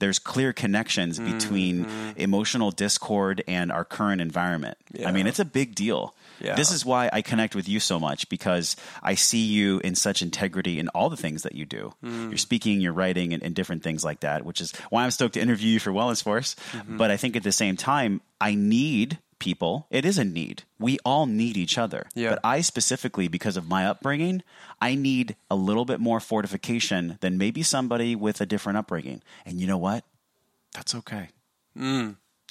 There's 0.00 0.18
clear 0.18 0.52
connections 0.52 1.20
between 1.20 1.84
mm-hmm. 1.84 2.10
emotional 2.16 2.72
discord 2.72 3.44
and 3.46 3.70
our 3.70 3.84
current 3.84 4.20
environment. 4.20 4.76
I 5.04 5.12
mean, 5.12 5.26
it's 5.26 5.38
a 5.38 5.44
big 5.44 5.74
deal. 5.74 6.14
Yeah. 6.40 6.56
This 6.56 6.72
is 6.72 6.84
why 6.84 7.08
I 7.12 7.22
connect 7.22 7.54
with 7.54 7.68
you 7.68 7.78
so 7.78 8.00
much 8.00 8.28
because 8.28 8.74
I 9.02 9.14
see 9.14 9.44
you 9.44 9.78
in 9.84 9.94
such 9.94 10.20
integrity 10.20 10.80
in 10.80 10.88
all 10.88 11.10
the 11.10 11.16
things 11.16 11.44
that 11.44 11.54
you 11.54 11.64
do. 11.64 11.94
Mm. 12.04 12.30
You're 12.30 12.38
speaking, 12.38 12.80
you're 12.80 12.92
writing, 12.92 13.32
and, 13.32 13.42
and 13.42 13.54
different 13.54 13.84
things 13.84 14.04
like 14.04 14.20
that, 14.20 14.44
which 14.44 14.60
is 14.60 14.72
why 14.90 15.04
I'm 15.04 15.12
stoked 15.12 15.34
to 15.34 15.40
interview 15.40 15.70
you 15.70 15.78
for 15.80 15.92
Wellness 15.92 16.22
Force. 16.22 16.56
Mm-hmm. 16.72 16.96
But 16.96 17.12
I 17.12 17.16
think 17.16 17.36
at 17.36 17.44
the 17.44 17.52
same 17.52 17.76
time, 17.76 18.20
I 18.40 18.56
need 18.56 19.18
people. 19.38 19.86
It 19.90 20.04
is 20.04 20.18
a 20.18 20.24
need. 20.24 20.64
We 20.78 20.98
all 21.04 21.26
need 21.26 21.56
each 21.56 21.78
other. 21.78 22.06
Yeah. 22.14 22.30
But 22.30 22.40
I 22.44 22.60
specifically, 22.60 23.28
because 23.28 23.56
of 23.56 23.68
my 23.68 23.86
upbringing, 23.86 24.42
I 24.80 24.94
need 24.94 25.36
a 25.50 25.54
little 25.54 25.84
bit 25.84 26.00
more 26.00 26.20
fortification 26.20 27.18
than 27.20 27.38
maybe 27.38 27.62
somebody 27.62 28.14
with 28.16 28.40
a 28.40 28.46
different 28.46 28.78
upbringing. 28.78 29.22
And 29.44 29.60
you 29.60 29.66
know 29.66 29.78
what? 29.78 30.04
That's 30.74 30.94
okay. 30.94 31.28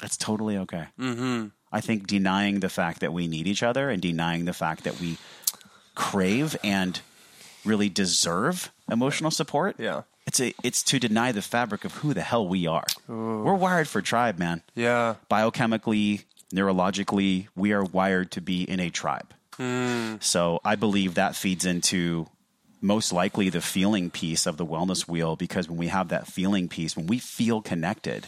That's 0.01 0.17
totally 0.17 0.57
okay. 0.57 0.87
Mm-hmm. 0.99 1.47
I 1.71 1.81
think 1.81 2.07
denying 2.07 2.59
the 2.59 2.69
fact 2.69 2.99
that 2.99 3.13
we 3.13 3.27
need 3.27 3.47
each 3.47 3.63
other 3.63 3.89
and 3.89 4.01
denying 4.01 4.45
the 4.45 4.53
fact 4.53 4.83
that 4.83 4.99
we 4.99 5.17
crave 5.95 6.55
and 6.63 6.99
really 7.65 7.89
deserve 7.89 8.71
emotional 8.91 9.31
support. 9.31 9.75
Yeah. 9.79 10.03
It's 10.25 10.39
a 10.39 10.53
it's 10.63 10.83
to 10.83 10.99
deny 10.99 11.31
the 11.31 11.41
fabric 11.41 11.83
of 11.83 11.95
who 11.95 12.13
the 12.13 12.21
hell 12.21 12.47
we 12.47 12.65
are. 12.65 12.85
We're 13.07 13.55
wired 13.55 13.87
for 13.87 14.01
tribe, 14.01 14.37
man. 14.39 14.61
Yeah. 14.73 15.15
Biochemically, 15.29 16.23
neurologically, 16.53 17.47
we 17.55 17.73
are 17.73 17.83
wired 17.83 18.31
to 18.31 18.41
be 18.41 18.63
in 18.63 18.79
a 18.79 18.89
tribe. 18.89 19.33
Hmm. 19.57 20.15
So 20.19 20.59
I 20.63 20.75
believe 20.75 21.15
that 21.15 21.35
feeds 21.35 21.65
into 21.65 22.27
most 22.81 23.13
likely 23.13 23.49
the 23.49 23.61
feeling 23.61 24.09
piece 24.09 24.45
of 24.45 24.57
the 24.57 24.65
wellness 24.65 25.07
wheel 25.07 25.35
because 25.35 25.69
when 25.69 25.77
we 25.77 25.87
have 25.87 26.09
that 26.09 26.27
feeling 26.27 26.67
piece, 26.67 26.97
when 26.97 27.07
we 27.07 27.17
feel 27.17 27.61
connected, 27.61 28.27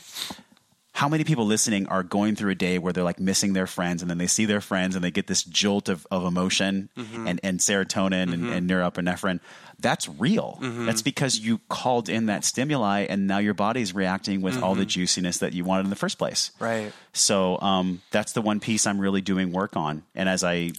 how 0.95 1.09
many 1.09 1.25
people 1.25 1.45
listening 1.45 1.87
are 1.87 2.03
going 2.03 2.37
through 2.37 2.51
a 2.51 2.55
day 2.55 2.77
where 2.77 2.93
they're 2.93 3.03
like 3.03 3.19
missing 3.19 3.51
their 3.51 3.67
friends 3.67 4.01
and 4.01 4.09
then 4.09 4.17
they 4.17 4.27
see 4.27 4.45
their 4.45 4.61
friends 4.61 4.95
and 4.95 5.03
they 5.03 5.11
get 5.11 5.27
this 5.27 5.43
jolt 5.43 5.89
of, 5.89 6.07
of 6.09 6.23
emotion 6.23 6.89
mm-hmm. 6.95 7.27
and, 7.27 7.37
and 7.43 7.59
serotonin 7.59 8.31
and, 8.31 8.43
mm-hmm. 8.43 8.53
and 8.53 8.69
norepinephrine? 8.69 9.41
That's 9.77 10.07
real. 10.07 10.57
Mm-hmm. 10.61 10.85
That's 10.85 11.01
because 11.01 11.37
you 11.37 11.59
called 11.67 12.07
in 12.07 12.27
that 12.27 12.45
stimuli 12.45 13.07
and 13.09 13.27
now 13.27 13.39
your 13.39 13.53
body's 13.53 13.93
reacting 13.93 14.41
with 14.41 14.63
all 14.63 14.73
the 14.73 14.85
juiciness 14.85 15.39
that 15.39 15.51
you 15.51 15.65
wanted 15.65 15.83
in 15.83 15.89
the 15.89 15.97
first 15.97 16.17
place. 16.17 16.51
Right. 16.59 16.93
So 17.11 17.59
um, 17.59 18.01
that's 18.11 18.31
the 18.31 18.41
one 18.41 18.61
piece 18.61 18.87
I'm 18.87 18.99
really 18.99 19.21
doing 19.21 19.51
work 19.51 19.75
on. 19.75 20.03
And 20.15 20.29
as 20.29 20.45
I 20.45 20.71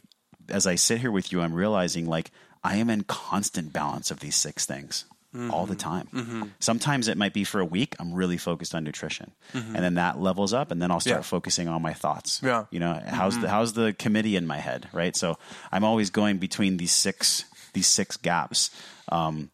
as 0.49 0.67
I 0.67 0.77
sit 0.77 0.99
here 0.99 1.11
with 1.11 1.31
you, 1.31 1.43
I'm 1.43 1.53
realizing 1.53 2.07
like 2.07 2.31
I 2.65 2.77
am 2.77 2.89
in 2.89 3.03
constant 3.03 3.71
balance 3.71 4.11
of 4.11 4.21
these 4.21 4.37
six 4.37 4.65
things 4.65 5.05
all 5.51 5.67
the 5.67 5.75
mm-hmm. 5.75 5.91
time. 5.91 6.09
Mm-hmm. 6.13 6.43
Sometimes 6.61 7.09
it 7.09 7.17
might 7.17 7.33
be 7.33 7.45
for 7.45 7.61
a 7.61 7.65
week. 7.65 7.95
I'm 7.99 8.13
really 8.13 8.37
focused 8.37 8.75
on 8.75 8.85
nutrition, 8.85 9.33
mm-hmm. 9.53 9.75
and 9.75 9.85
then 9.85 9.95
that 9.95 10.19
levels 10.21 10.53
up, 10.53 10.71
and 10.71 10.81
then 10.81 10.91
I'll 10.91 11.01
start 11.01 11.19
Yeah. 11.19 11.23
focusing 11.23 11.69
on 11.69 11.83
my 11.83 11.93
thoughts. 11.93 12.41
Yeah. 12.43 12.65
you 12.71 12.81
know 12.81 13.01
how's 13.07 13.39
the 13.39 13.49
how's 13.49 13.73
the 13.75 13.93
committee 13.93 14.37
in 14.37 14.47
my 14.47 14.59
head, 14.59 14.89
right? 14.93 15.17
So 15.17 15.39
I'm 15.71 15.85
always 15.85 16.11
going 16.11 16.39
between 16.39 16.77
these 16.77 16.93
six 16.93 17.45
these 17.73 17.87
six 17.87 18.17
gaps. 18.17 18.71
Um, 19.11 19.51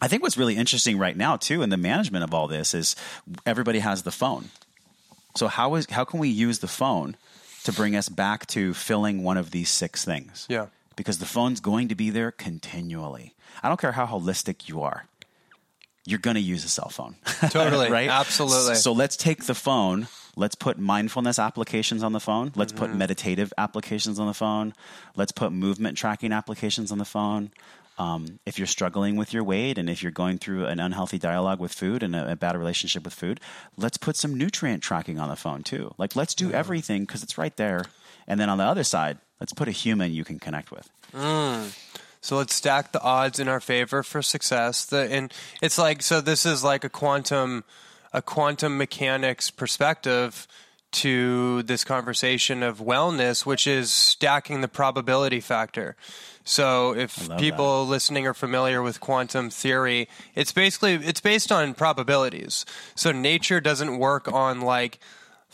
I 0.00 0.08
think 0.08 0.22
what's 0.22 0.36
really 0.36 0.56
interesting 0.56 0.98
right 0.98 1.16
now 1.16 1.36
too 1.36 1.62
in 1.62 1.70
the 1.70 1.76
management 1.76 2.24
of 2.24 2.34
all 2.34 2.46
this 2.48 2.74
is 2.74 2.94
everybody 3.46 3.78
has 3.78 4.02
the 4.02 4.10
phone. 4.12 4.50
So 5.36 5.48
how 5.48 5.74
is 5.74 5.86
how 5.90 6.04
can 6.04 6.20
we 6.20 6.28
use 6.28 6.58
the 6.58 6.68
phone 6.68 7.16
to 7.64 7.72
bring 7.72 7.96
us 7.96 8.08
back 8.08 8.46
to 8.48 8.74
filling 8.74 9.22
one 9.22 9.36
of 9.36 9.50
these 9.50 9.70
six 9.70 10.04
things? 10.04 10.46
Yeah. 10.48 10.66
Because 10.96 11.18
the 11.18 11.26
phone's 11.26 11.60
going 11.60 11.88
to 11.88 11.94
be 11.94 12.10
there 12.10 12.30
continually. 12.30 13.34
I 13.62 13.68
don't 13.68 13.80
care 13.80 13.92
how 13.92 14.06
holistic 14.06 14.68
you 14.68 14.82
are. 14.82 15.06
You're 16.06 16.18
going 16.18 16.34
to 16.34 16.40
use 16.40 16.64
a 16.64 16.68
cell 16.68 16.90
phone. 16.90 17.16
Totally. 17.50 17.90
right? 17.90 18.08
Absolutely. 18.08 18.74
So 18.74 18.92
let's 18.92 19.16
take 19.16 19.44
the 19.44 19.54
phone, 19.54 20.08
let's 20.36 20.54
put 20.54 20.78
mindfulness 20.78 21.38
applications 21.38 22.02
on 22.02 22.12
the 22.12 22.20
phone, 22.20 22.52
let's 22.54 22.72
put 22.72 22.90
mm-hmm. 22.90 22.98
meditative 22.98 23.52
applications 23.56 24.18
on 24.18 24.26
the 24.26 24.34
phone, 24.34 24.74
let's 25.16 25.32
put 25.32 25.52
movement 25.52 25.96
tracking 25.96 26.32
applications 26.32 26.92
on 26.92 26.98
the 26.98 27.04
phone. 27.04 27.50
Um, 27.96 28.40
if 28.44 28.58
you're 28.58 28.66
struggling 28.66 29.14
with 29.16 29.32
your 29.32 29.44
weight 29.44 29.78
and 29.78 29.88
if 29.88 30.02
you're 30.02 30.10
going 30.10 30.38
through 30.38 30.66
an 30.66 30.80
unhealthy 30.80 31.18
dialogue 31.18 31.60
with 31.60 31.72
food 31.72 32.02
and 32.02 32.16
a, 32.16 32.32
a 32.32 32.36
bad 32.36 32.56
relationship 32.56 33.04
with 33.04 33.14
food, 33.14 33.40
let's 33.76 33.96
put 33.96 34.16
some 34.16 34.36
nutrient 34.36 34.82
tracking 34.82 35.20
on 35.20 35.28
the 35.28 35.36
phone 35.36 35.62
too. 35.62 35.94
Like, 35.96 36.16
let's 36.16 36.34
do 36.34 36.50
mm. 36.50 36.54
everything 36.54 37.04
because 37.04 37.22
it's 37.22 37.38
right 37.38 37.56
there. 37.56 37.84
And 38.26 38.40
then 38.40 38.48
on 38.50 38.58
the 38.58 38.64
other 38.64 38.82
side, 38.82 39.18
let's 39.40 39.52
put 39.52 39.68
a 39.68 39.70
human 39.70 40.12
you 40.12 40.24
can 40.24 40.40
connect 40.40 40.72
with. 40.72 40.90
Mm. 41.12 41.72
So 42.24 42.38
let's 42.38 42.54
stack 42.54 42.92
the 42.92 43.02
odds 43.02 43.38
in 43.38 43.48
our 43.48 43.60
favor 43.60 44.02
for 44.02 44.22
success. 44.22 44.86
The, 44.86 45.12
and 45.12 45.30
it's 45.60 45.76
like 45.76 46.02
so. 46.02 46.22
This 46.22 46.46
is 46.46 46.64
like 46.64 46.82
a 46.82 46.88
quantum, 46.88 47.64
a 48.14 48.22
quantum 48.22 48.78
mechanics 48.78 49.50
perspective 49.50 50.48
to 50.92 51.62
this 51.64 51.84
conversation 51.84 52.62
of 52.62 52.78
wellness, 52.78 53.44
which 53.44 53.66
is 53.66 53.92
stacking 53.92 54.62
the 54.62 54.68
probability 54.68 55.38
factor. 55.38 55.96
So 56.44 56.94
if 56.96 57.28
people 57.36 57.86
listening 57.86 58.26
are 58.26 58.32
familiar 58.32 58.80
with 58.80 59.00
quantum 59.00 59.50
theory, 59.50 60.08
it's 60.34 60.50
basically 60.50 60.94
it's 60.94 61.20
based 61.20 61.52
on 61.52 61.74
probabilities. 61.74 62.64
So 62.94 63.12
nature 63.12 63.60
doesn't 63.60 63.98
work 63.98 64.32
on 64.32 64.62
like 64.62 64.98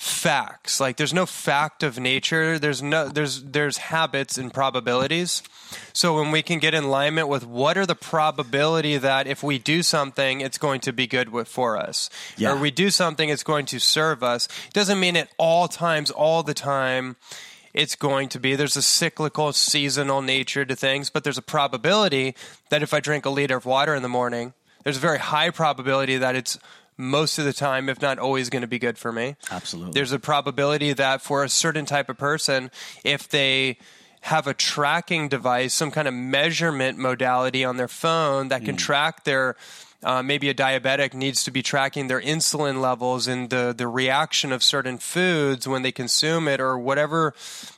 facts. 0.00 0.80
Like 0.80 0.96
there's 0.96 1.12
no 1.12 1.26
fact 1.26 1.82
of 1.82 1.98
nature. 1.98 2.58
There's 2.58 2.82
no 2.82 3.08
there's 3.08 3.42
there's 3.42 3.76
habits 3.76 4.38
and 4.38 4.52
probabilities. 4.52 5.42
So 5.92 6.16
when 6.18 6.30
we 6.30 6.42
can 6.42 6.58
get 6.58 6.72
in 6.72 6.84
alignment 6.84 7.28
with 7.28 7.44
what 7.46 7.76
are 7.76 7.84
the 7.84 7.94
probability 7.94 8.96
that 8.96 9.26
if 9.26 9.42
we 9.42 9.58
do 9.58 9.82
something, 9.82 10.40
it's 10.40 10.56
going 10.56 10.80
to 10.80 10.92
be 10.92 11.06
good 11.06 11.28
with, 11.28 11.48
for 11.48 11.76
us, 11.76 12.08
Yeah. 12.38 12.52
or 12.52 12.56
we 12.56 12.70
do 12.70 12.88
something, 12.90 13.28
it's 13.28 13.42
going 13.44 13.66
to 13.66 13.78
serve 13.78 14.22
us. 14.22 14.48
Doesn't 14.72 14.98
mean 14.98 15.16
at 15.18 15.28
all 15.36 15.68
times, 15.68 16.10
all 16.10 16.42
the 16.42 16.54
time. 16.54 17.16
It's 17.74 17.94
going 17.94 18.30
to 18.30 18.40
be. 18.40 18.56
There's 18.56 18.76
a 18.76 18.82
cyclical, 18.82 19.52
seasonal 19.52 20.22
nature 20.22 20.64
to 20.64 20.74
things, 20.74 21.10
but 21.10 21.24
there's 21.24 21.38
a 21.38 21.42
probability 21.42 22.34
that 22.70 22.82
if 22.82 22.94
I 22.94 23.00
drink 23.00 23.26
a 23.26 23.30
liter 23.30 23.56
of 23.58 23.66
water 23.66 23.94
in 23.94 24.02
the 24.02 24.08
morning, 24.08 24.54
there's 24.82 24.96
a 24.96 25.00
very 25.00 25.18
high 25.18 25.50
probability 25.50 26.16
that 26.16 26.34
it's 26.34 26.58
most 27.00 27.38
of 27.38 27.44
the 27.44 27.52
time, 27.52 27.88
if 27.88 28.00
not 28.00 28.18
always, 28.18 28.50
going 28.50 28.62
to 28.62 28.68
be 28.68 28.78
good 28.78 28.98
for 28.98 29.12
me. 29.12 29.36
Absolutely. 29.50 29.92
There's 29.92 30.12
a 30.12 30.18
probability 30.18 30.92
that 30.92 31.22
for 31.22 31.42
a 31.42 31.48
certain 31.48 31.86
type 31.86 32.08
of 32.08 32.18
person, 32.18 32.70
if 33.04 33.28
they 33.28 33.78
have 34.22 34.46
a 34.46 34.54
tracking 34.54 35.28
device, 35.28 35.72
some 35.72 35.90
kind 35.90 36.06
of 36.06 36.14
measurement 36.14 36.98
modality 36.98 37.64
on 37.64 37.76
their 37.76 37.88
phone 37.88 38.48
that 38.48 38.64
can 38.64 38.76
track 38.76 39.24
their 39.24 39.56
uh, 40.02 40.22
maybe 40.22 40.48
a 40.48 40.54
diabetic 40.54 41.12
needs 41.12 41.44
to 41.44 41.50
be 41.50 41.62
tracking 41.62 42.08
their 42.08 42.20
insulin 42.20 42.80
levels 42.80 43.28
and 43.28 43.50
the, 43.50 43.74
the 43.76 43.86
reaction 43.86 44.50
of 44.50 44.62
certain 44.62 44.96
foods 44.96 45.68
when 45.68 45.82
they 45.82 45.92
consume 45.92 46.48
it 46.48 46.58
or 46.60 46.78
whatever 46.78 47.34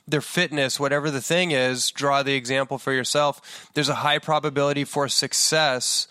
their 0.07 0.21
fitness, 0.21 0.79
whatever 0.79 1.11
the 1.11 1.21
thing 1.21 1.51
is, 1.51 1.91
draw 1.91 2.23
the 2.23 2.33
example 2.33 2.77
for 2.77 2.93
yourself. 2.93 3.69
There's 3.73 3.89
a 3.89 3.95
high 3.95 4.19
probability 4.19 4.85
for 4.85 5.09
success 5.09 6.07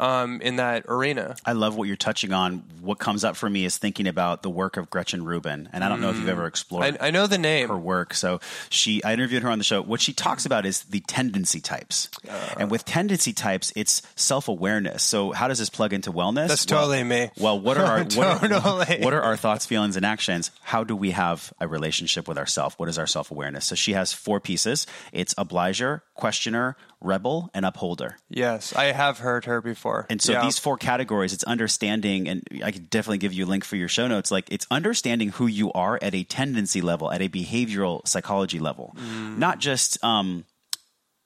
um, 0.00 0.40
in 0.40 0.56
that 0.56 0.84
arena. 0.88 1.36
I 1.44 1.52
love 1.52 1.76
what 1.76 1.88
you're 1.88 1.96
touching 1.96 2.32
on. 2.32 2.64
What 2.80 2.98
comes 2.98 3.24
up 3.24 3.36
for 3.36 3.48
me 3.48 3.64
is 3.64 3.78
thinking 3.78 4.06
about 4.06 4.42
the 4.42 4.50
work 4.50 4.76
of 4.76 4.90
Gretchen 4.90 5.24
Rubin, 5.24 5.68
and 5.72 5.82
I 5.84 5.88
don't 5.88 6.00
know 6.00 6.10
if 6.10 6.16
you've 6.16 6.28
ever 6.28 6.46
explored 6.46 6.98
I, 7.00 7.08
I 7.08 7.10
know 7.10 7.26
the 7.26 7.38
name. 7.38 7.68
her 7.68 7.76
work. 7.78 8.14
So 8.14 8.40
she, 8.70 9.02
I 9.04 9.12
interviewed 9.14 9.42
her 9.42 9.50
on 9.50 9.58
the 9.58 9.64
show. 9.64 9.80
What 9.82 10.00
she 10.00 10.12
talks 10.12 10.46
about 10.46 10.66
is 10.66 10.82
the 10.84 11.00
tendency 11.00 11.60
types, 11.60 12.08
and 12.58 12.70
with 12.70 12.84
tendency 12.84 13.32
types, 13.32 13.72
it's 13.76 14.02
self 14.16 14.48
awareness. 14.48 15.02
So 15.02 15.32
how 15.32 15.48
does 15.48 15.58
this 15.58 15.70
plug 15.70 15.92
into 15.92 16.12
wellness? 16.12 16.48
That's 16.48 16.66
Well- 16.70 16.80
totally 16.82 17.04
me. 17.04 17.30
Well, 17.38 17.58
what 17.60 17.76
are 17.78 17.84
our 17.84 17.98
what, 18.04 18.18
are, 18.18 18.48
Totally. 18.48 19.00
what 19.04 19.14
are 19.14 19.22
our 19.22 19.36
thoughts, 19.36 19.66
feelings, 19.66 19.96
and 19.96 20.04
actions? 20.04 20.50
How 20.62 20.84
do 20.84 20.94
we 20.96 21.12
have 21.12 21.52
a 21.60 21.66
relationship 21.68 22.28
with 22.28 22.38
ourself? 22.38 22.78
What 22.78 22.88
is 22.88 22.98
our 22.98 23.06
self 23.06 23.30
awareness? 23.30 23.64
So 23.66 23.74
she 23.74 23.92
has 23.92 24.12
four 24.12 24.40
pieces. 24.40 24.86
It's 25.12 25.34
obliger, 25.38 26.02
questioner, 26.14 26.76
rebel, 27.04 27.50
and 27.54 27.64
upholder. 27.64 28.16
Yes, 28.28 28.74
I 28.74 28.86
have 28.86 29.18
heard 29.18 29.44
her 29.44 29.60
before. 29.60 30.06
And 30.10 30.20
so 30.22 30.32
Yeah. 30.32 30.42
these 30.42 30.58
four 30.58 30.76
categories, 30.76 31.32
it's 31.32 31.44
understanding, 31.44 32.28
and 32.28 32.42
I 32.64 32.70
could 32.72 32.90
definitely 32.90 33.18
give 33.18 33.32
you 33.32 33.44
a 33.44 33.48
link 33.48 33.64
for 33.64 33.76
your 33.76 33.88
show 33.88 34.08
notes. 34.08 34.30
Like 34.30 34.46
it's 34.50 34.66
understanding 34.70 35.28
who 35.30 35.46
you 35.46 35.72
are 35.72 35.98
at 36.02 36.14
a 36.14 36.24
tendency 36.24 36.80
level, 36.80 37.12
at 37.12 37.20
a 37.22 37.28
behavioral 37.28 38.06
psychology 38.08 38.58
level, 38.58 38.96
not 38.96 39.58
just. 39.58 40.02
Um, 40.04 40.44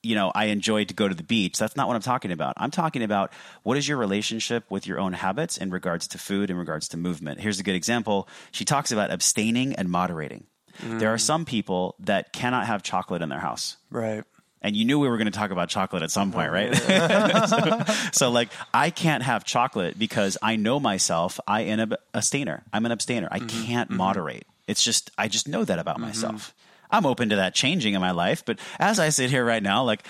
you 0.01 0.15
know, 0.15 0.31
I 0.33 0.45
enjoy 0.47 0.85
to 0.85 0.95
go 0.95 1.09
to 1.09 1.15
the 1.15 1.25
beach. 1.25 1.59
That's 1.59 1.75
not 1.75 1.89
what 1.89 1.97
I'm 1.97 2.03
talking 2.03 2.31
about. 2.31 2.55
I'm 2.57 2.71
talking 2.71 3.03
about 3.03 3.33
what 3.65 3.77
is 3.77 3.89
your 3.89 3.99
relationship 3.99 4.65
with 4.71 4.87
your 4.87 5.01
own 5.01 5.13
habits 5.13 5.57
in 5.59 5.71
regards 5.71 6.07
to 6.09 6.19
food, 6.19 6.51
in 6.51 6.57
regards 6.57 6.87
to 6.91 6.97
movement. 6.97 7.41
Here's 7.41 7.59
a 7.59 7.65
good 7.65 7.75
example. 7.75 8.29
She 8.53 8.65
talks 8.65 8.93
about 8.93 9.11
abstaining 9.11 9.75
and 9.75 9.91
moderating. 9.91 10.47
There 10.81 11.13
are 11.13 11.19
some 11.19 11.45
people 11.45 11.97
that 11.99 12.33
cannot 12.33 12.67
have 12.69 12.85
chocolate 12.85 13.23
in 13.23 13.29
their 13.29 13.41
house 13.41 13.77
right. 13.91 14.23
And 14.63 14.77
you 14.77 14.85
knew 14.85 14.99
we 14.99 15.09
were 15.09 15.17
going 15.17 15.31
to 15.31 15.39
talk 15.39 15.51
about 15.51 15.69
chocolate 15.69 16.03
at 16.03 16.11
some 16.11 16.33
point, 16.33 16.51
right? 16.51 16.73
Uh-huh. 16.73 17.47
so, 17.47 18.11
so, 18.13 18.31
like, 18.31 18.49
I 18.75 18.91
can't 18.91 19.23
have 19.23 19.45
chocolate 19.45 19.99
because 19.99 20.37
I 20.43 20.57
know 20.57 20.81
myself. 20.81 21.39
I 21.47 21.63
am 21.63 21.93
a 21.93 21.99
abstainer. 22.15 22.65
I'm 22.73 22.87
an 22.87 22.93
abstainer. 22.93 23.29
I 23.31 23.39
mm-hmm. 23.39 23.65
can't 23.65 23.89
mm-hmm. 23.89 23.99
moderate. 23.99 24.47
It's 24.67 24.83
just 24.83 25.11
I 25.17 25.29
just 25.29 25.49
know 25.49 25.65
that 25.65 25.79
about 25.79 25.97
mm-hmm. 25.97 26.07
myself. 26.07 26.55
I'm 26.91 27.07
open 27.07 27.29
to 27.31 27.37
that 27.37 27.55
changing 27.55 27.95
in 27.95 28.01
my 28.01 28.13
life, 28.13 28.45
but 28.45 28.59
as 28.79 28.99
I 28.99 29.11
sit 29.11 29.31
here 29.31 29.45
right 29.45 29.63
now, 29.63 29.85
like. 29.85 30.07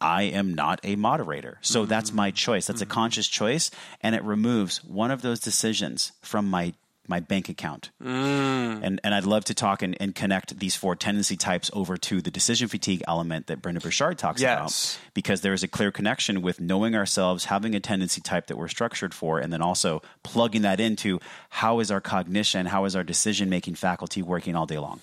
I 0.00 0.22
am 0.22 0.54
not 0.54 0.78
a 0.84 0.94
moderator. 0.94 1.58
So 1.60 1.84
that's 1.84 2.12
my 2.12 2.30
choice. 2.30 2.68
That's 2.68 2.82
a 2.82 2.86
conscious 2.86 3.26
choice 3.26 3.72
and 4.00 4.14
it 4.14 4.22
removes 4.22 4.84
one 4.84 5.10
of 5.10 5.22
those 5.22 5.40
decisions 5.40 6.12
from 6.22 6.48
my 6.48 6.74
my 7.08 7.20
bank 7.20 7.48
account. 7.48 7.90
Mm. 8.02 8.80
And 8.82 9.00
and 9.02 9.14
I'd 9.14 9.24
love 9.24 9.44
to 9.46 9.54
talk 9.54 9.82
and, 9.82 9.96
and 10.00 10.14
connect 10.14 10.58
these 10.58 10.76
four 10.76 10.94
tendency 10.94 11.36
types 11.36 11.70
over 11.72 11.96
to 11.96 12.20
the 12.20 12.30
decision 12.30 12.68
fatigue 12.68 13.02
element 13.08 13.46
that 13.46 13.62
Brendon 13.62 13.80
Burchard 13.82 14.18
talks 14.18 14.40
Yes. 14.40 14.96
about. 14.96 15.12
Because 15.14 15.40
there 15.40 15.52
is 15.52 15.62
a 15.62 15.68
clear 15.68 15.90
connection 15.90 16.42
with 16.42 16.60
knowing 16.60 16.94
ourselves, 16.94 17.46
having 17.46 17.74
a 17.74 17.80
tendency 17.80 18.20
type 18.20 18.46
that 18.46 18.56
we're 18.56 18.68
structured 18.68 19.14
for, 19.14 19.38
and 19.40 19.52
then 19.52 19.62
also 19.62 20.02
plugging 20.22 20.62
that 20.62 20.80
into 20.80 21.18
how 21.48 21.80
is 21.80 21.90
our 21.90 22.00
cognition, 22.00 22.66
how 22.66 22.84
is 22.84 22.94
our 22.94 23.04
decision 23.04 23.48
making 23.48 23.74
faculty 23.74 24.22
working 24.22 24.54
all 24.54 24.66
day 24.66 24.78
long. 24.78 25.00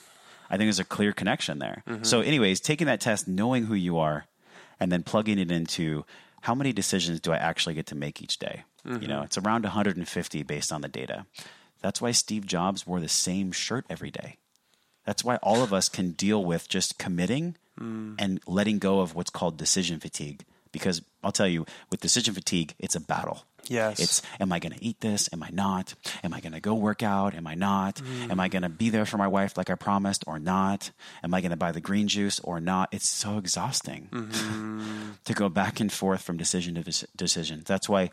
I 0.49 0.57
think 0.57 0.67
there's 0.67 0.79
a 0.79 0.85
clear 0.85 1.11
connection 1.11 1.59
there. 1.59 1.83
Mm-hmm. 1.87 2.03
So, 2.03 2.21
anyways, 2.21 2.59
taking 2.59 2.87
that 2.87 3.01
test, 3.01 3.27
knowing 3.27 3.65
who 3.65 3.73
you 3.73 3.97
are, 3.97 4.25
and 4.79 4.91
then 4.91 5.03
plugging 5.03 5.39
it 5.39 5.51
into 5.51 6.05
how 6.41 6.53
many 6.53 6.71
decisions 6.71 7.19
do 7.19 7.31
I 7.31 7.37
actually 7.37 7.73
get 7.73 7.87
to 7.87 7.95
make 7.95 8.21
each 8.21 8.37
day? 8.37 8.63
You 8.85 8.91
mm-hmm. 8.91 9.07
know, 9.07 9.21
it's 9.23 9.37
around 9.37 9.63
150 9.63 10.43
based 10.43 10.71
on 10.71 10.81
the 10.81 10.87
data. 10.87 11.25
That's 11.81 12.01
why 12.01 12.11
Steve 12.11 12.45
Jobs 12.45 12.87
wore 12.87 12.99
the 12.99 13.07
same 13.07 13.51
shirt 13.51 13.85
every 13.89 14.11
day. 14.11 14.37
That's 15.05 15.23
why 15.23 15.37
all 15.37 15.61
of 15.61 15.73
us 15.73 15.87
can 15.87 16.11
deal 16.11 16.43
with 16.43 16.67
just 16.67 16.97
committing 16.97 17.57
hmm. 17.77 18.15
and 18.17 18.39
letting 18.47 18.79
go 18.79 19.01
of 19.01 19.15
what's 19.15 19.29
called 19.29 19.57
decision 19.57 19.99
fatigue. 19.99 20.43
Because 20.71 21.01
I'll 21.23 21.31
tell 21.31 21.47
you, 21.47 21.65
with 21.89 22.01
decision 22.01 22.33
fatigue, 22.33 22.73
it's 22.79 22.95
a 22.95 22.99
battle. 22.99 23.45
Yes. 23.67 23.99
It's 23.99 24.21
am 24.39 24.51
I 24.51 24.59
going 24.59 24.73
to 24.73 24.83
eat 24.83 24.99
this? 25.01 25.29
Am 25.31 25.41
I 25.41 25.49
not? 25.51 25.95
Am 26.23 26.33
I 26.33 26.39
going 26.39 26.53
to 26.53 26.59
go 26.59 26.73
work 26.75 27.01
out? 27.01 27.33
Am 27.33 27.47
I 27.47 27.55
not? 27.55 27.99
Hmm. 27.99 28.31
Am 28.31 28.39
I 28.39 28.47
going 28.47 28.63
to 28.63 28.69
be 28.69 28.89
there 28.89 29.05
for 29.05 29.17
my 29.17 29.27
wife 29.27 29.57
like 29.57 29.69
I 29.69 29.75
promised 29.75 30.23
or 30.27 30.39
not? 30.39 30.91
Am 31.23 31.33
I 31.33 31.41
going 31.41 31.51
to 31.51 31.57
buy 31.57 31.71
the 31.71 31.81
green 31.81 32.07
juice 32.07 32.39
or 32.41 32.59
not? 32.59 32.89
It's 32.91 33.07
so 33.07 33.37
exhausting 33.37 34.09
mm-hmm. 34.11 35.11
to 35.23 35.33
go 35.33 35.49
back 35.49 35.79
and 35.79 35.91
forth 35.91 36.21
from 36.21 36.37
decision 36.37 36.75
to 36.75 37.07
decision. 37.15 37.63
That's 37.65 37.89
why 37.89 38.11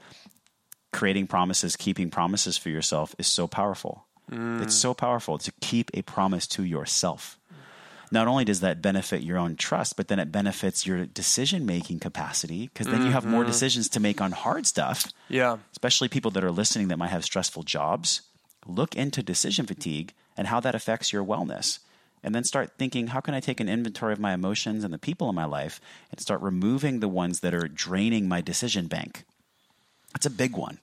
creating 0.93 1.27
promises, 1.27 1.77
keeping 1.77 2.11
promises 2.11 2.57
for 2.57 2.69
yourself 2.69 3.15
is 3.19 3.27
so 3.27 3.47
powerful. 3.47 4.05
Mm. 4.31 4.63
It's 4.63 4.75
so 4.75 4.95
powerful 4.95 5.39
to 5.39 5.53
keep 5.61 5.91
a 5.95 6.03
promise 6.03 6.47
to 6.49 6.65
yourself. 6.65 7.39
Not 8.11 8.29
only 8.29 8.45
does 8.45 8.61
that 8.61 8.83
benefit 8.83 9.23
your 9.23 9.39
own 9.39 9.57
trust, 9.57 9.97
but 9.97 10.09
then 10.09 10.19
it 10.19 10.31
benefits 10.31 10.87
your 10.87 11.07
decision 11.07 11.65
making 11.65 11.99
capacity 11.99 12.69
because 12.69 12.87
then 12.87 13.07
you 13.07 13.11
have 13.11 13.25
more 13.25 13.41
mm-hmm. 13.41 13.51
decisions 13.51 13.89
to 13.89 14.01
make 14.01 14.21
on 14.21 14.33
hard 14.33 14.67
stuff 14.67 15.11
Yeah. 15.31 15.57
especially 15.73 16.09
people 16.09 16.31
that 16.33 16.45
are 16.45 16.51
listening 16.51 16.89
that 16.89 16.99
might 16.99 17.09
have 17.09 17.25
stressful 17.25 17.63
jobs, 17.63 18.21
look 18.67 18.95
into 18.95 19.23
decision 19.23 19.65
fatigue 19.65 20.13
and 20.37 20.49
how 20.49 20.61
that 20.61 20.75
affects 20.75 21.11
your 21.11 21.25
wellness. 21.25 21.79
And 22.23 22.35
then 22.35 22.45
start 22.45 22.73
thinking, 22.79 23.09
how 23.09 23.21
can 23.21 23.35
I 23.35 23.41
take 23.41 23.61
an 23.61 23.69
inventory 23.69 24.13
of 24.13 24.21
my 24.21 24.35
emotions 24.35 24.85
and 24.85 24.93
the 24.93 24.99
people 24.99 25.29
in 25.31 25.35
my 25.35 25.47
life 25.47 25.81
and 26.11 26.21
start 26.21 26.43
removing 26.43 27.01
the 27.01 27.09
ones 27.09 27.41
that 27.41 27.55
are 27.55 27.67
draining 27.67 28.29
my 28.29 28.43
decision 28.43 28.87
bank? 28.89 29.25
That's 30.13 30.27
a 30.27 30.31
big 30.31 30.57
one 30.57 30.79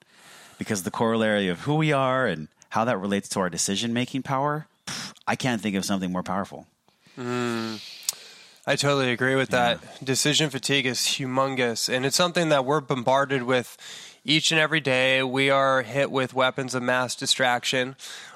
because 0.58 0.84
the 0.84 0.92
corollary 0.92 1.48
of 1.48 1.62
who 1.62 1.76
we 1.76 1.92
are 1.92 2.26
and 2.28 2.48
how 2.70 2.86
that 2.86 2.98
relates 2.98 3.30
to 3.30 3.40
our 3.40 3.50
decision 3.50 3.94
making 3.94 4.24
power, 4.24 4.68
pff, 4.88 5.14
I 5.28 5.36
can't 5.36 5.62
think 5.62 5.76
of 5.76 5.86
something 5.86 6.12
more 6.12 6.24
powerful. 6.24 6.68
Mm. 7.18 7.80
I 8.68 8.76
totally 8.76 9.12
agree 9.12 9.36
with 9.36 9.50
that. 9.50 9.80
Decision 10.04 10.50
fatigue 10.50 10.86
is 10.86 11.00
humongous, 11.00 11.90
and 11.92 12.06
it's 12.06 12.16
something 12.16 12.50
that 12.50 12.66
we're 12.66 12.82
bombarded 12.82 13.44
with 13.44 13.78
each 14.24 14.52
and 14.52 14.60
every 14.60 14.80
day. 14.80 15.24
We 15.24 15.50
are 15.50 15.82
hit 15.82 16.12
with 16.12 16.34
weapons 16.36 16.76
of 16.76 16.84
mass 16.84 17.16
distraction 17.16 17.96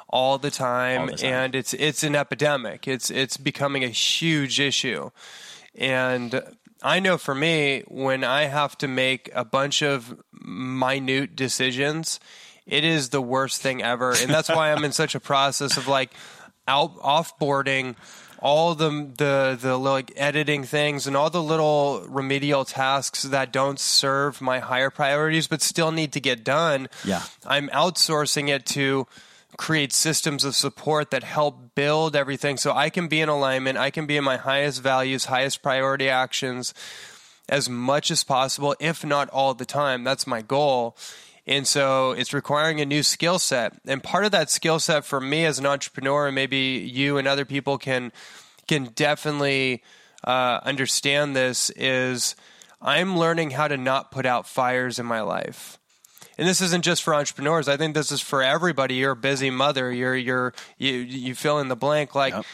all 0.10 0.38
the 0.40 0.50
time, 0.50 1.02
All 1.02 1.08
the 1.08 1.18
time. 1.18 1.30
and 1.34 1.56
it's 1.56 1.74
it's 1.76 2.02
an 2.04 2.16
epidemic. 2.16 2.88
It's 2.88 3.12
it's 3.12 3.38
becoming 3.38 3.84
a 3.84 3.90
huge 3.90 4.60
issue, 4.60 5.12
and 5.76 6.42
I 6.84 7.00
know 7.00 7.18
for 7.18 7.34
me 7.34 7.84
when 7.88 8.24
I 8.24 8.44
have 8.44 8.78
to 8.80 8.88
make 8.88 9.32
a 9.34 9.46
bunch 9.46 9.82
of 9.82 10.22
minute 10.34 11.36
decisions, 11.36 12.20
it 12.66 12.84
is 12.84 13.10
the 13.10 13.22
worst 13.22 13.62
thing 13.62 13.82
ever, 13.82 14.12
and 14.12 14.30
that's 14.30 14.50
why 14.50 14.72
I'm 14.72 14.84
in 14.84 14.92
such 14.92 15.16
a 15.16 15.20
process 15.20 15.78
of 15.78 15.88
like 15.88 16.12
out 16.68 16.96
offboarding 16.98 17.96
all 18.40 18.76
the 18.76 18.90
the 19.18 19.58
the 19.60 19.78
like 19.78 20.12
editing 20.18 20.66
things 20.66 21.08
and 21.08 21.16
all 21.16 21.30
the 21.30 21.42
little 21.42 22.06
remedial 22.10 22.66
tasks 22.66 23.24
that 23.24 23.54
don't 23.54 23.80
serve 23.80 24.42
my 24.42 24.60
higher 24.60 24.90
priorities 24.90 25.48
but 25.48 25.62
still 25.62 25.92
need 25.92 26.12
to 26.12 26.20
get 26.20 26.44
done. 26.44 26.90
Yeah. 27.06 27.24
I'm 27.46 27.70
outsourcing 27.70 28.50
it 28.50 28.66
to 28.68 29.08
create 29.58 29.94
systems 29.94 30.44
of 30.44 30.56
support 30.56 31.12
that 31.12 31.24
help 31.24 31.76
build 31.76 32.16
everything 32.16 32.58
so 32.58 32.72
I 32.74 32.90
can 32.90 33.08
be 33.08 33.22
in 33.22 33.30
alignment, 33.30 33.78
I 33.78 33.90
can 33.90 34.06
be 34.06 34.18
in 34.18 34.24
my 34.24 34.38
highest 34.38 34.82
values, 34.82 35.26
highest 35.26 35.62
priority 35.62 36.10
actions 36.10 36.74
as 37.50 37.70
much 37.70 38.10
as 38.10 38.24
possible, 38.24 38.76
if 38.80 39.06
not 39.06 39.30
all 39.30 39.54
the 39.54 39.66
time. 39.66 40.04
That's 40.04 40.26
my 40.26 40.42
goal. 40.42 40.98
And 41.46 41.68
so 41.68 42.12
it's 42.12 42.34
requiring 42.34 42.80
a 42.80 42.86
new 42.86 43.04
skill 43.04 43.38
set. 43.38 43.74
And 43.86 44.02
part 44.02 44.26
of 44.26 44.32
that 44.32 44.50
skill 44.50 44.80
set 44.80 45.04
for 45.04 45.20
me 45.20 45.46
as 45.46 45.60
an 45.60 45.66
entrepreneur, 45.66 46.28
and 46.28 46.36
maybe 46.36 46.58
you 46.58 47.18
and 47.18 47.28
other 47.28 47.46
people 47.46 47.78
can 47.78 48.12
can 48.66 48.86
definitely 48.96 49.84
uh, 50.24 50.62
understand 50.64 51.36
this, 51.36 51.70
is 51.72 52.36
I'm 52.82 53.18
learning 53.18 53.52
how 53.52 53.68
to 53.68 53.76
not 53.76 54.10
put 54.10 54.26
out 54.26 54.48
fires 54.48 55.00
in 55.00 55.06
my 55.06 55.20
life. 55.20 55.78
And 56.38 56.48
this 56.48 56.62
isn't 56.62 56.84
just 56.84 57.04
for 57.04 57.14
entrepreneurs. 57.14 57.68
I 57.68 57.78
think 57.78 57.94
this 57.94 58.12
is 58.12 58.22
for 58.22 58.42
everybody. 58.42 58.96
You're 58.96 59.12
a 59.12 59.16
busy 59.16 59.50
mother. 59.50 59.92
You're 59.92 60.16
you're 60.16 60.54
you 60.78 60.94
you 60.94 61.36
fill 61.36 61.60
in 61.60 61.68
the 61.68 61.76
blank. 61.76 62.16
Like, 62.16 62.34
Yep. 62.34 62.46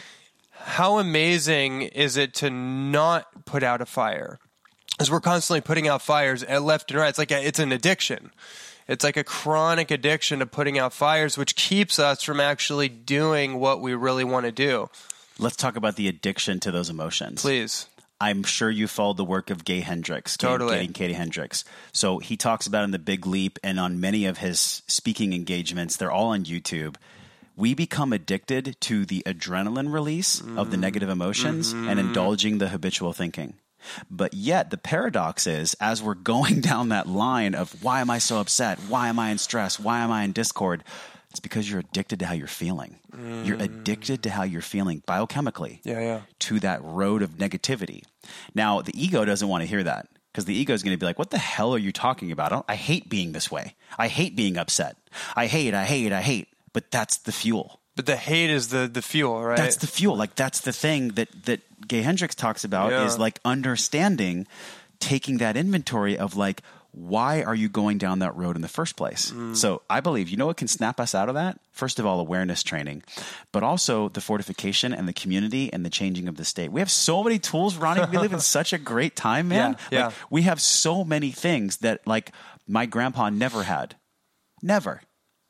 how 0.52 1.00
amazing 1.00 1.84
is 1.84 2.18
it 2.18 2.34
to 2.36 2.50
not 2.50 3.46
put 3.46 3.64
out 3.64 3.82
a 3.82 3.86
fire? 3.86 4.40
Because 4.92 5.10
we're 5.10 5.22
constantly 5.22 5.62
putting 5.62 5.88
out 5.88 6.02
fires 6.02 6.44
at 6.44 6.62
left 6.62 6.92
and 6.92 7.00
right. 7.00 7.08
It's 7.10 7.18
like 7.18 7.32
a, 7.32 7.42
it's 7.46 7.60
an 7.60 7.72
addiction. 7.72 8.32
It's 8.88 9.04
like 9.04 9.18
a 9.18 9.24
chronic 9.24 9.92
addiction 9.92 10.40
to 10.40 10.46
putting 10.46 10.78
out 10.80 10.92
fires, 10.94 11.38
which 11.38 11.56
keeps 11.56 12.00
us 12.00 12.24
from 12.24 12.40
actually 12.40 12.90
doing 12.90 13.60
what 13.60 13.82
we 13.82 13.94
really 13.94 14.24
want 14.24 14.46
to 14.48 14.52
do. 14.52 14.90
Let's 15.38 15.56
talk 15.56 15.78
about 15.78 15.96
the 15.96 16.08
addiction 16.10 16.60
to 16.62 16.72
those 16.72 16.90
emotions. 16.90 17.42
Please. 17.42 17.86
I'm 18.22 18.44
sure 18.44 18.70
you 18.70 18.88
followed 18.88 19.18
the 19.18 19.26
work 19.26 19.50
of 19.50 19.64
Gay 19.64 19.80
Hendricks, 19.80 20.36
Gay- 20.36 20.48
Totally. 20.48 20.78
Gay 20.78 20.86
and 20.86 20.94
Katie 20.94 21.14
Hendricks. 21.14 21.64
So 21.94 22.20
he 22.20 22.36
talks 22.36 22.68
about 22.68 22.84
in 22.84 22.92
the 22.92 23.00
Big 23.00 23.26
Leap 23.26 23.58
and 23.64 23.80
on 23.80 24.00
many 24.00 24.26
of 24.26 24.40
his 24.40 24.82
speaking 24.88 25.34
engagements. 25.34 25.96
They're 25.96 26.12
all 26.12 26.30
on 26.30 26.44
YouTube. 26.44 26.96
We 27.56 27.74
become 27.74 28.14
addicted 28.14 28.78
to 28.82 29.06
the 29.06 29.24
adrenaline 29.26 29.92
release 29.92 30.42
of 30.56 30.72
the 30.72 30.78
negative 30.78 31.10
emotions 31.10 31.74
mm-hmm. 31.74 31.90
and 31.90 32.00
indulging 32.00 32.58
the 32.58 32.70
habitual 32.70 33.12
thinking. 33.12 33.56
But 34.10 34.34
yet, 34.34 34.70
the 34.70 34.78
paradox 34.78 35.48
is, 35.48 35.76
as 35.80 36.02
we're 36.02 36.14
going 36.16 36.62
down 36.62 36.90
that 36.90 37.08
line 37.08 37.56
of 37.56 37.84
why 37.84 38.02
am 38.02 38.10
I 38.10 38.20
so 38.20 38.40
upset? 38.40 38.80
Why 38.88 39.10
am 39.10 39.20
I 39.20 39.30
in 39.32 39.38
stress? 39.38 39.80
Why 39.80 40.00
am 40.00 40.12
I 40.12 40.24
in 40.24 40.32
discord? 40.32 40.84
It's 41.32 41.40
because 41.40 41.70
you're 41.70 41.82
addicted 41.82 42.20
to 42.20 42.26
how 42.26 42.34
you're 42.34 42.48
feeling. 42.48 42.98
You're 43.44 43.58
mm. 43.58 43.64
addicted 43.64 44.24
to 44.24 44.32
how 44.32 44.44
you're 44.44 44.62
feeling 44.64 45.02
biochemically 45.08 45.80
Yeah, 45.84 46.00
yeah. 46.00 46.22
to 46.40 46.60
that 46.62 46.84
road 46.84 47.22
of 47.22 47.32
negativity. 47.38 48.02
Now, 48.56 48.82
the 48.82 49.00
ego 49.00 49.26
doesn't 49.26 49.48
want 49.48 49.62
to 49.62 49.68
hear 49.68 49.84
that 49.84 50.08
because 50.32 50.46
the 50.46 50.56
ego 50.56 50.74
is 50.74 50.82
going 50.82 50.96
to 50.96 51.00
be 51.00 51.06
like, 51.06 51.20
"What 51.20 51.30
the 51.30 51.38
hell 51.38 51.74
are 51.76 51.80
you 51.80 51.92
talking 51.92 52.32
about? 52.32 52.52
I, 52.52 52.56
don't, 52.56 52.66
I 52.68 52.76
hate 52.76 53.10
being 53.10 53.32
this 53.34 53.52
way. 53.52 53.76
I 53.98 54.08
hate 54.08 54.36
being 54.36 54.58
upset. 54.58 54.98
I 55.36 55.46
hate, 55.46 55.74
I 55.76 55.86
hate, 55.86 56.12
I 56.12 56.22
hate." 56.22 56.48
But 56.74 56.90
that's 56.90 57.18
the 57.18 57.32
fuel. 57.32 57.80
But 57.96 58.06
the 58.06 58.16
hate 58.16 58.50
is 58.50 58.70
the 58.70 58.88
the 58.88 59.02
fuel, 59.02 59.44
right? 59.44 59.58
That's 59.58 59.76
the 59.78 59.88
fuel. 59.88 60.16
Like 60.16 60.34
that's 60.36 60.62
the 60.62 60.72
thing 60.72 61.10
that 61.10 61.30
that 61.46 61.62
Gay 61.88 62.02
Hendricks 62.02 62.36
talks 62.36 62.64
about 62.64 62.92
Yeah. 62.92 63.06
is 63.06 63.20
like 63.20 63.40
understanding, 63.46 64.48
taking 65.00 65.38
that 65.40 65.56
inventory 65.58 66.18
of 66.18 66.36
like, 66.36 66.62
why 66.92 67.44
are 67.44 67.56
you 67.56 67.70
going 67.70 67.98
down 67.98 68.20
that 68.20 68.36
road 68.36 68.56
in 68.56 68.62
the 68.62 68.68
first 68.68 68.96
place? 68.96 69.32
Mm. 69.32 69.56
So 69.56 69.82
I 69.90 70.00
believe 70.00 70.30
you 70.30 70.38
know 70.38 70.48
what 70.48 70.58
can 70.58 70.68
snap 70.68 71.00
us 71.00 71.14
out 71.14 71.30
of 71.30 71.36
that. 71.36 71.60
First 71.72 72.00
of 72.00 72.06
all, 72.06 72.20
awareness 72.20 72.64
training, 72.64 73.04
but 73.52 73.64
also 73.64 74.10
the 74.10 74.22
fortification 74.22 74.94
and 74.94 75.08
the 75.08 75.14
community 75.14 75.72
and 75.72 75.86
the 75.86 75.90
changing 75.90 76.28
of 76.28 76.36
the 76.36 76.46
state. 76.46 76.72
We 76.72 76.82
have 76.82 76.92
so 76.92 77.24
many 77.24 77.40
tools, 77.40 77.78
Ronnie. 77.78 78.02
We 78.12 78.18
live 78.18 78.34
in 78.34 78.40
such 78.58 78.74
a 78.74 78.78
great 78.78 79.16
time, 79.16 79.48
man. 79.50 79.78
Yeah, 79.92 80.06
Like, 80.06 80.14
yeah. 80.14 80.18
we 80.30 80.42
have 80.44 80.60
so 80.60 81.04
many 81.04 81.32
things 81.32 81.78
that 81.78 82.06
like 82.08 82.32
my 82.68 82.86
grandpa 82.86 83.30
never 83.30 83.64
had. 83.64 83.96
Never 84.62 85.02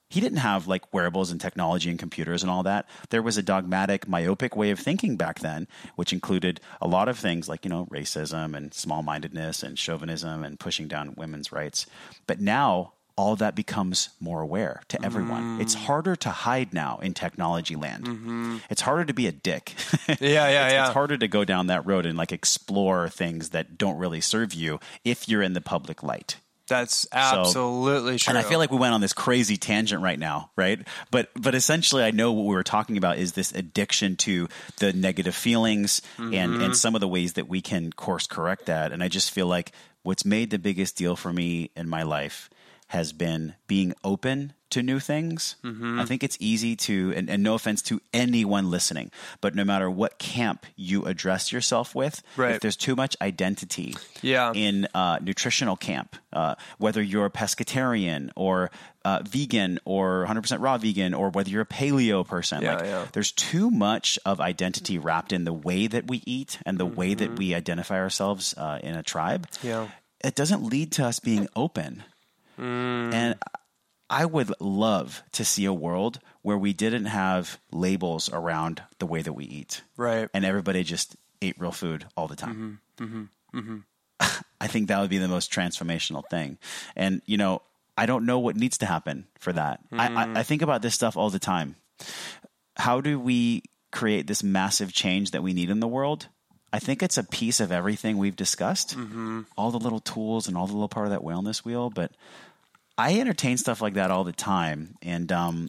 he 0.09 0.19
didn't 0.19 0.39
have 0.39 0.67
like 0.67 0.93
wearables 0.93 1.31
and 1.31 1.39
technology 1.39 1.89
and 1.89 1.99
computers 1.99 2.41
and 2.41 2.51
all 2.51 2.63
that. 2.63 2.87
There 3.09 3.21
was 3.21 3.37
a 3.37 3.43
dogmatic, 3.43 4.07
myopic 4.07 4.55
way 4.55 4.71
of 4.71 4.79
thinking 4.79 5.17
back 5.17 5.39
then, 5.39 5.67
which 5.95 6.11
included 6.11 6.59
a 6.81 6.87
lot 6.87 7.07
of 7.07 7.17
things 7.17 7.47
like, 7.47 7.63
you 7.63 7.69
know, 7.69 7.87
racism 7.91 8.55
and 8.55 8.73
small 8.73 9.03
mindedness 9.03 9.63
and 9.63 9.77
chauvinism 9.77 10.43
and 10.43 10.59
pushing 10.59 10.87
down 10.87 11.13
women's 11.15 11.51
rights. 11.51 11.85
But 12.25 12.41
now 12.41 12.93
all 13.19 13.35
that 13.35 13.53
becomes 13.53 14.09
more 14.21 14.39
aware 14.39 14.81
to 14.87 15.05
everyone. 15.05 15.57
Mm. 15.57 15.61
It's 15.61 15.73
harder 15.73 16.15
to 16.15 16.29
hide 16.29 16.73
now 16.73 16.99
in 17.01 17.13
technology 17.13 17.75
land. 17.75 18.05
Mm-hmm. 18.05 18.57
It's 18.69 18.79
harder 18.79 19.03
to 19.03 19.13
be 19.13 19.27
a 19.27 19.33
dick. 19.33 19.73
yeah, 20.07 20.15
yeah, 20.21 20.47
it's, 20.65 20.73
yeah. 20.73 20.85
it's 20.85 20.93
harder 20.93 21.17
to 21.17 21.27
go 21.27 21.43
down 21.43 21.67
that 21.67 21.85
road 21.85 22.05
and 22.05 22.17
like 22.17 22.31
explore 22.31 23.09
things 23.09 23.49
that 23.49 23.77
don't 23.77 23.97
really 23.97 24.21
serve 24.21 24.53
you 24.53 24.79
if 25.03 25.27
you're 25.27 25.41
in 25.41 25.51
the 25.51 25.59
public 25.59 26.01
light. 26.01 26.37
That's 26.69 27.05
absolutely 27.11 28.17
true. 28.17 28.31
And 28.31 28.37
I 28.37 28.43
feel 28.43 28.59
like 28.59 28.71
we 28.71 28.77
went 28.77 28.93
on 28.93 29.01
this 29.01 29.13
crazy 29.13 29.57
tangent 29.57 30.01
right 30.01 30.17
now, 30.17 30.51
right? 30.55 30.87
But 31.11 31.29
but 31.35 31.55
essentially, 31.55 32.03
I 32.03 32.11
know 32.11 32.31
what 32.31 32.45
we 32.45 32.55
were 32.55 32.63
talking 32.63 32.95
about 32.97 33.17
is 33.17 33.33
this 33.33 33.51
addiction 33.51 34.15
to 34.17 34.47
the 34.77 34.93
negative 34.93 35.35
feelings 35.35 36.01
and 36.17 36.29
Mm-hmm. 36.29 36.61
and 36.61 36.77
some 36.77 36.95
of 36.95 37.01
the 37.01 37.07
ways 37.07 37.33
that 37.33 37.49
we 37.49 37.61
can 37.61 37.91
course 37.91 38.27
correct 38.27 38.67
that. 38.67 38.91
And 38.91 39.03
I 39.03 39.07
just 39.07 39.31
feel 39.31 39.47
like 39.47 39.71
what's 40.03 40.23
made 40.23 40.51
the 40.51 40.59
biggest 40.59 40.95
deal 40.95 41.15
for 41.15 41.33
me 41.33 41.71
in 41.75 41.89
my 41.89 42.03
life 42.03 42.49
has 42.89 43.13
been 43.13 43.55
being 43.67 43.93
open 44.03 44.53
to 44.71 44.83
new 44.83 44.99
things. 44.99 45.55
Mm-hmm. 45.63 45.99
I 45.99 46.05
think 46.05 46.23
it's 46.23 46.37
easy 46.39 46.75
to, 46.75 47.11
and, 47.15 47.27
and 47.29 47.41
no 47.41 47.55
offense 47.55 47.81
to 47.83 47.99
anyone 48.13 48.69
listening, 48.69 49.09
but 49.41 49.55
no 49.55 49.63
matter 49.63 49.89
what 49.89 50.19
camp 50.19 50.65
you 50.75 51.05
address 51.05 51.51
yourself 51.51 51.95
with, 51.95 52.21
Right. 52.37 52.53
if 52.55 52.61
there's 52.61 52.75
too 52.77 52.95
much 52.95 53.15
identity 53.19 53.95
Yeah. 54.21 54.51
in 54.53 54.87
uh, 54.93 55.17
nutritional 55.23 55.75
camp, 55.75 56.15
uh, 56.33 56.53
whether 56.77 57.01
you're 57.01 57.25
a 57.25 57.31
pescatarian 57.31 58.29
or 58.35 58.69
uh, 59.05 59.21
vegan 59.27 59.79
or 59.85 60.25
100% 60.27 60.59
raw 60.61 60.77
vegan, 60.77 61.13
or 61.15 61.29
whether 61.29 61.49
you're 61.49 61.61
a 61.63 61.65
paleo 61.65 62.27
person, 62.27 62.61
Yeah, 62.61 62.75
like 62.75 62.85
yeah. 62.85 63.05
there's 63.13 63.31
too 63.31 63.71
much 63.71 64.19
of 64.25 64.39
identity 64.39 64.97
wrapped 64.99 65.31
in 65.33 65.45
the 65.45 65.53
way 65.53 65.87
that 65.87 66.07
we 66.07 66.21
eat 66.27 66.59
and 66.65 66.77
the 66.77 66.85
way 66.85 67.13
that 67.15 67.37
we 67.39 67.55
identify 67.55 67.97
ourselves 67.97 68.53
uh, 68.57 68.77
in 68.83 68.95
a 68.95 69.01
tribe. 69.03 69.49
Mm-hmm. 69.51 69.67
Yeah. 69.67 69.87
It 70.23 70.35
doesn't 70.35 70.63
lead 70.63 70.91
to 70.93 71.05
us 71.05 71.19
being 71.19 71.47
open. 71.55 72.03
Mm. 72.59 73.13
And 73.13 73.35
I 74.09 74.25
would 74.25 74.51
love 74.59 75.23
to 75.33 75.45
see 75.45 75.65
a 75.65 75.73
world 75.73 76.19
where 76.41 76.57
we 76.57 76.73
didn't 76.73 77.05
have 77.05 77.59
labels 77.71 78.29
around 78.31 78.81
the 78.99 79.05
way 79.05 79.21
that 79.21 79.33
we 79.33 79.45
eat 79.45 79.81
right. 79.97 80.29
and 80.33 80.43
everybody 80.45 80.83
just 80.83 81.15
ate 81.41 81.55
real 81.59 81.71
food 81.71 82.05
all 82.17 82.27
the 82.27 82.35
time. 82.35 82.79
Mm-hmm. 82.97 83.77
I 84.61 84.67
think 84.67 84.87
that 84.87 84.99
would 84.99 85.09
be 85.09 85.19
the 85.19 85.27
most 85.27 85.51
transformational 85.51 86.23
thing. 86.29 86.57
And, 86.95 87.21
you 87.25 87.37
know, 87.37 87.61
I 87.97 88.05
don't 88.05 88.25
know 88.25 88.39
what 88.39 88.55
needs 88.55 88.77
to 88.79 88.85
happen 88.85 89.27
for 89.39 89.53
that. 89.53 89.79
I, 89.91 90.07
Mm. 90.07 90.35
I, 90.35 90.39
I 90.39 90.43
think 90.43 90.61
about 90.61 90.81
this 90.81 90.95
stuff 90.95 91.15
all 91.17 91.29
the 91.29 91.39
time. 91.39 91.75
How 92.77 93.01
do 93.01 93.19
we 93.19 93.63
create 93.91 94.27
this 94.27 94.43
massive 94.43 94.93
change 94.93 95.31
that 95.31 95.43
we 95.43 95.53
need 95.53 95.69
in 95.69 95.79
the 95.79 95.87
world? 95.87 96.27
I 96.71 96.79
think 96.79 97.01
it's 97.01 97.17
a 97.17 97.23
piece 97.23 97.59
of 97.59 97.71
everything 97.71 98.17
we've 98.17 98.35
discussed, 98.35 98.95
Mm-hmm. 98.97 99.41
all 99.57 99.71
the 99.71 99.79
little 99.79 99.99
tools 99.99 100.47
and 100.47 100.55
all 100.57 100.67
the 100.67 100.73
little 100.73 100.87
part 100.89 101.07
of 101.07 101.11
that 101.11 101.21
wellness 101.21 101.59
wheel. 101.65 101.89
But 101.89 102.11
I 102.99 103.19
entertain 103.19 103.57
stuff 103.57 103.81
like 103.81 103.93
that 103.95 104.11
all 104.11 104.23
the 104.23 104.33
time. 104.33 104.95
And, 105.01 105.31
um, 105.31 105.67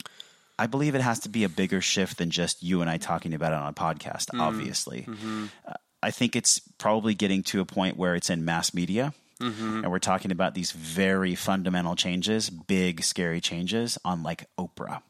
I 0.58 0.66
believe 0.66 0.94
it 0.94 1.00
has 1.00 1.20
to 1.20 1.30
be 1.30 1.44
a 1.44 1.48
bigger 1.48 1.80
shift 1.80 2.18
than 2.18 2.30
just 2.30 2.62
you 2.62 2.82
and 2.82 2.90
I 2.90 2.98
talking 2.98 3.32
about 3.32 3.52
it 3.52 3.58
on 3.58 3.68
a 3.68 3.72
podcast, 3.72 4.26
Mm. 4.34 4.40
obviously. 4.42 5.02
Mm-hmm. 5.08 5.46
Uh, 5.66 5.72
I 6.02 6.10
think 6.10 6.36
it's 6.36 6.58
probably 6.76 7.14
getting 7.14 7.42
to 7.44 7.60
a 7.60 7.64
point 7.64 7.96
where 7.96 8.14
it's 8.14 8.28
in 8.28 8.44
mass 8.44 8.74
media. 8.74 9.14
Mm-hmm. 9.40 9.84
And 9.84 9.90
we're 9.90 9.98
talking 10.00 10.32
about 10.32 10.54
these 10.54 10.72
very 10.72 11.34
fundamental 11.34 11.96
changes, 11.96 12.50
big, 12.50 13.02
scary 13.02 13.40
changes 13.40 13.96
on 14.04 14.22
like 14.22 14.44
Oprah. 14.58 15.00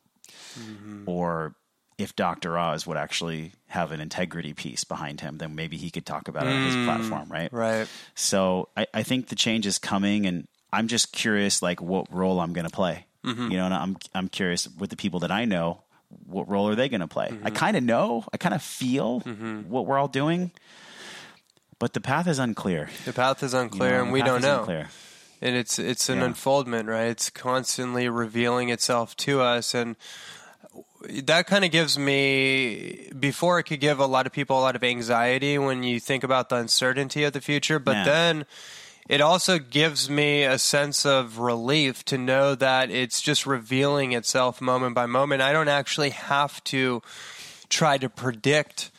Mm-hmm. 0.59 1.03
Or 1.07 1.57
if 1.99 2.15
Dr. 2.15 2.57
Oz 2.57 2.87
would 2.87 2.97
actually 2.97 3.53
have 3.67 3.91
an 3.93 4.01
integrity 4.01 4.53
piece 4.55 4.85
behind 4.85 5.21
him, 5.21 5.39
then 5.39 5.55
maybe 5.57 5.77
he 5.77 5.91
could 5.91 6.07
talk 6.07 6.29
about 6.29 6.47
it 6.47 6.53
on 6.53 6.65
his 6.65 6.75
platform, 6.87 7.29
right? 7.29 7.51
Mm. 7.51 7.59
Right. 7.59 7.89
So 8.15 8.69
I, 8.77 8.87
I 8.95 9.03
think 9.03 9.29
the 9.29 9.35
change 9.37 9.67
is 9.67 9.79
coming, 9.79 10.27
and 10.27 10.47
I'm 10.73 10.87
just 10.89 11.13
curious, 11.13 11.63
like 11.63 11.81
what 11.83 12.07
role 12.13 12.41
I'm 12.41 12.53
going 12.53 12.67
to 12.67 12.73
play. 12.75 13.07
Mm-hmm. 13.25 13.51
You 13.51 13.57
know, 13.59 13.65
and 13.67 13.75
I'm 13.75 13.97
I'm 14.15 14.29
curious 14.29 14.69
with 14.79 14.91
the 14.91 14.97
people 14.97 15.21
that 15.21 15.31
I 15.31 15.45
know, 15.45 15.83
what 16.27 16.49
role 16.49 16.69
are 16.69 16.75
they 16.75 16.89
going 16.89 17.01
to 17.03 17.09
play? 17.09 17.29
Mm-hmm. 17.29 17.47
I 17.47 17.51
kind 17.51 17.77
of 17.77 17.83
know, 17.83 18.25
I 18.33 18.37
kind 18.39 18.55
of 18.55 18.63
feel 18.63 19.21
what 19.21 19.87
we're 19.87 19.99
all 19.99 20.09
doing, 20.09 20.53
but 21.79 21.93
the 21.93 22.01
path 22.01 22.27
is 22.27 22.39
unclear. 22.39 22.89
The 23.05 23.13
path 23.13 23.43
is 23.43 23.53
you 23.53 23.59
unclear, 23.61 23.99
know, 23.99 24.03
and 24.05 24.13
we 24.13 24.23
don't 24.23 24.41
know. 24.43 24.61
unclear. 24.61 24.89
and 25.43 25.55
it's 25.57 25.79
it's 25.79 26.09
an 26.09 26.19
Yeah. 26.19 26.25
unfoldment 26.27 26.89
right 26.89 27.09
it's 27.09 27.31
constantly 27.31 28.09
revealing 28.09 28.69
itself 28.71 29.17
to 29.19 29.41
us 29.41 29.75
and 29.75 29.97
that 31.25 31.47
kind 31.47 31.65
of 31.65 31.71
gives 31.71 31.99
me 31.99 33.09
before 33.19 33.59
it 33.59 33.65
could 33.65 33.81
give 33.81 33.99
a 33.99 34.07
lot 34.07 34.27
of 34.27 34.33
people 34.33 34.59
a 34.59 34.61
lot 34.61 34.77
of 34.77 34.85
anxiety 34.85 35.57
when 35.59 35.83
you 35.83 35.99
think 35.99 36.23
about 36.25 36.49
the 36.51 36.57
uncertainty 36.57 37.25
of 37.25 37.33
the 37.33 37.41
future 37.41 37.79
but 37.79 38.05
then 38.05 38.45
it 39.09 39.21
also 39.21 39.59
gives 39.59 40.09
me 40.09 40.45
a 40.45 40.59
sense 40.59 41.05
of 41.05 41.39
relief 41.39 42.05
to 42.07 42.19
know 42.19 42.55
that 42.55 42.91
it's 42.91 43.21
just 43.21 43.47
revealing 43.47 44.13
itself 44.13 44.61
moment 44.61 44.95
by 44.95 45.07
moment. 45.07 45.43
I 45.43 45.53
don't 45.53 45.69
actually 45.69 46.11
have 46.11 46.63
to 46.65 47.03
try 47.69 47.99
to 47.99 48.09
predict 48.09 48.91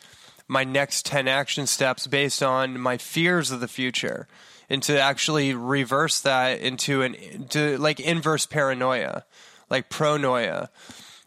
my 0.48 0.64
next 0.64 1.06
10 1.06 1.28
action 1.28 1.66
steps 1.66 2.06
based 2.06 2.42
on 2.42 2.78
my 2.78 2.98
fears 2.98 3.50
of 3.50 3.60
the 3.60 3.68
future 3.68 4.28
and 4.68 4.82
to 4.82 5.00
actually 5.00 5.54
reverse 5.54 6.20
that 6.20 6.60
into 6.60 7.02
an 7.02 7.46
to 7.48 7.78
like 7.78 8.00
inverse 8.00 8.46
paranoia 8.46 9.24
like 9.70 9.88
pronoia 9.88 10.68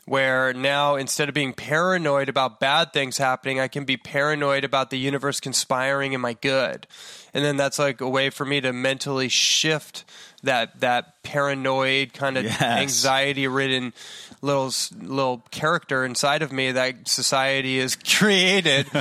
where 0.05 0.53
now 0.53 0.95
instead 0.95 1.27
of 1.27 1.35
being 1.35 1.53
paranoid 1.53 2.29
about 2.29 2.59
bad 2.59 2.93
things 2.93 3.17
happening 3.17 3.59
i 3.59 3.67
can 3.67 3.85
be 3.85 3.97
paranoid 3.97 4.63
about 4.63 4.89
the 4.89 4.97
universe 4.97 5.39
conspiring 5.39 6.13
in 6.13 6.21
my 6.21 6.33
good. 6.33 6.87
And 7.33 7.43
then 7.43 7.57
that's 7.57 7.79
like 7.79 8.01
a 8.01 8.09
way 8.09 8.29
for 8.29 8.45
me 8.45 8.61
to 8.61 8.71
mentally 8.71 9.29
shift 9.29 10.05
that 10.45 10.79
that 10.81 11.21
paranoid 11.23 12.13
kind 12.13 12.37
of 12.37 12.43
Yes. 12.45 12.61
anxiety 12.61 13.47
ridden 13.47 13.93
little 14.41 14.71
little 15.01 15.43
character 15.49 16.05
inside 16.05 16.43
of 16.43 16.51
me 16.51 16.71
that 16.73 17.07
society 17.07 17.79
has 17.79 17.95
created. 18.17 18.87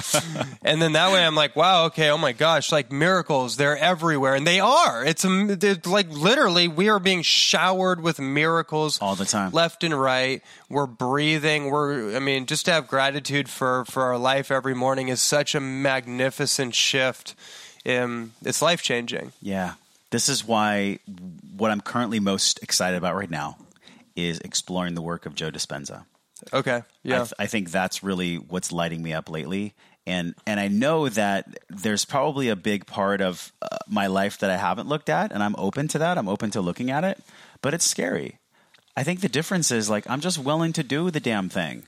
And 0.66 0.80
then 0.80 0.92
that 0.92 1.12
way 1.12 1.22
i'm 1.26 1.34
like 1.34 1.55
wow 1.57 1.84
okay 1.86 2.09
oh 2.11 2.16
my 2.16 2.32
gosh 2.32 2.72
like 2.72 2.90
miracles 2.90 3.57
they're 3.57 3.76
everywhere. 3.76 4.34
And 4.34 4.47
they 4.47 4.61
are. 4.61 5.05
It's, 5.05 5.24
it's 5.26 5.86
like 5.86 6.09
literally 6.11 6.66
we 6.68 6.88
are 6.88 6.99
being 6.99 7.20
showered 7.22 8.01
with 8.01 8.18
miracles 8.18 8.99
All 9.03 9.14
the 9.16 9.26
time. 9.26 9.53
left 9.53 9.84
and 9.84 9.92
right. 10.01 10.42
We're 10.70 10.86
breathing. 10.86 11.70
We're 11.70 12.16
i 12.16 12.20
mean 12.20 12.47
just 12.47 12.64
to 12.64 12.72
have 12.72 12.88
gratitude 12.88 13.51
for 13.51 13.84
for 13.84 14.03
our 14.05 14.16
life 14.18 14.51
every 14.51 14.74
morning 14.74 15.09
is 15.09 15.20
such 15.20 15.55
a 15.55 15.61
magnificent 15.61 16.74
shift. 16.74 17.34
Um, 17.86 18.32
it's 18.42 18.62
life 18.62 18.80
changing 18.82 19.32
Yeah. 19.42 19.74
This 20.14 20.28
is 20.28 20.46
why 20.46 21.00
what 21.56 21.72
I'm 21.72 21.80
currently 21.80 22.20
most 22.20 22.62
excited 22.62 22.96
about 22.96 23.16
right 23.16 23.28
now 23.28 23.56
is 24.14 24.38
exploring 24.38 24.94
the 24.94 25.02
work 25.02 25.26
of 25.26 25.34
Joe 25.34 25.50
Dispenza. 25.50 26.04
okay 26.52 26.70
I, 26.70 26.82
yeah 27.02 27.18
th- 27.18 27.32
I 27.36 27.46
think 27.46 27.72
that's 27.72 28.04
really 28.04 28.36
what's 28.36 28.70
lighting 28.70 29.02
me 29.02 29.12
up 29.12 29.28
lately. 29.28 29.74
And 30.06 30.36
and 30.46 30.60
I 30.60 30.68
know 30.68 31.08
that 31.08 31.58
there's 31.68 32.04
probably 32.04 32.48
a 32.48 32.54
big 32.54 32.86
part 32.86 33.20
of 33.20 33.52
uh, 33.60 33.78
my 33.88 34.06
life 34.06 34.38
that 34.38 34.50
I 34.50 34.56
haven't 34.56 34.86
looked 34.86 35.08
at, 35.08 35.32
and 35.32 35.42
I'm 35.42 35.56
open 35.58 35.88
to 35.88 35.98
that. 35.98 36.16
I'm 36.16 36.28
open 36.28 36.50
to 36.52 36.60
looking 36.60 36.92
at 36.92 37.02
it, 37.02 37.18
but 37.60 37.74
it's 37.74 37.84
scary. 37.84 38.38
I 38.96 39.02
think 39.02 39.20
the 39.20 39.28
difference 39.28 39.72
is 39.72 39.90
like 39.90 40.08
I'm 40.08 40.20
just 40.20 40.38
willing 40.38 40.72
to 40.74 40.84
do 40.84 41.10
the 41.10 41.18
damn 41.18 41.48
thing. 41.48 41.82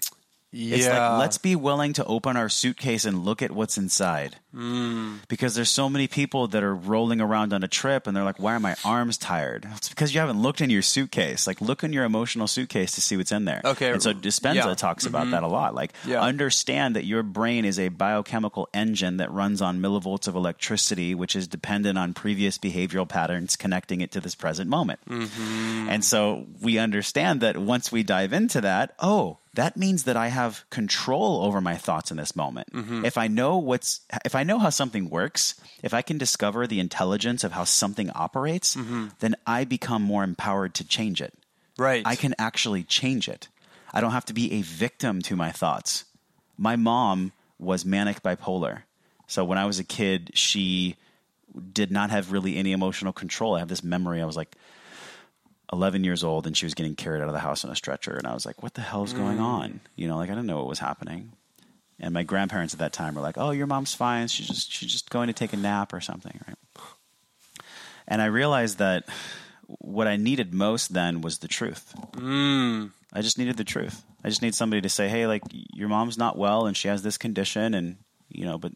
It's 0.58 0.84
yeah 0.86 1.10
like 1.10 1.20
let's 1.20 1.38
be 1.38 1.54
willing 1.54 1.92
to 1.94 2.04
open 2.04 2.36
our 2.36 2.48
suitcase 2.48 3.04
and 3.04 3.24
look 3.24 3.42
at 3.42 3.50
what's 3.50 3.76
inside. 3.76 4.36
Mm. 4.54 5.18
Because 5.28 5.54
there's 5.54 5.68
so 5.68 5.90
many 5.90 6.08
people 6.08 6.48
that 6.48 6.62
are 6.62 6.74
rolling 6.74 7.20
around 7.20 7.52
on 7.52 7.62
a 7.62 7.68
trip 7.68 8.06
and 8.06 8.16
they're 8.16 8.24
like, 8.24 8.40
"Why 8.40 8.54
are 8.54 8.60
my 8.60 8.74
arms 8.84 9.18
tired?" 9.18 9.68
It's 9.76 9.90
because 9.90 10.14
you 10.14 10.20
haven't 10.20 10.40
looked 10.40 10.62
in 10.62 10.70
your 10.70 10.80
suitcase. 10.80 11.46
Like 11.46 11.60
look 11.60 11.84
in 11.84 11.92
your 11.92 12.04
emotional 12.04 12.46
suitcase 12.46 12.92
to 12.92 13.02
see 13.02 13.16
what's 13.18 13.32
in 13.32 13.44
there. 13.44 13.60
Okay. 13.64 13.90
And 13.92 14.02
so 14.02 14.14
Dispenza 14.14 14.54
Yeah. 14.54 14.62
Mm-hmm. 14.62 14.74
talks 14.74 15.04
about 15.04 15.30
that 15.30 15.42
a 15.42 15.46
lot. 15.48 15.74
Like 15.74 15.92
Yeah. 16.06 16.22
understand 16.22 16.96
that 16.96 17.04
your 17.04 17.22
brain 17.22 17.64
is 17.66 17.78
a 17.78 17.88
biochemical 17.88 18.68
engine 18.72 19.18
that 19.18 19.30
runs 19.30 19.60
on 19.60 19.80
millivolts 19.80 20.26
of 20.26 20.34
electricity, 20.34 21.14
which 21.14 21.36
is 21.36 21.46
dependent 21.46 21.98
on 21.98 22.14
previous 22.14 22.56
behavioral 22.56 23.06
patterns 23.08 23.56
connecting 23.56 24.00
it 24.00 24.10
to 24.12 24.20
this 24.20 24.34
present 24.34 24.70
moment. 24.70 25.00
Mm-hmm. 25.08 25.88
And 25.90 26.02
so 26.04 26.46
we 26.62 26.78
understand 26.78 27.40
that 27.42 27.58
once 27.58 27.92
we 27.92 28.02
dive 28.02 28.32
into 28.32 28.62
that, 28.62 28.94
oh, 29.00 29.38
that 29.56 29.76
means 29.76 30.04
that 30.04 30.16
I 30.16 30.28
have 30.28 30.64
control 30.70 31.42
over 31.42 31.60
my 31.60 31.74
thoughts 31.76 32.10
in 32.10 32.16
this 32.16 32.36
moment. 32.36 32.72
Mm-hmm. 32.72 33.04
If 33.04 33.18
I 33.18 33.26
know 33.28 33.58
what's 33.58 34.00
if 34.24 34.34
I 34.34 34.42
know 34.44 34.58
how 34.58 34.70
something 34.70 35.10
works, 35.10 35.54
if 35.82 35.92
I 35.92 36.02
can 36.02 36.16
discover 36.18 36.66
the 36.66 36.80
intelligence 36.80 37.42
of 37.44 37.52
how 37.52 37.64
something 37.64 38.10
operates, 38.14 38.76
Mm-hmm. 38.76 39.08
then 39.20 39.34
I 39.46 39.64
become 39.64 40.02
more 40.02 40.22
empowered 40.24 40.74
to 40.74 40.84
change 40.86 41.20
it. 41.20 41.34
right 41.78 42.02
I 42.06 42.16
can 42.16 42.34
actually 42.38 42.84
change 42.84 43.28
it. 43.28 43.48
I 43.92 44.00
don't 44.00 44.12
have 44.12 44.26
to 44.26 44.34
be 44.34 44.52
a 44.52 44.62
victim 44.62 45.20
to 45.22 45.36
my 45.36 45.50
thoughts. 45.52 46.04
My 46.58 46.76
mom 46.76 47.32
was 47.58 47.84
manic 47.84 48.22
bipolar. 48.22 48.82
So 49.26 49.44
when 49.44 49.58
I 49.58 49.66
was 49.66 49.78
a 49.78 49.84
kid, 49.84 50.30
she 50.34 50.96
did 51.72 51.90
not 51.90 52.10
have 52.10 52.32
really 52.32 52.56
any 52.56 52.72
emotional 52.72 53.12
control. 53.12 53.54
I 53.56 53.60
have 53.60 53.68
this 53.68 53.82
memory. 53.84 54.20
I 54.20 54.26
was 54.26 54.36
like 54.36 54.54
11 55.72 56.04
years 56.04 56.22
old 56.22 56.46
and 56.46 56.56
she 56.56 56.66
was 56.66 56.74
getting 56.74 56.94
carried 56.94 57.22
out 57.22 57.28
of 57.28 57.34
the 57.34 57.40
house 57.40 57.64
on 57.64 57.70
a 57.70 57.76
stretcher. 57.76 58.16
And 58.16 58.26
I 58.26 58.34
was 58.34 58.46
like, 58.46 58.62
what 58.62 58.74
the 58.74 58.80
hell 58.80 59.04
is 59.04 59.12
going 59.12 59.38
mm. 59.38 59.42
on? 59.42 59.80
You 59.96 60.08
know, 60.08 60.16
like 60.16 60.30
I 60.30 60.34
didn't 60.34 60.46
know 60.46 60.58
what 60.58 60.68
was 60.68 60.78
happening. 60.78 61.32
And 61.98 62.12
my 62.12 62.22
grandparents 62.22 62.74
at 62.74 62.80
that 62.80 62.92
time 62.92 63.14
were 63.14 63.22
like, 63.22 63.38
oh, 63.38 63.50
your 63.50 63.66
mom's 63.66 63.94
fine. 63.94 64.28
She's 64.28 64.46
just, 64.46 64.70
she's 64.70 64.92
just 64.92 65.10
going 65.10 65.28
to 65.28 65.32
take 65.32 65.52
a 65.52 65.56
nap 65.56 65.92
or 65.92 66.00
something. 66.00 66.38
Right. 66.46 66.56
And 68.06 68.22
I 68.22 68.26
realized 68.26 68.78
that 68.78 69.08
what 69.66 70.06
I 70.06 70.16
needed 70.16 70.54
most 70.54 70.92
then 70.92 71.20
was 71.20 71.38
the 71.38 71.48
truth. 71.48 71.94
Mm. 72.12 72.92
I 73.12 73.22
just 73.22 73.38
needed 73.38 73.56
the 73.56 73.64
truth. 73.64 74.04
I 74.22 74.28
just 74.28 74.42
need 74.42 74.54
somebody 74.54 74.82
to 74.82 74.88
say, 74.88 75.08
"Hey, 75.08 75.26
like 75.26 75.42
your 75.50 75.88
mom's 75.88 76.18
not 76.18 76.38
well 76.38 76.66
and 76.66 76.76
she 76.76 76.88
has 76.88 77.02
this 77.02 77.18
condition 77.18 77.74
and 77.74 77.96
you 78.28 78.44
know, 78.44 78.58
but 78.58 78.72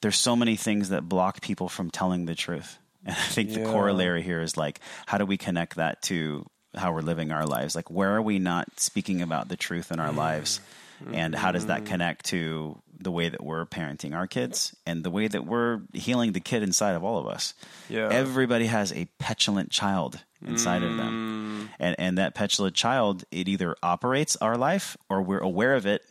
there's 0.00 0.18
so 0.18 0.36
many 0.36 0.56
things 0.56 0.90
that 0.90 1.08
block 1.08 1.40
people 1.40 1.68
from 1.68 1.90
telling 1.90 2.26
the 2.26 2.34
truth." 2.34 2.78
And 3.04 3.16
I 3.16 3.20
think 3.20 3.52
the 3.52 3.64
corollary 3.64 4.22
here 4.22 4.40
is 4.40 4.56
like 4.56 4.80
how 5.06 5.18
do 5.18 5.26
we 5.26 5.36
connect 5.36 5.76
that 5.76 6.02
to 6.02 6.46
how 6.74 6.92
we're 6.92 7.00
living 7.00 7.32
our 7.32 7.46
lives? 7.46 7.74
Like 7.74 7.90
where 7.90 8.14
are 8.14 8.22
we 8.22 8.38
not 8.38 8.78
speaking 8.78 9.22
about 9.22 9.48
the 9.48 9.56
truth 9.56 9.90
in 9.90 10.00
our 10.00 10.12
lives? 10.12 10.60
Mm-hmm. 11.02 11.14
And 11.14 11.34
how 11.34 11.52
does 11.52 11.66
that 11.66 11.78
mm-hmm. 11.78 11.86
connect 11.86 12.26
to 12.26 12.78
the 12.98 13.10
way 13.10 13.30
that 13.30 13.42
we're 13.42 13.64
parenting 13.64 14.14
our 14.14 14.26
kids 14.26 14.76
and 14.86 15.02
the 15.02 15.10
way 15.10 15.26
that 15.26 15.46
we're 15.46 15.80
healing 15.94 16.32
the 16.32 16.40
kid 16.40 16.62
inside 16.62 16.92
of 16.92 17.02
all 17.02 17.18
of 17.18 17.26
us? 17.26 17.54
Yeah. 17.88 18.08
Everybody 18.10 18.66
has 18.66 18.92
a 18.92 19.06
petulant 19.18 19.70
child 19.70 20.20
inside 20.46 20.82
of 20.82 20.96
them. 20.96 21.68
Mm. 21.70 21.74
And 21.78 21.96
and 21.98 22.18
that 22.18 22.34
petulant 22.34 22.74
child, 22.74 23.24
it 23.30 23.48
either 23.48 23.76
operates 23.82 24.36
our 24.36 24.56
life 24.56 24.96
or 25.08 25.22
we're 25.22 25.38
aware 25.38 25.74
of 25.74 25.86
it 25.86 26.02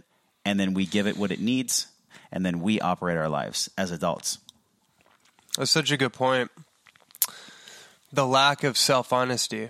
and 0.45 0.59
then 0.59 0.73
we 0.73 0.85
give 0.85 1.07
it 1.07 1.17
what 1.17 1.31
it 1.31 1.39
needs 1.39 1.87
and 2.31 2.45
then 2.45 2.59
we 2.59 2.79
operate 2.79 3.17
our 3.17 3.29
lives 3.29 3.69
as 3.77 3.91
adults. 3.91 4.39
That's 5.57 5.71
such 5.71 5.91
a 5.91 5.97
good 5.97 6.13
point. 6.13 6.51
The 8.11 8.25
lack 8.25 8.63
of 8.63 8.77
self 8.77 9.13
honesty. 9.13 9.69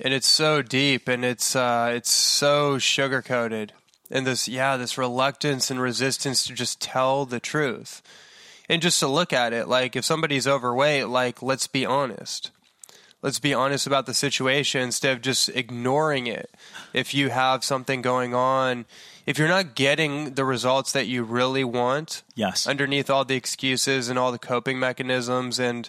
And 0.00 0.12
it's 0.12 0.26
so 0.26 0.62
deep 0.62 1.06
and 1.08 1.24
it's 1.24 1.54
uh, 1.54 1.92
it's 1.94 2.10
so 2.10 2.78
sugar 2.78 3.22
coated. 3.22 3.72
And 4.10 4.26
this 4.26 4.48
yeah, 4.48 4.76
this 4.76 4.98
reluctance 4.98 5.70
and 5.70 5.80
resistance 5.80 6.44
to 6.46 6.52
just 6.54 6.80
tell 6.80 7.24
the 7.24 7.40
truth. 7.40 8.02
And 8.68 8.82
just 8.82 8.98
to 9.00 9.06
look 9.08 9.32
at 9.32 9.52
it, 9.52 9.68
like 9.68 9.94
if 9.96 10.04
somebody's 10.04 10.46
overweight, 10.48 11.08
like 11.08 11.42
let's 11.42 11.66
be 11.66 11.86
honest. 11.86 12.50
Let's 13.22 13.38
be 13.38 13.54
honest 13.54 13.86
about 13.86 14.06
the 14.06 14.14
situation 14.14 14.80
instead 14.82 15.12
of 15.16 15.22
just 15.22 15.48
ignoring 15.50 16.26
it. 16.26 16.50
If 16.92 17.14
you 17.14 17.30
have 17.30 17.62
something 17.62 18.02
going 18.02 18.34
on, 18.34 18.84
if 19.26 19.38
you're 19.38 19.46
not 19.46 19.76
getting 19.76 20.34
the 20.34 20.44
results 20.44 20.90
that 20.90 21.06
you 21.06 21.22
really 21.22 21.62
want, 21.62 22.24
Yes. 22.34 22.66
underneath 22.66 23.08
all 23.08 23.24
the 23.24 23.36
excuses 23.36 24.08
and 24.08 24.18
all 24.18 24.32
the 24.32 24.40
coping 24.40 24.80
mechanisms 24.80 25.60
and 25.60 25.88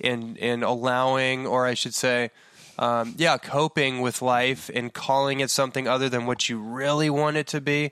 in 0.00 0.36
in 0.36 0.62
allowing 0.62 1.46
or 1.46 1.66
I 1.66 1.74
should 1.74 1.94
say 1.94 2.30
um, 2.78 3.14
yeah 3.18 3.38
coping 3.38 4.00
with 4.00 4.22
life 4.22 4.70
and 4.74 4.92
calling 4.92 5.40
it 5.40 5.50
something 5.50 5.88
other 5.88 6.08
than 6.08 6.26
what 6.26 6.48
you 6.48 6.60
really 6.60 7.10
want 7.10 7.36
it 7.36 7.46
to 7.48 7.60
be 7.60 7.90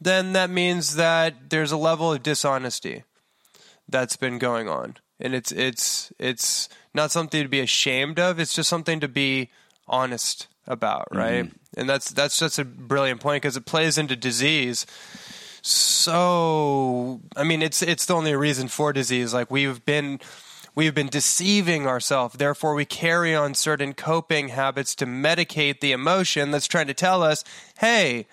then 0.00 0.32
that 0.32 0.50
means 0.50 0.96
that 0.96 1.50
there's 1.50 1.72
a 1.72 1.76
level 1.76 2.12
of 2.12 2.22
dishonesty 2.22 3.04
that's 3.88 4.16
been 4.16 4.38
going 4.38 4.68
on. 4.68 4.96
And 5.20 5.34
it's 5.34 5.52
it's 5.52 6.12
it's 6.18 6.68
not 6.92 7.10
something 7.10 7.42
to 7.42 7.48
be 7.48 7.60
ashamed 7.60 8.18
of. 8.18 8.38
It's 8.38 8.54
just 8.54 8.68
something 8.68 9.00
to 9.00 9.08
be 9.08 9.50
honest 9.86 10.48
about 10.66 11.08
right? 11.14 11.50
And 11.76 11.88
that's 11.88 12.10
that's 12.10 12.38
just 12.38 12.58
a 12.58 12.64
brilliant 12.64 13.20
point 13.20 13.42
because 13.42 13.56
it 13.56 13.66
plays 13.66 13.98
into 13.98 14.16
disease. 14.16 14.86
So 15.62 17.22
i 17.36 17.44
mean 17.44 17.62
it's 17.62 17.80
it's 17.80 18.06
the 18.06 18.14
only 18.14 18.34
reason 18.34 18.68
for 18.68 18.92
disease. 18.92 19.32
Like 19.32 19.50
we've 19.50 19.84
been 19.84 20.20
we've 20.74 20.94
been 20.94 21.08
deceiving 21.08 21.86
ourselves 21.86 22.36
therefore 22.36 22.74
we 22.74 22.84
carry 22.84 23.34
on 23.34 23.54
certain 23.54 23.92
coping 23.92 24.48
habits 24.48 24.94
to 24.94 25.06
medicate 25.06 25.80
the 25.80 25.92
emotion 25.92 26.50
that's 26.50 26.66
trying 26.66 26.86
to 26.86 26.94
tell 26.94 27.22
us 27.22 27.44
hey 27.78 28.26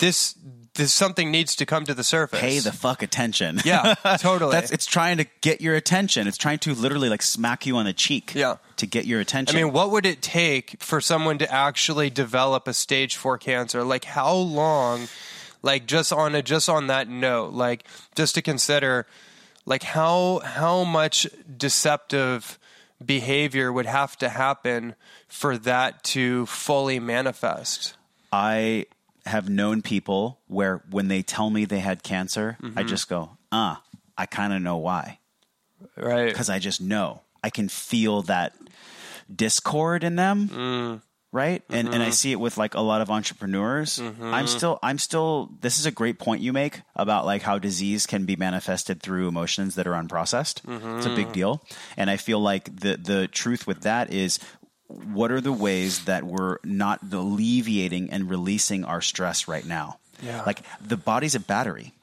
this 0.00 0.34
this 0.74 0.92
something 0.92 1.30
needs 1.30 1.54
to 1.56 1.66
come 1.66 1.84
to 1.84 1.94
the 1.94 2.02
surface 2.02 2.40
Pay 2.40 2.58
the 2.58 2.72
fuck 2.72 3.02
attention. 3.02 3.60
Yeah, 3.64 3.94
totally. 4.18 4.52
That's 4.52 4.72
it's 4.72 4.86
trying 4.86 5.18
to 5.18 5.26
get 5.40 5.60
your 5.60 5.76
attention. 5.76 6.26
It's 6.26 6.36
trying 6.36 6.58
to 6.60 6.74
literally 6.74 7.08
like 7.08 7.22
smack 7.22 7.64
you 7.66 7.76
on 7.76 7.84
the 7.84 7.92
cheek. 7.92 8.34
Yeah. 8.34 8.56
To 8.78 8.86
get 8.86 9.06
your 9.06 9.20
attention. 9.20 9.56
I 9.56 9.62
mean, 9.62 9.72
what 9.72 9.92
would 9.92 10.04
it 10.04 10.20
take 10.20 10.82
for 10.82 11.00
someone 11.00 11.38
to 11.38 11.52
actually 11.52 12.10
develop 12.10 12.66
a 12.66 12.74
stage 12.74 13.16
four 13.16 13.38
cancer? 13.38 13.84
Like, 13.84 14.04
how 14.04 14.34
long? 14.34 15.06
Like, 15.62 15.86
just 15.86 16.12
on 16.12 16.34
a 16.34 16.42
just 16.42 16.68
on 16.68 16.88
that 16.88 17.08
note, 17.08 17.54
like, 17.54 17.86
just 18.16 18.34
to 18.34 18.42
consider, 18.42 19.06
like, 19.66 19.82
how 19.82 20.40
how 20.44 20.84
much 20.84 21.26
deceptive 21.56 22.58
behavior 23.04 23.72
would 23.72 23.86
have 23.86 24.16
to 24.18 24.28
happen 24.28 24.94
for 25.28 25.58
that 25.58 26.02
to 26.04 26.46
fully 26.46 26.98
manifest? 27.00 27.96
I 28.32 28.86
have 29.26 29.48
known 29.48 29.82
people 29.82 30.40
where 30.48 30.82
when 30.90 31.08
they 31.08 31.22
tell 31.22 31.50
me 31.50 31.64
they 31.64 31.80
had 31.80 32.02
cancer, 32.02 32.56
I 32.60 32.66
Mm-hmm. 32.66 32.88
just 32.88 33.08
go, 33.08 33.36
"Uh, 33.52 33.76
I 34.18 34.26
kind 34.26 34.52
of 34.52 34.60
know 34.62 34.76
why." 34.76 35.18
Right. 35.96 36.34
Cuz 36.34 36.48
I 36.50 36.58
just 36.58 36.80
know. 36.80 37.22
I 37.42 37.50
can 37.50 37.68
feel 37.68 38.22
that 38.22 38.54
discord 39.34 40.04
in 40.04 40.16
them. 40.16 40.48
Mm. 40.48 41.02
Right? 41.34 41.64
And 41.68 41.88
and 41.88 41.96
I 41.96 42.06
mm-hmm. 42.06 42.12
see 42.12 42.30
it 42.30 42.38
with 42.38 42.56
like 42.56 42.74
a 42.74 42.80
lot 42.80 43.00
of 43.00 43.10
entrepreneurs. 43.10 43.98
I'm 43.98 44.14
mm-hmm. 44.14 44.46
still 44.46 44.78
I'm 44.82 44.98
still 44.98 45.50
this 45.60 45.80
is 45.80 45.84
a 45.84 45.90
great 45.90 46.20
point 46.20 46.42
you 46.42 46.52
make 46.52 46.80
about 46.94 47.26
like 47.26 47.42
how 47.42 47.58
disease 47.58 48.06
can 48.06 48.24
be 48.24 48.36
manifested 48.36 49.02
through 49.02 49.26
emotions 49.26 49.74
that 49.74 49.88
are 49.88 49.94
unprocessed. 49.94 50.60
It's 50.96 51.06
a 51.06 51.10
big 51.10 51.26
mm-hmm. 51.26 51.32
deal. 51.32 51.62
And 51.96 52.08
I 52.08 52.18
feel 52.18 52.38
like 52.38 52.74
the 52.80 52.96
the 52.96 53.26
truth 53.26 53.66
with 53.66 53.80
that 53.80 54.12
is 54.12 54.38
what 54.86 55.32
are 55.32 55.40
the 55.40 55.52
ways 55.52 56.04
that 56.04 56.22
we're 56.22 56.58
not 56.62 57.00
alleviating 57.12 58.10
and 58.10 58.30
releasing 58.30 58.84
our 58.84 59.00
stress 59.00 59.48
right 59.48 59.66
now? 59.66 59.98
Yeah. 60.22 60.44
Like 60.46 60.62
the 60.80 60.96
body's 60.96 61.34
a 61.34 61.40
battery 61.40 61.94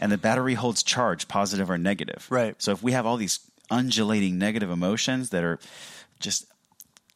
and 0.00 0.10
the 0.10 0.18
battery 0.18 0.54
holds 0.54 0.82
charge, 0.82 1.28
positive 1.28 1.70
or 1.70 1.76
negative. 1.76 2.26
Right. 2.30 2.54
So 2.62 2.72
if 2.72 2.82
we 2.82 2.92
have 2.92 3.04
all 3.04 3.18
these 3.18 3.40
undulating 3.70 4.38
negative 4.38 4.70
emotions 4.70 5.30
that 5.30 5.44
are 5.44 5.58
just 6.18 6.46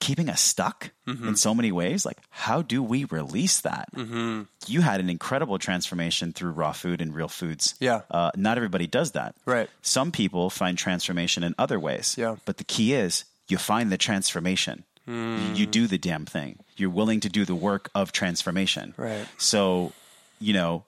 keeping 0.05 0.29
us 0.29 0.41
stuck 0.41 0.91
Mm-hmm. 1.07 1.29
in 1.29 1.37
so 1.37 1.55
many 1.55 1.71
ways, 1.71 2.07
like 2.07 2.17
how 2.31 2.63
do 2.63 2.83
we 2.83 3.05
release 3.05 3.61
that? 3.61 3.89
Mm-hmm. 3.95 4.43
You 4.67 4.81
had 4.81 5.01
an 5.01 5.11
incredible 5.11 5.59
transformation 5.59 6.33
through 6.33 6.53
raw 6.53 6.73
food 6.73 7.03
and 7.03 7.15
real 7.15 7.29
foods. 7.29 7.75
Yeah. 7.79 8.01
Uh, 8.11 8.31
not 8.37 8.57
everybody 8.57 8.87
does 8.87 9.13
that. 9.13 9.35
Right. 9.45 9.69
Some 9.83 10.13
people 10.13 10.49
find 10.49 10.79
transformation 10.79 11.45
in 11.45 11.55
other 11.59 11.79
ways. 11.79 12.17
Yeah. 12.17 12.37
But 12.47 12.57
the 12.57 12.65
key 12.65 12.95
is 12.95 13.25
you 13.49 13.59
find 13.59 13.93
the 13.93 13.99
transformation. 13.99 14.85
You, 15.07 15.53
you 15.55 15.67
do 15.67 15.87
the 15.87 15.99
damn 15.99 16.25
thing. 16.25 16.59
You're 16.79 16.89
willing 16.89 17.21
to 17.21 17.29
do 17.29 17.45
the 17.45 17.55
work 17.55 17.91
of 17.95 18.11
transformation. 18.11 18.95
Right. 18.97 19.27
So, 19.37 19.93
you 20.41 20.55
know, 20.55 20.85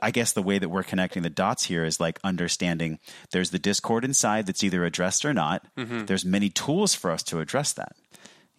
I 0.00 0.12
guess 0.12 0.32
the 0.32 0.42
way 0.42 0.58
that 0.60 0.68
we're 0.68 0.84
connecting 0.84 1.24
the 1.24 1.30
dots 1.30 1.64
here 1.64 1.84
is 1.84 1.98
like 1.98 2.20
understanding 2.22 3.00
there's 3.32 3.50
the 3.50 3.58
discord 3.58 4.04
inside 4.04 4.46
that's 4.46 4.62
either 4.62 4.84
addressed 4.84 5.24
or 5.24 5.34
not. 5.34 5.66
There's 5.74 6.24
many 6.24 6.50
tools 6.50 6.94
for 6.94 7.10
us 7.10 7.24
to 7.24 7.40
address 7.40 7.72
that. 7.72 7.96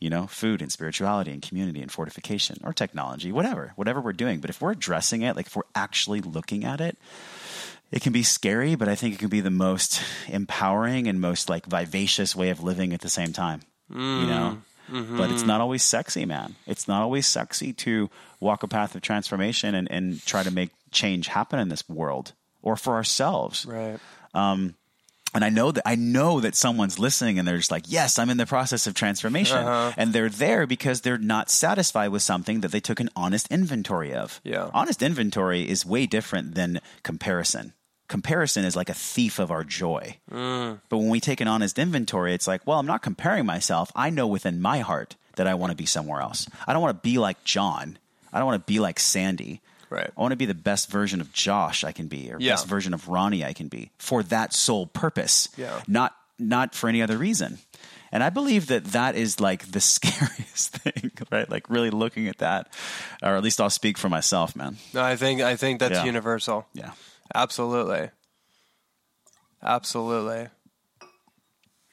You 0.02 0.10
know, 0.10 0.28
food 0.28 0.62
and 0.62 0.70
spirituality 0.70 1.32
and 1.32 1.42
community 1.42 1.82
and 1.82 1.92
fortification 1.92 2.58
or 2.64 2.74
technology, 2.74 3.32
whatever, 3.32 3.72
whatever 3.78 4.02
we're 4.02 4.12
doing. 4.12 4.42
But 4.42 4.50
if 4.50 4.60
we're 4.60 4.72
addressing 4.72 5.22
it, 5.22 5.38
like 5.38 5.46
if 5.46 5.56
we're 5.56 5.62
actually 5.74 6.20
looking 6.20 6.66
at 6.66 6.82
it, 6.82 6.98
it 7.92 8.02
can 8.02 8.12
be 8.12 8.24
scary, 8.24 8.76
but 8.76 8.90
I 8.90 8.96
think 8.96 9.14
it 9.14 9.20
can 9.20 9.30
be 9.30 9.42
the 9.42 9.50
most 9.50 10.02
empowering 10.28 11.08
and 11.08 11.22
most 11.22 11.50
like 11.50 11.66
vivacious 11.68 12.36
way 12.36 12.50
of 12.50 12.64
living 12.64 12.94
at 12.94 13.02
the 13.02 13.10
same 13.10 13.32
time. 13.32 13.62
You 13.90 13.98
know? 13.98 14.58
Mm. 14.58 14.62
Mm-hmm. 14.92 15.18
But 15.18 15.32
it's 15.32 15.44
not 15.44 15.62
always 15.62 15.84
sexy, 15.84 16.26
man. 16.26 16.56
It's 16.68 16.88
not 16.88 17.02
always 17.02 17.26
sexy 17.26 17.72
to 17.74 18.10
walk 18.40 18.64
a 18.64 18.68
path 18.68 18.96
of 18.96 19.02
transformation 19.02 19.76
and, 19.76 19.90
and 19.90 20.26
try 20.26 20.44
to 20.44 20.52
make 20.52 20.72
change 20.92 21.28
happen 21.28 21.60
in 21.60 21.70
this 21.70 21.88
world 21.88 22.34
or 22.62 22.76
for 22.76 22.96
ourselves. 22.96 23.66
Right. 23.66 24.00
Um, 24.34 24.76
And 25.34 25.46
I 25.46 25.50
know 25.50 25.72
that 25.72 25.88
I 25.88 25.96
know 25.96 26.40
that 26.42 26.56
someone's 26.56 27.00
listening 27.00 27.40
and 27.40 27.48
they're 27.48 27.58
just 27.58 27.72
like, 27.72 27.86
"Yes, 27.88 28.20
I'm 28.20 28.30
in 28.30 28.38
the 28.38 28.46
process 28.46 28.86
of 28.86 28.94
transformation." 28.94 29.58
Uh-huh. 29.58 29.94
And 29.98 30.12
they're 30.14 30.30
there 30.30 30.68
because 30.68 31.02
they're 31.02 31.18
not 31.18 31.50
satisfied 31.50 32.10
with 32.10 32.22
something 32.22 32.62
that 32.62 32.72
they 32.72 32.82
took 32.82 33.00
an 33.00 33.10
honest 33.16 33.48
inventory 33.50 34.14
of. 34.14 34.42
Yeah. 34.44 34.70
Honest 34.74 35.02
inventory 35.02 35.70
is 35.70 35.86
way 35.86 36.06
different 36.06 36.56
than 36.56 36.82
comparison. 37.04 37.74
Comparison 38.10 38.66
is 38.66 38.76
like 38.76 38.90
a 38.90 38.94
thief 38.94 39.40
of 39.40 39.52
our 39.52 39.64
joy. 39.64 40.18
Mm. 40.30 40.82
But 40.90 40.98
when 40.98 41.10
we 41.10 41.22
take 41.22 41.40
an 41.40 41.48
honest 41.48 41.80
inventory, 41.80 42.34
it's 42.34 42.48
like, 42.48 42.68
well, 42.68 42.78
I'm 42.78 42.86
not 42.86 43.02
comparing 43.02 43.46
myself. 43.46 43.90
I 43.96 44.10
know 44.10 44.28
within 44.28 44.60
my 44.60 44.80
heart 44.80 45.16
that 45.38 45.48
I 45.48 45.54
want 45.54 45.72
to 45.72 45.78
be 45.78 45.86
somewhere 45.86 46.20
else. 46.20 46.46
I 46.68 46.74
don't 46.74 46.82
want 46.82 46.98
to 46.98 47.02
be 47.02 47.18
like 47.20 47.42
John. 47.46 47.98
I 48.34 48.40
don't 48.40 48.48
want 48.48 48.66
to 48.66 48.72
be 48.72 48.82
like 48.82 49.00
Sandy. 49.00 49.62
Right. 49.92 50.10
I 50.18 50.22
want 50.22 50.32
to 50.32 50.38
be 50.38 50.46
the 50.46 50.54
best 50.56 50.90
version 50.90 51.20
of 51.22 51.32
Josh 51.34 51.84
I 51.84 51.92
can 51.92 52.08
be, 52.08 52.32
or 52.32 52.38
Yeah. 52.40 52.54
best 52.54 52.66
version 52.66 52.94
of 52.94 53.08
Ronnie 53.10 53.44
I 53.46 53.52
can 53.54 53.68
be, 53.68 53.92
for 54.00 54.24
that 54.24 54.54
sole 54.54 54.88
purpose. 54.88 55.50
Yeah. 55.58 55.82
Not 55.88 56.16
not 56.40 56.74
for 56.74 56.90
any 56.90 57.02
other 57.04 57.18
reason. 57.18 57.60
And 58.12 58.24
I 58.24 58.30
believe 58.30 58.68
that 58.68 58.86
that 58.86 59.16
is 59.16 59.40
like 59.40 59.72
the 59.72 59.82
scariest 59.96 60.78
thing, 60.78 61.12
right? 61.30 61.48
Like 61.50 61.70
really 61.70 61.90
looking 61.92 62.28
at 62.30 62.38
that, 62.40 62.74
or 63.22 63.36
at 63.36 63.44
least 63.44 63.60
I'll 63.62 63.70
speak 63.70 63.98
for 63.98 64.10
myself, 64.10 64.56
man. 64.56 64.78
No, 64.94 65.04
I 65.04 65.16
think 65.18 65.42
I 65.42 65.56
think 65.58 65.80
that's 65.82 65.96
Yeah. 65.96 66.06
universal. 66.06 66.66
Yeah. 66.74 66.92
Absolutely. 67.36 68.10
Absolutely. 69.62 70.48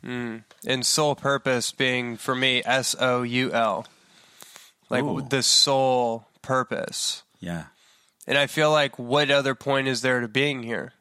Mm. 0.05 0.45
And 0.67 0.87
sole 0.87 1.15
purpose 1.15 1.73
being 1.73 2.17
for 2.17 2.35
me 2.35 2.63
S 2.65 2.95
O 2.99 3.23
U 3.23 3.53
L. 3.53 3.87
Like 4.89 5.05
Ooh. 5.05 5.21
the 5.29 5.43
sole 5.43 6.27
purpose. 6.43 7.23
Yeah. 7.41 7.65
And 8.29 8.37
I 8.37 8.47
feel 8.47 8.71
like 8.71 8.99
what 8.99 9.31
other 9.31 9.55
point 9.55 9.89
is 9.89 10.03
there 10.03 10.21
to 10.21 10.29
being 10.29 10.63
here 10.63 10.93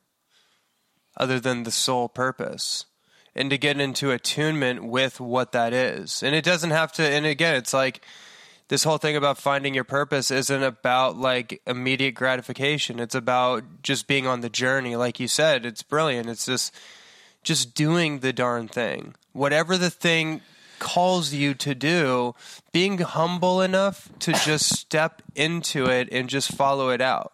other 1.17 1.41
than 1.41 1.63
the 1.63 1.71
sole 1.71 2.07
purpose? 2.07 2.85
And 3.35 3.51
to 3.51 3.57
get 3.59 3.79
into 3.79 4.09
attunement 4.09 4.83
with 4.83 5.19
what 5.19 5.51
that 5.51 5.71
is. 5.71 6.23
And 6.23 6.33
it 6.33 6.43
doesn't 6.43 6.71
have 6.71 6.91
to, 6.93 7.03
and 7.03 7.23
again, 7.25 7.55
it's 7.55 7.73
like 7.73 8.01
this 8.69 8.83
whole 8.83 8.97
thing 8.97 9.15
about 9.15 9.37
finding 9.37 9.75
your 9.75 9.83
purpose 9.83 10.31
isn't 10.31 10.63
about 10.63 11.17
like 11.17 11.61
immediate 11.67 12.15
gratification. 12.15 12.99
It's 12.99 13.13
about 13.13 13.63
just 13.83 14.07
being 14.07 14.25
on 14.25 14.41
the 14.41 14.49
journey. 14.49 14.95
Like 14.95 15.19
you 15.19 15.27
said, 15.27 15.67
it's 15.67 15.83
brilliant. 15.83 16.29
It's 16.29 16.47
just, 16.47 16.73
just 17.43 17.75
doing 17.75 18.19
the 18.19 18.33
darn 18.33 18.67
thing. 18.67 19.13
Whatever 19.33 19.77
the 19.77 19.91
thing 19.91 20.41
calls 20.79 21.33
you 21.33 21.53
to 21.55 21.75
do, 21.75 22.35
being 22.71 22.99
humble 22.99 23.61
enough 23.61 24.09
to 24.19 24.33
just 24.33 24.77
step 24.77 25.21
into 25.35 25.85
it 25.85 26.09
and 26.11 26.29
just 26.29 26.51
follow 26.53 26.89
it 26.89 27.01
out. 27.01 27.33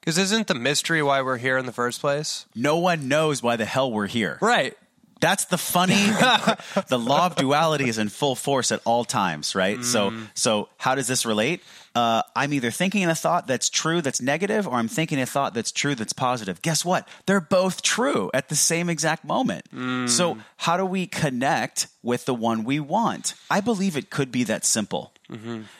Because 0.00 0.18
isn't 0.18 0.48
the 0.48 0.54
mystery 0.54 1.02
why 1.02 1.22
we're 1.22 1.38
here 1.38 1.56
in 1.56 1.66
the 1.66 1.72
first 1.72 2.00
place? 2.00 2.46
No 2.54 2.76
one 2.76 3.08
knows 3.08 3.42
why 3.42 3.56
the 3.56 3.64
hell 3.64 3.90
we're 3.90 4.06
here. 4.06 4.38
Right. 4.40 4.76
That's 5.20 5.46
the 5.46 5.56
funny. 5.56 5.94
the 6.88 6.98
law 6.98 7.26
of 7.26 7.36
duality 7.36 7.88
is 7.88 7.96
in 7.96 8.10
full 8.10 8.34
force 8.34 8.70
at 8.72 8.82
all 8.84 9.06
times, 9.06 9.54
right? 9.54 9.82
So, 9.82 10.10
mm. 10.10 10.28
so 10.34 10.68
how 10.76 10.94
does 10.94 11.06
this 11.06 11.24
relate? 11.24 11.62
Uh, 11.94 12.22
I'm 12.34 12.52
either 12.52 12.72
thinking 12.72 13.04
a 13.04 13.14
thought 13.14 13.46
that's 13.46 13.70
true, 13.70 14.00
that's 14.02 14.20
negative, 14.20 14.66
or 14.66 14.74
I'm 14.74 14.88
thinking 14.88 15.20
a 15.20 15.26
thought 15.26 15.54
that's 15.54 15.70
true, 15.70 15.94
that's 15.94 16.12
positive. 16.12 16.60
Guess 16.60 16.84
what? 16.84 17.06
They're 17.26 17.40
both 17.40 17.82
true 17.82 18.30
at 18.34 18.48
the 18.48 18.56
same 18.56 18.88
exact 18.90 19.24
moment. 19.24 19.66
So, 20.10 20.38
how 20.56 20.76
do 20.76 20.84
we 20.84 21.06
connect 21.06 21.86
with 22.02 22.24
the 22.24 22.34
one 22.34 22.64
we 22.64 22.80
want? 22.80 23.34
I 23.48 23.60
believe 23.60 23.96
it 23.96 24.10
could 24.10 24.32
be 24.32 24.42
that 24.44 24.64
simple. 24.64 25.12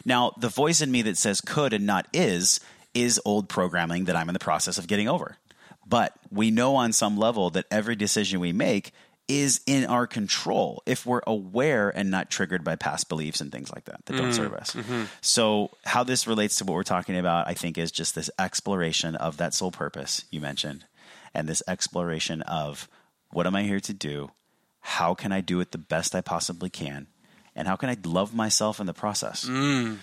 Now, 0.05 0.33
the 0.39 0.49
voice 0.49 0.81
in 0.81 0.91
me 0.91 1.03
that 1.03 1.17
says 1.17 1.41
could 1.41 1.73
and 1.73 1.85
not 1.87 2.07
is 2.13 2.61
is 2.95 3.21
old 3.25 3.49
programming 3.49 4.05
that 4.05 4.15
I'm 4.17 4.29
in 4.29 4.33
the 4.35 4.39
process 4.39 4.79
of 4.79 4.87
getting 4.87 5.09
over. 5.09 5.37
But 5.87 6.15
we 6.31 6.51
know 6.51 6.77
on 6.77 6.93
some 6.93 7.19
level 7.19 7.51
that 7.51 7.67
every 7.71 7.97
decision 7.97 8.41
we 8.41 8.53
make 8.53 8.93
is 9.29 9.61
in 9.67 9.87
our 9.87 10.07
control 10.07 10.83
if 10.87 11.07
we're 11.07 11.23
aware 11.27 11.89
and 11.89 12.11
not 12.11 12.31
triggered 12.31 12.63
by 12.63 12.77
past 12.77 13.09
beliefs 13.09 13.41
and 13.41 13.51
things 13.51 13.73
like 13.73 13.87
that 13.87 14.05
that 14.05 14.17
don't 14.17 14.27
mm-hmm. 14.27 14.33
serve 14.33 14.55
us. 14.55 14.75
Mm-hmm. 14.75 15.05
So, 15.23 15.71
how 15.85 16.05
this 16.05 16.27
relates 16.27 16.57
to 16.57 16.65
what 16.65 16.75
we're 16.75 16.83
talking 16.83 17.17
about, 17.17 17.49
I 17.49 17.55
think, 17.55 17.79
is 17.79 17.91
just 17.91 18.15
this 18.15 18.31
exploration 18.39 19.17
of 19.17 19.39
that 19.39 19.55
soul 19.55 19.71
purpose 19.71 20.25
you 20.31 20.41
mentioned 20.41 20.85
and 21.33 21.49
this 21.49 21.63
exploration 21.67 22.43
of 22.43 22.89
what 23.31 23.47
am 23.47 23.57
I 23.57 23.63
here 23.63 23.81
to 23.81 23.95
do? 23.95 24.31
How 24.81 25.15
can 25.15 25.33
I 25.33 25.41
do 25.41 25.61
it 25.61 25.73
the 25.73 25.79
best 25.79 26.15
I 26.15 26.21
possibly 26.21 26.69
can? 26.69 27.07
And 27.57 27.67
how 27.67 27.77
can 27.77 27.89
I 27.89 27.97
love 28.05 28.35
myself 28.35 28.81
in 28.81 28.87
the 28.87 28.93
process? 28.93 29.47
Mm. 29.47 29.99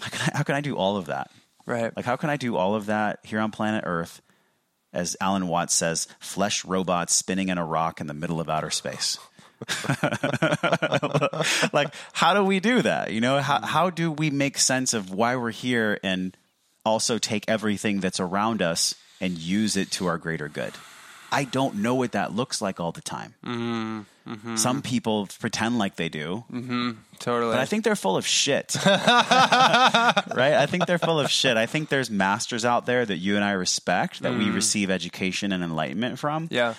How, 0.00 0.08
can 0.08 0.20
I, 0.20 0.38
how 0.38 0.42
can 0.42 0.54
I 0.54 0.60
do 0.60 0.76
all 0.76 0.96
of 0.96 1.06
that? 1.06 1.30
Right. 1.66 1.94
Like, 1.94 2.04
how 2.04 2.16
can 2.16 2.30
I 2.30 2.36
do 2.36 2.56
all 2.56 2.74
of 2.74 2.86
that 2.86 3.20
here 3.22 3.38
on 3.38 3.50
planet 3.50 3.84
Earth? 3.86 4.22
As 4.92 5.16
Alan 5.20 5.48
Watts 5.48 5.74
says, 5.74 6.06
flesh 6.20 6.64
robots 6.64 7.14
spinning 7.14 7.48
in 7.48 7.58
a 7.58 7.64
rock 7.64 8.00
in 8.00 8.06
the 8.06 8.14
middle 8.14 8.40
of 8.40 8.50
outer 8.50 8.70
space. 8.70 9.18
like, 11.72 11.94
how 12.12 12.34
do 12.34 12.44
we 12.44 12.60
do 12.60 12.82
that? 12.82 13.12
You 13.12 13.20
know, 13.20 13.40
how, 13.40 13.64
how 13.64 13.90
do 13.90 14.10
we 14.10 14.30
make 14.30 14.58
sense 14.58 14.92
of 14.92 15.10
why 15.10 15.36
we're 15.36 15.50
here 15.50 15.98
and 16.02 16.36
also 16.84 17.18
take 17.18 17.44
everything 17.48 18.00
that's 18.00 18.20
around 18.20 18.60
us 18.60 18.94
and 19.20 19.38
use 19.38 19.76
it 19.76 19.90
to 19.92 20.06
our 20.06 20.18
greater 20.18 20.48
good? 20.48 20.72
I 21.30 21.44
don't 21.44 21.76
know 21.76 21.94
what 21.94 22.12
that 22.12 22.34
looks 22.34 22.60
like 22.60 22.78
all 22.78 22.92
the 22.92 23.00
time. 23.00 23.34
Mm. 23.44 24.04
Mm-hmm. 24.26 24.56
Some 24.56 24.82
people 24.82 25.28
pretend 25.40 25.78
like 25.78 25.96
they 25.96 26.08
do, 26.08 26.44
mm-hmm. 26.50 26.92
totally. 27.18 27.52
but 27.52 27.60
I 27.60 27.64
think 27.64 27.84
they're 27.84 27.96
full 27.96 28.16
of 28.16 28.26
shit. 28.26 28.76
right? 28.86 30.24
I 30.38 30.66
think 30.66 30.86
they're 30.86 30.98
full 30.98 31.18
of 31.18 31.30
shit. 31.30 31.56
I 31.56 31.66
think 31.66 31.88
there's 31.88 32.10
masters 32.10 32.64
out 32.64 32.86
there 32.86 33.04
that 33.04 33.16
you 33.16 33.36
and 33.36 33.44
I 33.44 33.52
respect, 33.52 34.22
that 34.22 34.32
we 34.32 34.46
mm. 34.46 34.54
receive 34.54 34.90
education 34.90 35.52
and 35.52 35.62
enlightenment 35.62 36.18
from. 36.18 36.48
yeah. 36.50 36.74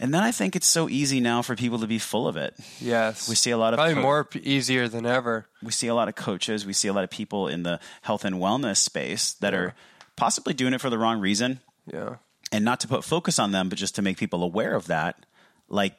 And 0.00 0.14
then 0.14 0.22
I 0.22 0.30
think 0.30 0.54
it's 0.54 0.66
so 0.68 0.88
easy 0.88 1.18
now 1.18 1.42
for 1.42 1.56
people 1.56 1.80
to 1.80 1.88
be 1.88 1.98
full 1.98 2.28
of 2.28 2.36
it. 2.36 2.54
Yes. 2.80 3.28
We 3.28 3.34
see 3.34 3.50
a 3.50 3.58
lot 3.58 3.74
of 3.74 3.78
probably 3.78 3.94
co- 3.94 4.02
more 4.02 4.24
p- 4.24 4.38
easier 4.40 4.86
than 4.86 5.04
ever. 5.04 5.46
We 5.60 5.72
see 5.72 5.88
a 5.88 5.94
lot 5.94 6.08
of 6.08 6.14
coaches, 6.14 6.64
we 6.64 6.72
see 6.72 6.86
a 6.86 6.92
lot 6.92 7.02
of 7.02 7.10
people 7.10 7.48
in 7.48 7.64
the 7.64 7.80
health 8.02 8.24
and 8.24 8.36
wellness 8.36 8.76
space 8.76 9.32
that 9.34 9.54
are 9.54 9.74
possibly 10.14 10.54
doing 10.54 10.72
it 10.72 10.80
for 10.80 10.88
the 10.88 10.98
wrong 10.98 11.20
reason. 11.20 11.60
Yeah. 11.92 12.16
And 12.52 12.64
not 12.64 12.80
to 12.80 12.88
put 12.88 13.02
focus 13.02 13.40
on 13.40 13.50
them, 13.50 13.68
but 13.68 13.76
just 13.76 13.96
to 13.96 14.02
make 14.02 14.18
people 14.18 14.44
aware 14.44 14.74
of 14.74 14.86
that. 14.86 15.26
Like 15.68 15.96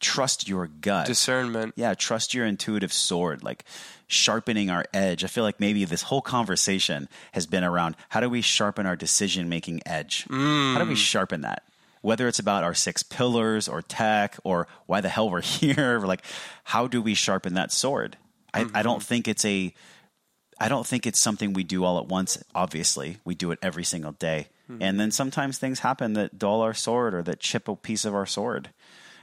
trust 0.00 0.48
your 0.48 0.66
gut. 0.66 1.06
Discernment. 1.06 1.74
yeah, 1.76 1.94
trust 1.94 2.34
your 2.34 2.46
intuitive 2.46 2.92
sword, 2.92 3.42
like 3.42 3.64
sharpening 4.06 4.70
our 4.70 4.84
edge. 4.92 5.22
I 5.22 5.28
feel 5.28 5.44
like 5.44 5.60
maybe 5.60 5.84
this 5.84 6.02
whole 6.02 6.22
conversation 6.22 7.08
has 7.32 7.46
been 7.46 7.62
around 7.62 7.96
how 8.08 8.20
do 8.20 8.28
we 8.28 8.40
sharpen 8.40 8.86
our 8.86 8.96
decision 8.96 9.48
making 9.48 9.82
edge? 9.86 10.26
Mm. 10.28 10.72
How 10.74 10.82
do 10.82 10.88
we 10.88 10.96
sharpen 10.96 11.42
that? 11.42 11.62
Whether 12.02 12.26
it's 12.26 12.38
about 12.38 12.64
our 12.64 12.74
six 12.74 13.02
pillars 13.02 13.68
or 13.68 13.82
tech 13.82 14.36
or 14.42 14.66
why 14.86 15.00
the 15.00 15.08
hell 15.08 15.30
we're 15.30 15.40
here, 15.42 16.00
like 16.00 16.24
how 16.64 16.86
do 16.86 17.00
we 17.00 17.14
sharpen 17.14 17.54
that 17.54 17.70
sword? 17.70 18.16
I, 18.52 18.66
I 18.74 18.82
don't 18.82 18.98
mm-hmm. 18.98 19.00
think 19.00 19.28
it's 19.28 19.44
a 19.44 19.72
I 20.62 20.68
don't 20.68 20.86
think 20.86 21.06
it's 21.06 21.18
something 21.18 21.54
we 21.54 21.64
do 21.64 21.84
all 21.84 21.98
at 21.98 22.06
once. 22.06 22.42
Obviously, 22.54 23.18
we 23.24 23.34
do 23.34 23.50
it 23.50 23.58
every 23.62 23.84
single 23.84 24.12
day. 24.12 24.48
Mm-hmm. 24.70 24.82
And 24.82 25.00
then 25.00 25.10
sometimes 25.10 25.56
things 25.56 25.80
happen 25.80 26.12
that 26.12 26.38
dull 26.38 26.60
our 26.60 26.74
sword 26.74 27.14
or 27.14 27.22
that 27.22 27.40
chip 27.40 27.66
a 27.66 27.74
piece 27.74 28.04
of 28.04 28.14
our 28.14 28.26
sword. 28.26 28.68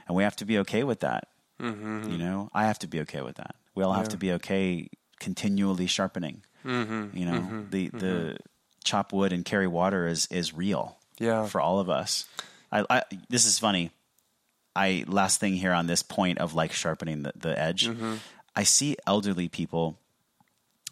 And 0.08 0.16
we 0.16 0.24
have 0.24 0.36
to 0.36 0.44
be 0.44 0.58
okay 0.58 0.82
with 0.82 1.00
that. 1.00 1.28
Mm-hmm. 1.60 2.10
You 2.10 2.18
know, 2.18 2.50
I 2.52 2.64
have 2.64 2.78
to 2.80 2.86
be 2.86 3.00
okay 3.00 3.20
with 3.20 3.36
that. 3.36 3.54
We 3.74 3.84
all 3.84 3.92
have 3.92 4.08
to 4.08 4.16
be 4.16 4.32
okay 4.32 4.88
continually 5.20 5.86
sharpening. 5.86 6.42
Mm-hmm. 6.64 7.16
You 7.16 7.26
know, 7.26 7.66
the 7.70 7.88
the 7.90 8.36
chop 8.84 9.12
wood 9.12 9.32
and 9.32 9.44
carry 9.44 9.66
water 9.66 10.08
is 10.08 10.26
is 10.30 10.54
real. 10.54 10.96
Yeah. 11.20 11.46
for 11.46 11.60
all 11.60 11.80
of 11.80 11.90
us. 11.90 12.26
I, 12.70 12.84
I 12.88 13.02
this 13.28 13.44
is 13.44 13.58
funny. 13.58 13.90
I 14.76 15.04
last 15.08 15.40
thing 15.40 15.54
here 15.54 15.72
on 15.72 15.86
this 15.86 16.02
point 16.02 16.38
of 16.38 16.54
like 16.54 16.72
sharpening 16.72 17.24
the, 17.24 17.32
the 17.34 17.58
edge. 17.58 17.90
I 18.54 18.62
see 18.62 18.96
elderly 19.06 19.48
people 19.48 19.98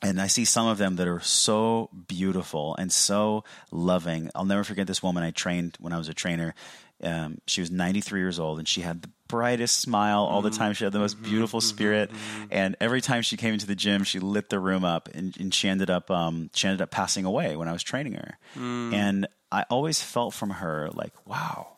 and 0.02 0.20
I 0.20 0.26
see 0.26 0.44
some 0.44 0.66
of 0.66 0.78
them 0.78 0.96
that 0.96 1.08
are 1.08 1.20
so 1.20 1.90
beautiful 2.08 2.76
and 2.76 2.92
so 2.92 3.44
loving. 3.70 4.30
I'll 4.34 4.44
never 4.44 4.64
forget 4.64 4.86
this 4.86 5.02
woman 5.02 5.22
I 5.22 5.30
trained 5.30 5.76
when 5.80 5.92
I 5.92 5.98
was 5.98 6.08
a 6.08 6.14
trainer. 6.14 6.54
Um, 7.02 7.38
she 7.46 7.60
was 7.60 7.70
93 7.70 8.20
years 8.20 8.38
old 8.38 8.58
and 8.58 8.66
she 8.66 8.80
had 8.80 9.02
the 9.02 9.10
brightest 9.28 9.80
smile 9.80 10.24
all 10.24 10.42
the 10.42 10.50
mm-hmm. 10.50 10.58
time. 10.58 10.72
She 10.72 10.84
had 10.84 10.92
the 10.92 10.98
most 10.98 11.16
mm-hmm. 11.16 11.30
beautiful 11.30 11.60
mm-hmm. 11.60 11.68
spirit, 11.68 12.10
and 12.50 12.76
every 12.80 13.00
time 13.00 13.22
she 13.22 13.36
came 13.36 13.52
into 13.52 13.66
the 13.66 13.74
gym, 13.74 14.04
she 14.04 14.18
lit 14.18 14.48
the 14.48 14.58
room 14.58 14.84
up. 14.84 15.08
And, 15.14 15.36
and 15.38 15.52
she 15.52 15.68
ended 15.68 15.90
up 15.90 16.10
um, 16.10 16.50
she 16.54 16.68
ended 16.68 16.82
up 16.82 16.90
passing 16.90 17.24
away 17.24 17.56
when 17.56 17.68
I 17.68 17.72
was 17.72 17.82
training 17.82 18.14
her. 18.14 18.38
Mm. 18.56 18.94
And 18.94 19.28
I 19.52 19.64
always 19.70 20.00
felt 20.02 20.34
from 20.34 20.50
her 20.50 20.90
like, 20.92 21.12
wow, 21.26 21.76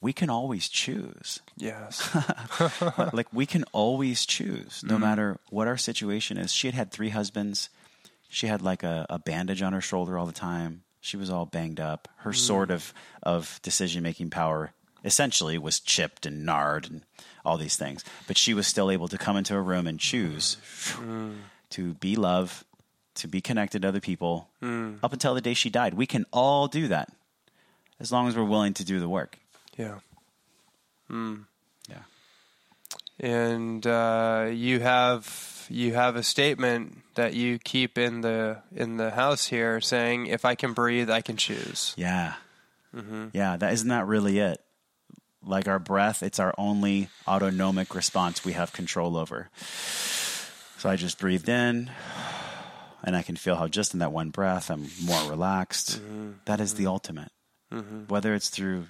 we 0.00 0.12
can 0.12 0.30
always 0.30 0.68
choose. 0.68 1.40
Yes. 1.56 2.16
like 3.12 3.32
we 3.32 3.46
can 3.46 3.64
always 3.72 4.26
choose 4.26 4.82
no 4.84 4.96
mm. 4.96 5.00
matter 5.00 5.38
what 5.50 5.68
our 5.68 5.76
situation 5.76 6.38
is. 6.38 6.52
She 6.52 6.66
had 6.66 6.74
had 6.74 6.90
three 6.90 7.10
husbands. 7.10 7.70
She 8.28 8.46
had 8.46 8.60
like 8.60 8.82
a, 8.82 9.06
a 9.08 9.18
bandage 9.18 9.62
on 9.62 9.72
her 9.72 9.80
shoulder 9.80 10.18
all 10.18 10.26
the 10.26 10.32
time 10.32 10.82
she 11.00 11.16
was 11.16 11.30
all 11.30 11.46
banged 11.46 11.80
up. 11.80 12.08
Her 12.18 12.30
hmm. 12.30 12.36
sort 12.36 12.70
of 12.70 12.92
of 13.22 13.60
decision 13.62 14.02
making 14.02 14.30
power 14.30 14.72
essentially 15.04 15.58
was 15.58 15.80
chipped 15.80 16.26
and 16.26 16.44
gnarred 16.44 16.90
and 16.90 17.02
all 17.44 17.56
these 17.56 17.76
things. 17.76 18.04
But 18.26 18.36
she 18.36 18.54
was 18.54 18.66
still 18.66 18.90
able 18.90 19.08
to 19.08 19.18
come 19.18 19.36
into 19.36 19.54
a 19.54 19.60
room 19.60 19.86
and 19.86 19.98
choose 19.98 20.56
hmm. 20.94 21.32
to 21.70 21.94
be 21.94 22.16
love 22.16 22.64
to 23.14 23.26
be 23.26 23.40
connected 23.40 23.82
to 23.82 23.88
other 23.88 24.00
people 24.00 24.48
hmm. 24.60 24.94
up 25.02 25.12
until 25.12 25.34
the 25.34 25.40
day 25.40 25.54
she 25.54 25.70
died. 25.70 25.94
We 25.94 26.06
can 26.06 26.24
all 26.32 26.68
do 26.68 26.88
that 26.88 27.10
as 28.00 28.12
long 28.12 28.28
as 28.28 28.36
we're 28.36 28.44
willing 28.44 28.74
to 28.74 28.84
do 28.84 29.00
the 29.00 29.08
work. 29.08 29.38
Yeah. 29.76 29.98
yeah. 31.88 32.02
And 33.18 33.84
uh, 33.86 34.50
you 34.52 34.80
have 34.80 35.24
you 35.68 35.94
have 35.94 36.16
a 36.16 36.22
statement 36.22 36.98
that 37.14 37.34
you 37.34 37.58
keep 37.58 37.98
in 37.98 38.20
the 38.20 38.62
in 38.74 38.96
the 38.96 39.10
house 39.10 39.46
here 39.46 39.80
saying, 39.80 40.26
"If 40.26 40.44
I 40.44 40.54
can 40.54 40.72
breathe, 40.72 41.10
I 41.10 41.20
can 41.20 41.36
choose." 41.36 41.94
Yeah. 41.96 42.34
Mm-hmm. 42.94 43.28
Yeah, 43.32 43.56
that 43.56 43.72
isn't 43.72 43.88
that 43.88 44.06
really 44.06 44.38
it? 44.38 44.62
Like 45.42 45.68
our 45.68 45.78
breath, 45.78 46.22
it's 46.22 46.38
our 46.38 46.54
only 46.58 47.08
autonomic 47.26 47.94
response 47.94 48.44
we 48.44 48.52
have 48.52 48.72
control 48.72 49.16
over. 49.16 49.50
So 50.78 50.88
I 50.88 50.96
just 50.96 51.18
breathed 51.18 51.48
in 51.48 51.90
and 53.04 53.16
I 53.16 53.22
can 53.22 53.36
feel 53.36 53.56
how 53.56 53.68
just 53.68 53.94
in 53.94 54.00
that 54.00 54.12
one 54.12 54.30
breath 54.30 54.70
I'm 54.70 54.88
more 55.04 55.30
relaxed. 55.30 56.00
Mm-hmm. 56.00 56.30
That 56.46 56.60
is 56.60 56.74
the 56.74 56.84
mm-hmm. 56.84 56.92
ultimate. 56.92 57.32
Whether 58.08 58.34
it's 58.34 58.48
through 58.48 58.86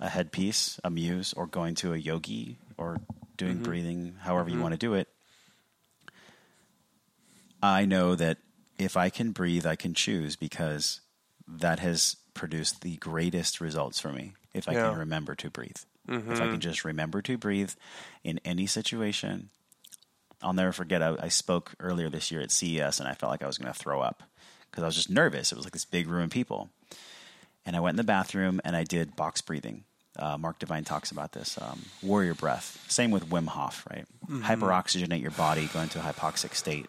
a 0.00 0.08
headpiece, 0.08 0.80
a 0.82 0.90
muse, 0.90 1.32
or 1.32 1.46
going 1.46 1.76
to 1.76 1.92
a 1.92 1.96
yogi 1.96 2.58
or 2.76 3.00
doing 3.36 3.62
breathing, 3.62 4.16
however 4.20 4.50
you 4.50 4.60
want 4.60 4.72
to 4.72 4.78
do 4.78 4.94
it. 4.94 5.08
I 7.62 7.84
know 7.84 8.14
that 8.16 8.38
if 8.78 8.96
I 8.96 9.08
can 9.10 9.30
breathe, 9.30 9.66
I 9.66 9.76
can 9.76 9.94
choose 9.94 10.36
because 10.36 11.00
that 11.46 11.78
has 11.78 12.16
produced 12.34 12.80
the 12.80 12.96
greatest 12.96 13.60
results 13.60 14.00
for 14.00 14.12
me. 14.12 14.34
If 14.54 14.68
I 14.68 14.72
Yeah. 14.72 14.90
can 14.90 14.98
remember 14.98 15.34
to 15.36 15.50
breathe, 15.50 15.76
if 16.28 16.40
I 16.40 16.48
can 16.48 16.60
just 16.60 16.84
remember 16.84 17.22
to 17.22 17.38
breathe 17.38 17.72
in 18.24 18.40
any 18.44 18.66
situation, 18.66 19.50
I'll 20.42 20.52
never 20.52 20.72
forget. 20.72 21.02
I, 21.02 21.16
I 21.20 21.28
spoke 21.28 21.74
earlier 21.78 22.08
this 22.10 22.30
year 22.30 22.40
at 22.40 22.50
CES 22.50 22.98
and 22.98 23.08
I 23.08 23.14
felt 23.14 23.30
like 23.30 23.42
I 23.42 23.46
was 23.46 23.58
going 23.58 23.72
to 23.72 23.78
throw 23.78 24.00
up 24.00 24.22
because 24.70 24.82
I 24.82 24.86
was 24.86 24.96
just 24.96 25.10
nervous. 25.10 25.52
It 25.52 25.56
was 25.56 25.64
like 25.64 25.72
this 25.72 25.84
big 25.84 26.08
room 26.08 26.24
of 26.24 26.30
people. 26.30 26.70
And 27.64 27.76
I 27.76 27.80
went 27.80 27.92
in 27.92 27.96
the 27.98 28.04
bathroom 28.04 28.60
and 28.64 28.74
I 28.74 28.82
did 28.82 29.14
box 29.14 29.40
breathing. 29.40 29.84
Uh, 30.18 30.36
Mark 30.36 30.58
Divine 30.58 30.84
talks 30.84 31.10
about 31.12 31.32
this 31.32 31.56
um, 31.62 31.84
warrior 32.02 32.34
breath. 32.34 32.84
Same 32.88 33.10
with 33.12 33.30
Wim 33.30 33.46
Hof, 33.46 33.86
right? 33.88 34.04
Hyperoxygenate 34.28 35.22
your 35.22 35.30
body, 35.30 35.68
go 35.72 35.80
into 35.80 35.98
a 36.00 36.02
hypoxic 36.02 36.54
state, 36.54 36.86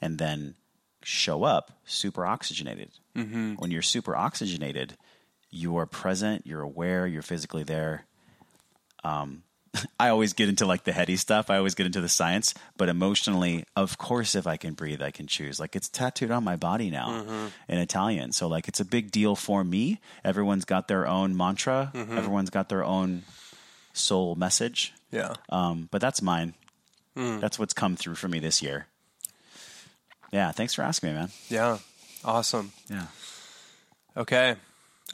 and 0.00 0.18
then 0.18 0.54
show 1.02 1.44
up 1.44 1.72
super 1.84 2.26
oxygenated. 2.26 2.90
Mm-hmm. 3.14 3.54
When 3.54 3.70
you're 3.70 3.82
super 3.82 4.16
oxygenated, 4.16 4.96
you 5.50 5.76
are 5.78 5.86
present, 5.86 6.46
you're 6.46 6.62
aware, 6.62 7.06
you're 7.06 7.22
physically 7.22 7.62
there. 7.62 8.04
Um, 9.04 9.42
I 10.00 10.08
always 10.08 10.32
get 10.32 10.48
into 10.48 10.66
like 10.66 10.84
the 10.84 10.92
heady 10.92 11.16
stuff. 11.16 11.50
I 11.50 11.58
always 11.58 11.74
get 11.74 11.86
into 11.86 12.00
the 12.00 12.08
science, 12.08 12.54
but 12.76 12.88
emotionally, 12.88 13.64
of 13.76 13.98
course, 13.98 14.34
if 14.34 14.46
I 14.46 14.56
can 14.56 14.74
breathe, 14.74 15.02
I 15.02 15.10
can 15.10 15.26
choose. 15.26 15.60
Like 15.60 15.76
it's 15.76 15.88
tattooed 15.88 16.30
on 16.30 16.44
my 16.44 16.56
body 16.56 16.90
now 16.90 17.50
in 17.68 17.78
Italian. 17.78 18.32
So 18.32 18.48
like 18.48 18.68
it's 18.68 18.80
a 18.80 18.84
big 18.84 19.10
deal 19.10 19.36
for 19.36 19.62
me. 19.62 20.00
Everyone's 20.24 20.64
got 20.64 20.88
their 20.88 21.06
own 21.06 21.36
mantra. 21.36 21.92
Everyone's 21.94 22.50
got 22.50 22.68
their 22.68 22.84
own 22.84 23.22
soul 23.92 24.34
message. 24.34 24.92
Yeah. 25.10 25.34
Um, 25.48 25.88
but 25.90 26.00
that's 26.00 26.20
mine. 26.20 26.54
That's 27.40 27.58
what's 27.58 27.72
come 27.72 27.96
through 27.96 28.16
for 28.16 28.28
me 28.28 28.40
this 28.40 28.62
year. 28.62 28.88
Yeah. 30.36 30.52
Thanks 30.52 30.74
for 30.74 30.82
asking 30.82 31.08
me, 31.10 31.14
man. 31.16 31.30
Yeah. 31.48 31.78
Awesome. 32.24 32.72
Yeah. 32.90 33.06
Okay. 34.16 34.56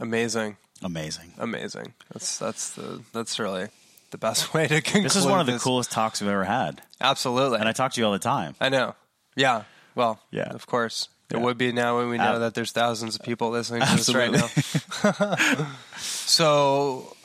Amazing. 0.01 0.57
Amazing. 0.83 1.33
Amazing. 1.39 1.95
That's 2.13 2.39
that's 2.39 2.71
the 2.71 3.03
that's 3.13 3.39
really 3.39 3.69
the 4.11 4.19
best 4.19 4.53
way 4.55 4.67
to 4.67 4.81
conclude. 4.81 5.05
This 5.05 5.17
is 5.17 5.25
one 5.27 5.39
of 5.41 5.47
the 5.47 5.53
this. 5.53 5.63
coolest 5.63 5.93
talks 5.93 6.21
we've 6.21 6.31
ever 6.31 6.45
had. 6.45 6.83
Absolutely. 7.01 7.59
And 7.61 7.69
I 7.69 7.73
talk 7.73 7.93
to 7.93 8.01
you 8.01 8.07
all 8.07 8.13
the 8.13 8.19
time. 8.19 8.55
I 8.61 8.69
know. 8.69 8.95
Yeah. 9.37 9.63
Well, 9.95 10.19
Yeah. 10.31 10.51
of 10.51 10.67
course. 10.67 11.09
It 11.31 11.37
Yeah. 11.37 11.43
would 11.45 11.57
be 11.57 11.73
now 11.73 11.99
when 11.99 12.09
we 12.11 12.19
know 12.19 12.35
Ab- 12.35 12.41
that 12.41 12.55
there's 12.55 12.73
thousands 12.73 13.15
of 13.15 13.23
people 13.23 13.51
listening 13.51 13.83
to 13.83 13.97
this 13.97 14.13
right 14.15 14.31
now. 14.33 14.49
so, 15.97 17.17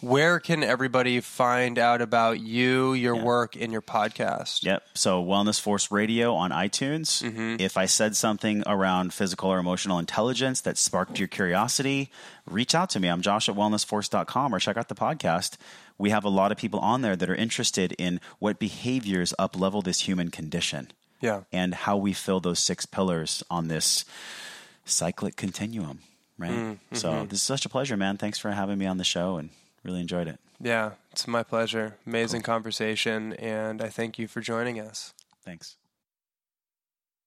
where 0.00 0.38
can 0.40 0.62
everybody 0.62 1.20
find 1.20 1.78
out 1.78 2.00
about 2.02 2.40
you, 2.40 2.92
your 2.92 3.16
work, 3.16 3.56
and 3.56 3.72
your 3.72 3.82
podcast? 3.82 4.62
Yep. 4.64 4.82
So 4.94 5.24
Wellness 5.24 5.60
Force 5.60 5.90
Radio 5.90 6.34
on 6.34 6.50
iTunes. 6.50 7.22
Mm-hmm. 7.22 7.56
If 7.58 7.76
I 7.76 7.86
said 7.86 8.16
something 8.16 8.62
around 8.66 9.14
physical 9.14 9.50
or 9.50 9.58
emotional 9.58 9.98
intelligence 9.98 10.60
that 10.62 10.76
sparked 10.76 11.18
your 11.18 11.28
curiosity, 11.28 12.10
reach 12.48 12.74
out 12.74 12.90
to 12.90 13.00
me. 13.00 13.08
I'm 13.08 13.22
Josh 13.22 13.48
at 13.48 13.54
wellnessforce.com 13.54 14.54
or 14.54 14.58
check 14.58 14.76
out 14.76 14.88
the 14.88 14.94
podcast. 14.94 15.56
We 15.96 16.10
have 16.10 16.24
a 16.24 16.28
lot 16.28 16.52
of 16.52 16.58
people 16.58 16.80
on 16.80 17.02
there 17.02 17.16
that 17.16 17.30
are 17.30 17.34
interested 17.34 17.92
in 17.98 18.20
what 18.38 18.58
behaviors 18.58 19.32
up 19.38 19.58
level 19.58 19.80
this 19.80 20.00
human 20.00 20.30
condition 20.30 20.90
Yeah. 21.20 21.42
and 21.52 21.74
how 21.74 21.96
we 21.96 22.12
fill 22.12 22.40
those 22.40 22.58
six 22.58 22.84
pillars 22.84 23.42
on 23.50 23.68
this 23.68 24.04
cyclic 24.84 25.36
continuum. 25.36 26.00
Right. 26.36 26.50
Mm, 26.50 26.78
so 26.92 27.12
mm-hmm. 27.12 27.28
this 27.28 27.38
is 27.38 27.42
such 27.42 27.64
a 27.64 27.68
pleasure, 27.68 27.96
man. 27.96 28.16
Thanks 28.16 28.38
for 28.38 28.50
having 28.50 28.76
me 28.76 28.86
on 28.86 28.96
the 28.96 29.04
show 29.04 29.36
and 29.36 29.50
really 29.84 30.00
enjoyed 30.00 30.28
it. 30.28 30.40
Yeah. 30.60 30.92
It's 31.12 31.28
my 31.28 31.42
pleasure. 31.42 31.96
Amazing 32.06 32.42
conversation. 32.42 33.34
And 33.34 33.80
I 33.80 33.88
thank 33.88 34.18
you 34.18 34.26
for 34.26 34.40
joining 34.40 34.80
us. 34.80 35.14
Thanks. 35.44 35.76